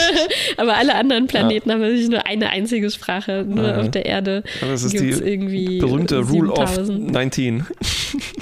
Aber 0.56 0.76
alle 0.76 0.94
anderen 0.94 1.26
Planeten 1.26 1.68
ja. 1.68 1.74
haben 1.74 1.82
natürlich 1.82 2.08
nur 2.08 2.26
eine 2.26 2.50
einzige 2.50 2.90
Sprache. 2.90 3.44
Nur 3.48 3.68
ja. 3.68 3.80
auf 3.80 3.90
der 3.90 4.06
Erde 4.06 4.42
gibt 4.60 4.94
es 4.94 5.20
irgendwie. 5.20 5.78
Berühmte 5.78 6.24
7000. 6.24 6.32
Rule 6.32 6.52
of 6.52 6.88
19. 7.12 7.66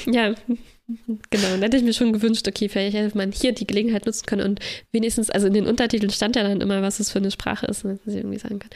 ja, 0.07 0.34
Genau, 1.30 1.49
dann 1.51 1.62
hätte 1.62 1.76
ich 1.76 1.82
mir 1.82 1.93
schon 1.93 2.12
gewünscht, 2.12 2.47
okay, 2.47 2.68
vielleicht 2.68 2.97
hätte 2.97 3.16
man 3.16 3.32
hier 3.32 3.53
die 3.53 3.66
Gelegenheit 3.66 4.07
nutzen 4.07 4.26
können 4.26 4.43
und 4.43 4.61
wenigstens, 4.93 5.30
also 5.30 5.47
in 5.47 5.55
den 5.55 5.66
Untertiteln 5.66 6.11
stand 6.11 6.37
ja 6.37 6.43
dann 6.43 6.61
immer, 6.61 6.82
was 6.82 7.01
es 7.01 7.11
für 7.11 7.18
eine 7.18 7.30
Sprache 7.30 7.66
ist, 7.66 7.84
dass 7.84 7.99
ich 8.07 8.16
irgendwie 8.16 8.39
sagen 8.39 8.59
kann. 8.59 8.70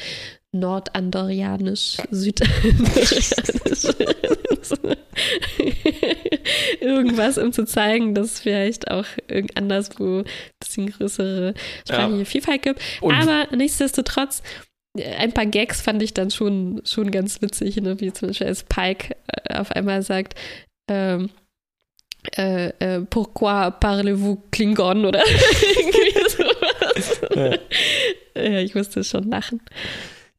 Nordandorianisch, 0.53 1.99
Südandorianisch. 2.11 3.21
Irgendwas, 6.81 7.39
um 7.39 7.53
zu 7.53 7.65
zeigen, 7.65 8.15
dass 8.15 8.33
es 8.33 8.41
vielleicht 8.41 8.91
auch 8.91 9.07
anderswo 9.55 10.19
ein 10.19 10.25
bisschen 10.59 10.91
größere 10.91 11.55
sprachliche 11.87 12.19
ja. 12.19 12.25
Vielfalt 12.25 12.63
gibt. 12.63 12.81
Und 13.01 13.15
Aber 13.15 13.47
nichtsdestotrotz, 13.57 14.43
ein 14.99 15.33
paar 15.33 15.47
Gags 15.47 15.81
fand 15.81 16.03
ich 16.03 16.15
dann 16.15 16.33
schon, 16.33 16.83
schon 16.85 17.13
ganz 17.13 17.41
witzig, 17.43 17.77
ne? 17.77 18.01
wie 18.01 18.13
zum 18.13 18.29
Beispiel 18.29 18.49
als 18.49 18.65
Pike 18.65 19.15
äh, 19.29 19.55
auf 19.55 19.71
einmal 19.71 20.03
sagt, 20.03 20.35
ähm, 20.91 21.31
äh, 22.37 22.69
äh, 22.79 23.01
pourquoi 23.09 23.71
parlez-vous 23.71 24.39
Klingon 24.51 25.05
oder 25.05 25.23
irgendwie 25.27 26.29
sowas. 26.29 27.21
Ja. 27.35 27.55
ja, 28.43 28.59
ich 28.59 28.75
musste 28.75 29.05
schon 29.05 29.31
lachen. 29.31 29.63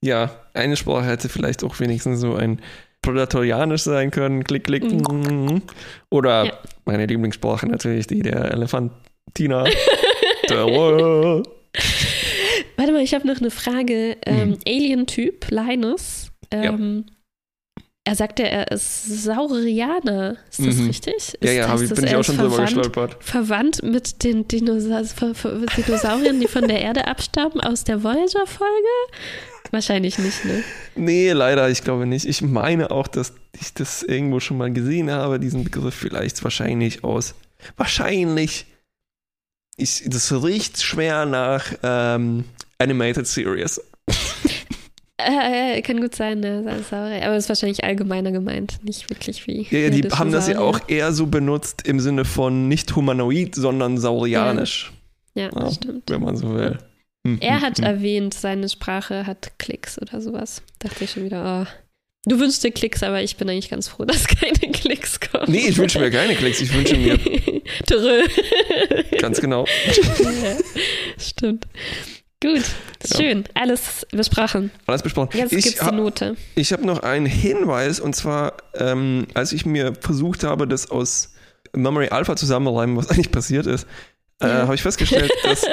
Ja, 0.01 0.31
eine 0.53 0.75
Sprache 0.75 1.05
hätte 1.05 1.29
vielleicht 1.29 1.63
auch 1.63 1.79
wenigstens 1.79 2.19
so 2.19 2.35
ein 2.35 2.59
Prädatorianisch 3.01 3.83
sein 3.83 4.11
können, 4.11 4.43
klick, 4.43 4.65
klick. 4.65 4.83
Mhm. 4.83 5.63
Oder 6.09 6.45
ja. 6.45 6.53
meine 6.85 7.05
Lieblingssprache 7.05 7.65
natürlich, 7.67 8.07
die 8.07 8.19
der 8.21 8.51
Elefantina. 8.51 9.65
Warte 12.77 12.91
mal, 12.91 13.01
ich 13.01 13.13
habe 13.13 13.27
noch 13.27 13.39
eine 13.39 13.51
Frage. 13.51 14.17
Ähm, 14.25 14.49
mhm. 14.49 14.57
Alien-Typ, 14.67 15.49
Linus. 15.49 16.31
Ähm, 16.51 17.05
ja 17.07 17.13
er 18.03 18.15
sagte, 18.15 18.43
er 18.43 18.71
ist 18.71 19.23
Saurianer. 19.23 20.37
Ist 20.49 20.65
das 20.65 20.75
mhm. 20.75 20.87
richtig? 20.87 21.13
Ist, 21.15 21.37
ja, 21.43 21.51
ja, 21.51 21.69
heißt, 21.69 21.93
bin 21.95 22.05
ich 22.05 22.15
auch 22.15 22.23
schon 22.23 22.37
drüber 22.37 22.63
gestolpert. 22.63 23.17
Verwandt 23.19 23.83
mit 23.83 24.23
den 24.23 24.47
Dinosaur 24.47 25.03
Dinosauriern, 25.03 26.39
die 26.39 26.47
von 26.47 26.67
der 26.67 26.81
Erde 26.81 27.07
abstammen 27.07 27.61
aus 27.61 27.83
der 27.83 28.03
Voyager-Folge? 28.03 28.87
Wahrscheinlich 29.69 30.17
nicht, 30.17 30.43
ne? 30.45 30.63
Nee, 30.95 31.31
leider, 31.31 31.69
ich 31.69 31.83
glaube 31.83 32.07
nicht. 32.07 32.25
Ich 32.25 32.41
meine 32.41 32.91
auch, 32.91 33.07
dass 33.07 33.33
ich 33.59 33.73
das 33.73 34.03
irgendwo 34.03 34.39
schon 34.39 34.57
mal 34.57 34.73
gesehen 34.73 35.11
habe, 35.11 35.39
diesen 35.39 35.63
Begriff 35.63 35.95
vielleicht 35.95 36.43
wahrscheinlich 36.43 37.03
aus. 37.03 37.35
Wahrscheinlich. 37.77 38.65
Ich, 39.77 40.03
das 40.07 40.31
riecht 40.31 40.81
schwer 40.81 41.25
nach 41.25 41.65
ähm, 41.83 42.45
Animated 42.79 43.27
Series. 43.27 43.79
Äh, 45.25 45.81
kann 45.81 46.01
gut 46.01 46.15
sein, 46.15 46.39
ne? 46.39 46.63
Aber 46.91 47.35
es 47.35 47.45
ist 47.45 47.49
wahrscheinlich 47.49 47.83
allgemeiner 47.83 48.31
gemeint, 48.31 48.79
nicht 48.83 49.09
wirklich 49.09 49.45
wie. 49.47 49.67
Ja, 49.69 49.79
ja 49.79 49.89
die 49.89 50.03
haben 50.09 50.31
das 50.31 50.47
ja 50.47 50.59
auch 50.59 50.79
eher 50.87 51.11
so 51.11 51.27
benutzt 51.27 51.87
im 51.87 51.99
Sinne 51.99 52.25
von 52.25 52.67
nicht 52.67 52.95
humanoid, 52.95 53.55
sondern 53.55 53.97
saurianisch. 53.97 54.91
Ja, 55.35 55.43
ja, 55.43 55.49
ja 55.55 55.71
stimmt. 55.71 56.09
Wenn 56.09 56.21
man 56.21 56.35
so 56.35 56.53
will. 56.53 56.77
Hm, 57.25 57.37
er 57.39 57.57
hm, 57.57 57.61
hat 57.61 57.77
hm. 57.77 57.85
erwähnt, 57.85 58.33
seine 58.33 58.67
Sprache 58.67 59.27
hat 59.27 59.59
Klicks 59.59 60.01
oder 60.01 60.21
sowas. 60.21 60.63
Dachte 60.79 61.03
ich 61.03 61.11
schon 61.11 61.23
wieder, 61.23 61.67
oh. 61.67 61.71
Du 62.25 62.39
wünschst 62.39 62.63
dir 62.63 62.71
Klicks, 62.71 63.01
aber 63.01 63.23
ich 63.23 63.37
bin 63.37 63.49
eigentlich 63.49 63.71
ganz 63.71 63.87
froh, 63.87 64.05
dass 64.05 64.27
keine 64.27 64.71
Klicks 64.71 65.19
kommen. 65.19 65.51
Nee, 65.51 65.69
ich 65.69 65.77
wünsche 65.77 65.99
mir 65.99 66.11
keine 66.11 66.35
Klicks, 66.35 66.61
ich 66.61 66.73
wünsche 66.73 66.97
mir. 66.97 67.17
Ganz 69.19 69.41
genau. 69.41 69.65
Ja, 70.19 70.57
stimmt. 71.17 71.67
Gut, 72.41 72.63
schön. 73.15 73.43
Ja. 73.43 73.61
Alles 73.61 74.07
besprochen. 74.11 74.71
Alles 74.87 75.03
besprochen. 75.03 75.29
Jetzt 75.37 75.51
gibt 75.51 75.65
es 75.65 75.75
die 75.75 75.95
Note. 75.95 76.35
Ich 76.55 76.73
habe 76.73 76.85
noch 76.85 77.03
einen 77.03 77.27
Hinweis 77.27 77.99
und 77.99 78.15
zwar, 78.15 78.57
ähm, 78.73 79.27
als 79.35 79.51
ich 79.51 79.65
mir 79.65 79.93
versucht 79.99 80.43
habe, 80.43 80.67
das 80.67 80.89
aus 80.89 81.35
Memory 81.73 82.09
Alpha 82.09 82.35
zusammenreimen, 82.35 82.97
was 82.97 83.09
eigentlich 83.11 83.31
passiert 83.31 83.67
ist, 83.67 83.85
äh, 84.41 84.47
ja. 84.47 84.53
habe 84.63 84.75
ich 84.75 84.81
festgestellt, 84.81 85.31
dass, 85.43 85.67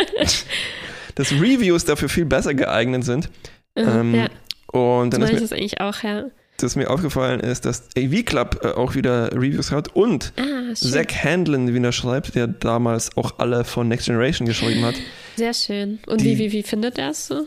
dass 1.15 1.33
Reviews 1.33 1.87
dafür 1.87 2.11
viel 2.11 2.27
besser 2.27 2.53
geeignet 2.53 3.05
sind. 3.05 3.31
Mhm, 3.75 3.89
ähm, 3.89 4.15
ja. 4.15 4.27
Und 4.67 5.15
dann 5.15 5.23
das 5.23 5.31
ist 5.31 5.39
mir, 5.39 5.45
ist 5.45 5.53
eigentlich 5.55 5.81
auch, 5.81 6.03
ja. 6.03 6.27
Dass 6.63 6.77
mir 6.77 6.91
aufgefallen 6.91 7.41
ist, 7.41 7.65
dass 7.65 7.85
AV 7.97 8.25
Club 8.25 8.61
äh, 8.63 8.69
auch 8.69 8.95
wieder 8.95 9.33
Reviews 9.33 9.71
hat 9.71 9.95
und 9.95 10.33
Ah. 10.37 10.75
Zach 10.75 11.07
Handlin 11.25 11.73
wieder 11.73 11.93
schreibt, 11.93 12.35
der 12.35 12.47
damals 12.47 13.17
auch 13.17 13.39
alle 13.39 13.65
von 13.65 13.89
Next 13.89 14.07
Generation 14.07 14.47
geschrieben 14.47 14.85
hat. 14.85 14.95
Sehr 15.37 15.55
schön. 15.55 15.99
Und 16.07 16.21
Die- 16.21 16.25
wie, 16.25 16.39
wie, 16.39 16.53
wie 16.53 16.63
findet 16.63 16.99
er 16.99 17.11
es 17.11 17.27
so? 17.27 17.47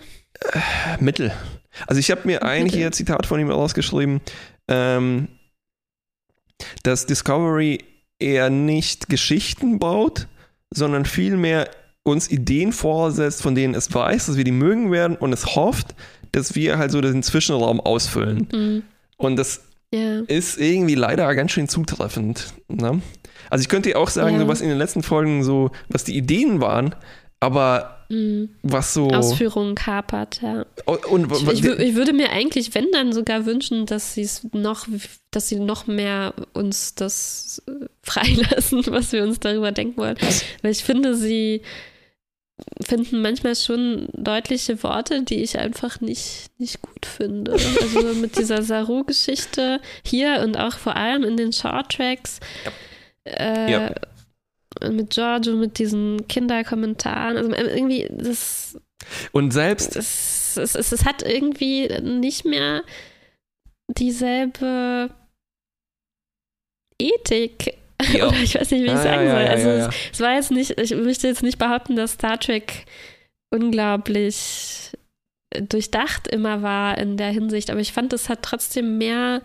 Mittel. 0.99 1.31
Also 1.87 1.99
ich 1.99 2.09
habe 2.09 2.21
mir 2.25 2.41
ein 2.43 2.65
hier 2.65 2.91
Zitat 2.91 3.25
von 3.27 3.39
ihm 3.39 3.51
rausgeschrieben, 3.51 4.21
ähm, 4.67 5.27
dass 6.83 7.05
Discovery 7.05 7.79
eher 8.19 8.49
nicht 8.49 9.09
Geschichten 9.09 9.79
baut, 9.79 10.27
sondern 10.71 11.05
vielmehr 11.05 11.69
uns 12.03 12.29
Ideen 12.31 12.71
vorsetzt, 12.71 13.41
von 13.41 13.53
denen 13.55 13.75
es 13.75 13.93
weiß, 13.93 14.27
dass 14.27 14.37
wir 14.37 14.43
die 14.43 14.51
mögen 14.51 14.91
werden 14.91 15.15
und 15.15 15.33
es 15.33 15.55
hofft, 15.55 15.93
dass 16.31 16.55
wir 16.55 16.77
halt 16.77 16.91
so 16.91 17.01
den 17.01 17.21
Zwischenraum 17.23 17.79
ausfüllen. 17.79 18.47
Mhm. 18.51 18.83
Und 19.21 19.35
das 19.37 19.61
Ja. 19.93 20.21
ist 20.27 20.57
irgendwie 20.57 20.95
leider 20.95 21.33
ganz 21.35 21.51
schön 21.51 21.67
zutreffend. 21.67 22.53
Ne? 22.67 23.01
Also 23.49 23.61
ich 23.61 23.69
könnte 23.69 23.89
dir 23.89 23.99
auch 23.99 24.09
sagen, 24.09 24.35
Ja. 24.35 24.41
so 24.41 24.47
was 24.47 24.61
in 24.61 24.69
den 24.69 24.77
letzten 24.77 25.03
Folgen 25.03 25.43
so, 25.43 25.71
was 25.89 26.03
die 26.05 26.15
Ideen 26.15 26.61
waren, 26.61 26.95
aber 27.39 27.97
Mhm. 28.09 28.49
was 28.61 28.93
so 28.93 29.09
Ausführungen 29.09 29.73
kapert, 29.75 30.41
ja. 30.41 30.65
und 30.85 31.31
Ich, 31.31 31.41
ich, 31.47 31.61
wü- 31.61 31.77
ich 31.79 31.95
würde 31.95 32.11
mir 32.13 32.29
eigentlich, 32.31 32.75
wenn 32.75 32.91
dann 32.91 33.13
sogar 33.13 33.45
wünschen, 33.45 33.85
dass 33.85 34.13
sie 34.13 34.21
es 34.23 34.45
noch, 34.53 34.85
dass 35.31 35.47
sie 35.49 35.59
noch 35.59 35.87
mehr 35.87 36.33
uns 36.53 36.93
das 36.95 37.61
äh, 37.67 37.85
freilassen, 38.03 38.83
was 38.87 39.11
wir 39.13 39.23
uns 39.23 39.39
darüber 39.39 39.71
denken 39.71 39.97
wollen. 39.97 40.17
Weil 40.61 40.71
ich 40.71 40.83
finde, 40.83 41.15
sie 41.15 41.61
finden 42.81 43.21
manchmal 43.21 43.55
schon 43.55 44.07
deutliche 44.13 44.81
Worte, 44.83 45.23
die 45.23 45.41
ich 45.43 45.57
einfach 45.59 46.01
nicht, 46.01 46.49
nicht 46.57 46.81
gut 46.81 47.05
finde. 47.05 47.53
Also 47.53 48.13
mit 48.15 48.37
dieser 48.37 48.61
Saru-Geschichte 48.63 49.79
hier 50.05 50.41
und 50.43 50.57
auch 50.57 50.75
vor 50.77 50.95
allem 50.95 51.23
in 51.23 51.37
den 51.37 51.53
Short-Tracks. 51.53 52.39
Äh, 53.25 53.71
Ja. 53.71 53.95
und 54.81 54.95
Mit 54.95 55.11
Giorgio, 55.11 55.55
mit 55.55 55.77
diesen 55.79 56.27
Kinderkommentaren. 56.27 57.37
Also 57.37 57.51
irgendwie, 57.51 58.07
das, 58.09 58.77
und 59.31 59.51
selbst 59.51 59.95
es, 59.95 60.57
es, 60.57 60.75
es, 60.75 60.91
es 60.91 61.05
hat 61.05 61.23
irgendwie 61.23 61.87
nicht 62.01 62.45
mehr 62.45 62.83
dieselbe 63.87 65.09
Ethik. 66.99 67.77
Ja. 68.13 68.27
Oder 68.27 68.37
ich 68.43 68.55
weiß 68.55 68.71
nicht, 68.71 68.81
wie 68.81 68.85
ich 68.85 68.91
Ah, 68.91 68.97
sagen 69.03 69.25
ja, 69.25 69.31
soll. 69.31 69.47
also 69.47 69.69
ja. 69.69 69.87
Es, 69.89 69.95
es 70.13 70.19
war 70.19 70.33
jetzt 70.35 70.51
nicht, 70.51 70.79
ich 70.79 70.95
möchte 70.95 71.27
jetzt 71.27 71.43
nicht 71.43 71.57
behaupten, 71.57 71.95
dass 71.95 72.13
Star 72.13 72.39
Trek 72.39 72.85
unglaublich 73.53 74.91
durchdacht 75.69 76.27
immer 76.29 76.61
war 76.61 76.97
in 76.97 77.17
der 77.17 77.29
Hinsicht, 77.31 77.69
aber 77.69 77.79
ich 77.81 77.91
fand, 77.91 78.13
es 78.13 78.29
hat 78.29 78.39
trotzdem 78.41 78.97
mehr, 78.97 79.41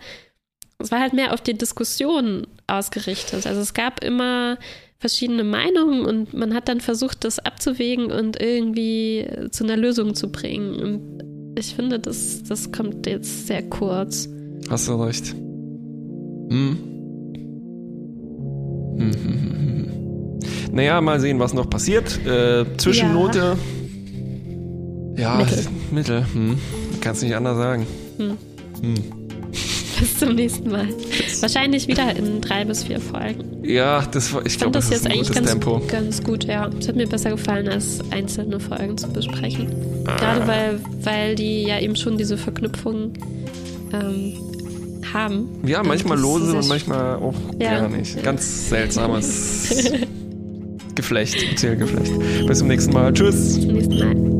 es 0.79 0.91
war 0.91 0.99
halt 1.01 1.13
mehr 1.13 1.33
auf 1.33 1.41
die 1.41 1.57
Diskussion 1.57 2.47
ausgerichtet. 2.67 3.45
Also 3.45 3.59
es 3.61 3.73
gab 3.73 4.03
immer 4.03 4.57
verschiedene 4.99 5.43
Meinungen 5.43 6.05
und 6.05 6.33
man 6.33 6.53
hat 6.53 6.69
dann 6.69 6.79
versucht, 6.81 7.23
das 7.25 7.39
abzuwägen 7.39 8.11
und 8.11 8.41
irgendwie 8.41 9.27
zu 9.51 9.63
einer 9.65 9.75
Lösung 9.77 10.15
zu 10.15 10.31
bringen. 10.31 10.75
Und 10.79 11.55
ich 11.59 11.75
finde, 11.75 11.99
das, 11.99 12.41
das 12.43 12.71
kommt 12.71 13.05
jetzt 13.05 13.47
sehr 13.47 13.63
kurz. 13.63 14.29
Hast 14.69 14.87
du 14.87 14.95
recht. 15.03 15.33
Hm. 16.49 16.77
Hm, 18.97 19.11
hm, 19.13 19.23
hm, 19.23 19.51
hm. 19.51 20.39
Naja, 20.71 21.01
mal 21.01 21.19
sehen, 21.19 21.39
was 21.39 21.53
noch 21.53 21.69
passiert. 21.69 22.19
Äh, 22.25 22.65
Zwischennote. 22.77 23.55
Ja, 25.15 25.35
Mittel. 25.35 25.65
Mittel. 25.91 26.25
Hm. 26.33 26.57
Kannst 27.01 27.23
nicht 27.23 27.35
anders 27.35 27.57
sagen. 27.57 27.87
Hm. 28.17 28.37
Hm. 28.81 28.93
Bis 29.99 30.19
zum 30.19 30.35
nächsten 30.35 30.69
Mal. 30.69 30.87
Wahrscheinlich 31.41 31.87
wieder 31.87 32.15
in 32.15 32.39
drei 32.39 32.63
bis 32.65 32.83
vier 32.83 32.99
Folgen. 32.99 33.63
Ja, 33.63 34.05
das 34.11 34.31
war, 34.31 34.41
ich 34.45 34.53
Ich 34.53 34.57
glaube, 34.59 34.73
fand 34.73 34.75
das, 34.75 34.89
das 34.89 34.97
ist 34.99 35.03
jetzt 35.03 35.05
ein 35.05 35.11
eigentlich 35.13 35.27
gutes 35.29 35.35
ganz, 35.35 35.49
Tempo. 35.51 35.81
ganz 35.87 36.23
gut, 36.23 36.43
ja. 36.43 36.69
Es 36.79 36.87
hat 36.87 36.95
mir 36.95 37.07
besser 37.07 37.31
gefallen, 37.31 37.67
als 37.67 37.99
einzelne 38.11 38.59
Folgen 38.59 38.95
zu 38.97 39.07
besprechen. 39.07 39.69
Gerade 40.05 40.47
weil, 40.47 40.79
weil 41.01 41.35
die 41.35 41.63
ja 41.63 41.79
eben 41.79 41.95
schon 41.95 42.17
diese 42.19 42.37
Verknüpfungen 42.37 43.13
ähm, 43.91 44.33
haben. 45.13 45.47
Ja, 45.65 45.83
manchmal 45.83 46.19
lose 46.19 46.55
und 46.57 46.67
manchmal 46.67 47.15
auch 47.17 47.35
Ja. 47.59 47.79
gar 47.81 47.89
nicht. 47.89 48.21
Ganz 48.23 48.69
seltsames 48.69 49.69
Geflecht, 50.95 51.49
Beziehungsgeflecht. 51.51 52.47
Bis 52.47 52.59
zum 52.59 52.67
nächsten 52.67 52.93
Mal. 52.93 53.13
Tschüss. 53.13 53.55
Bis 53.55 53.61
zum 53.61 53.73
nächsten 53.73 53.99
Mal. 53.99 54.36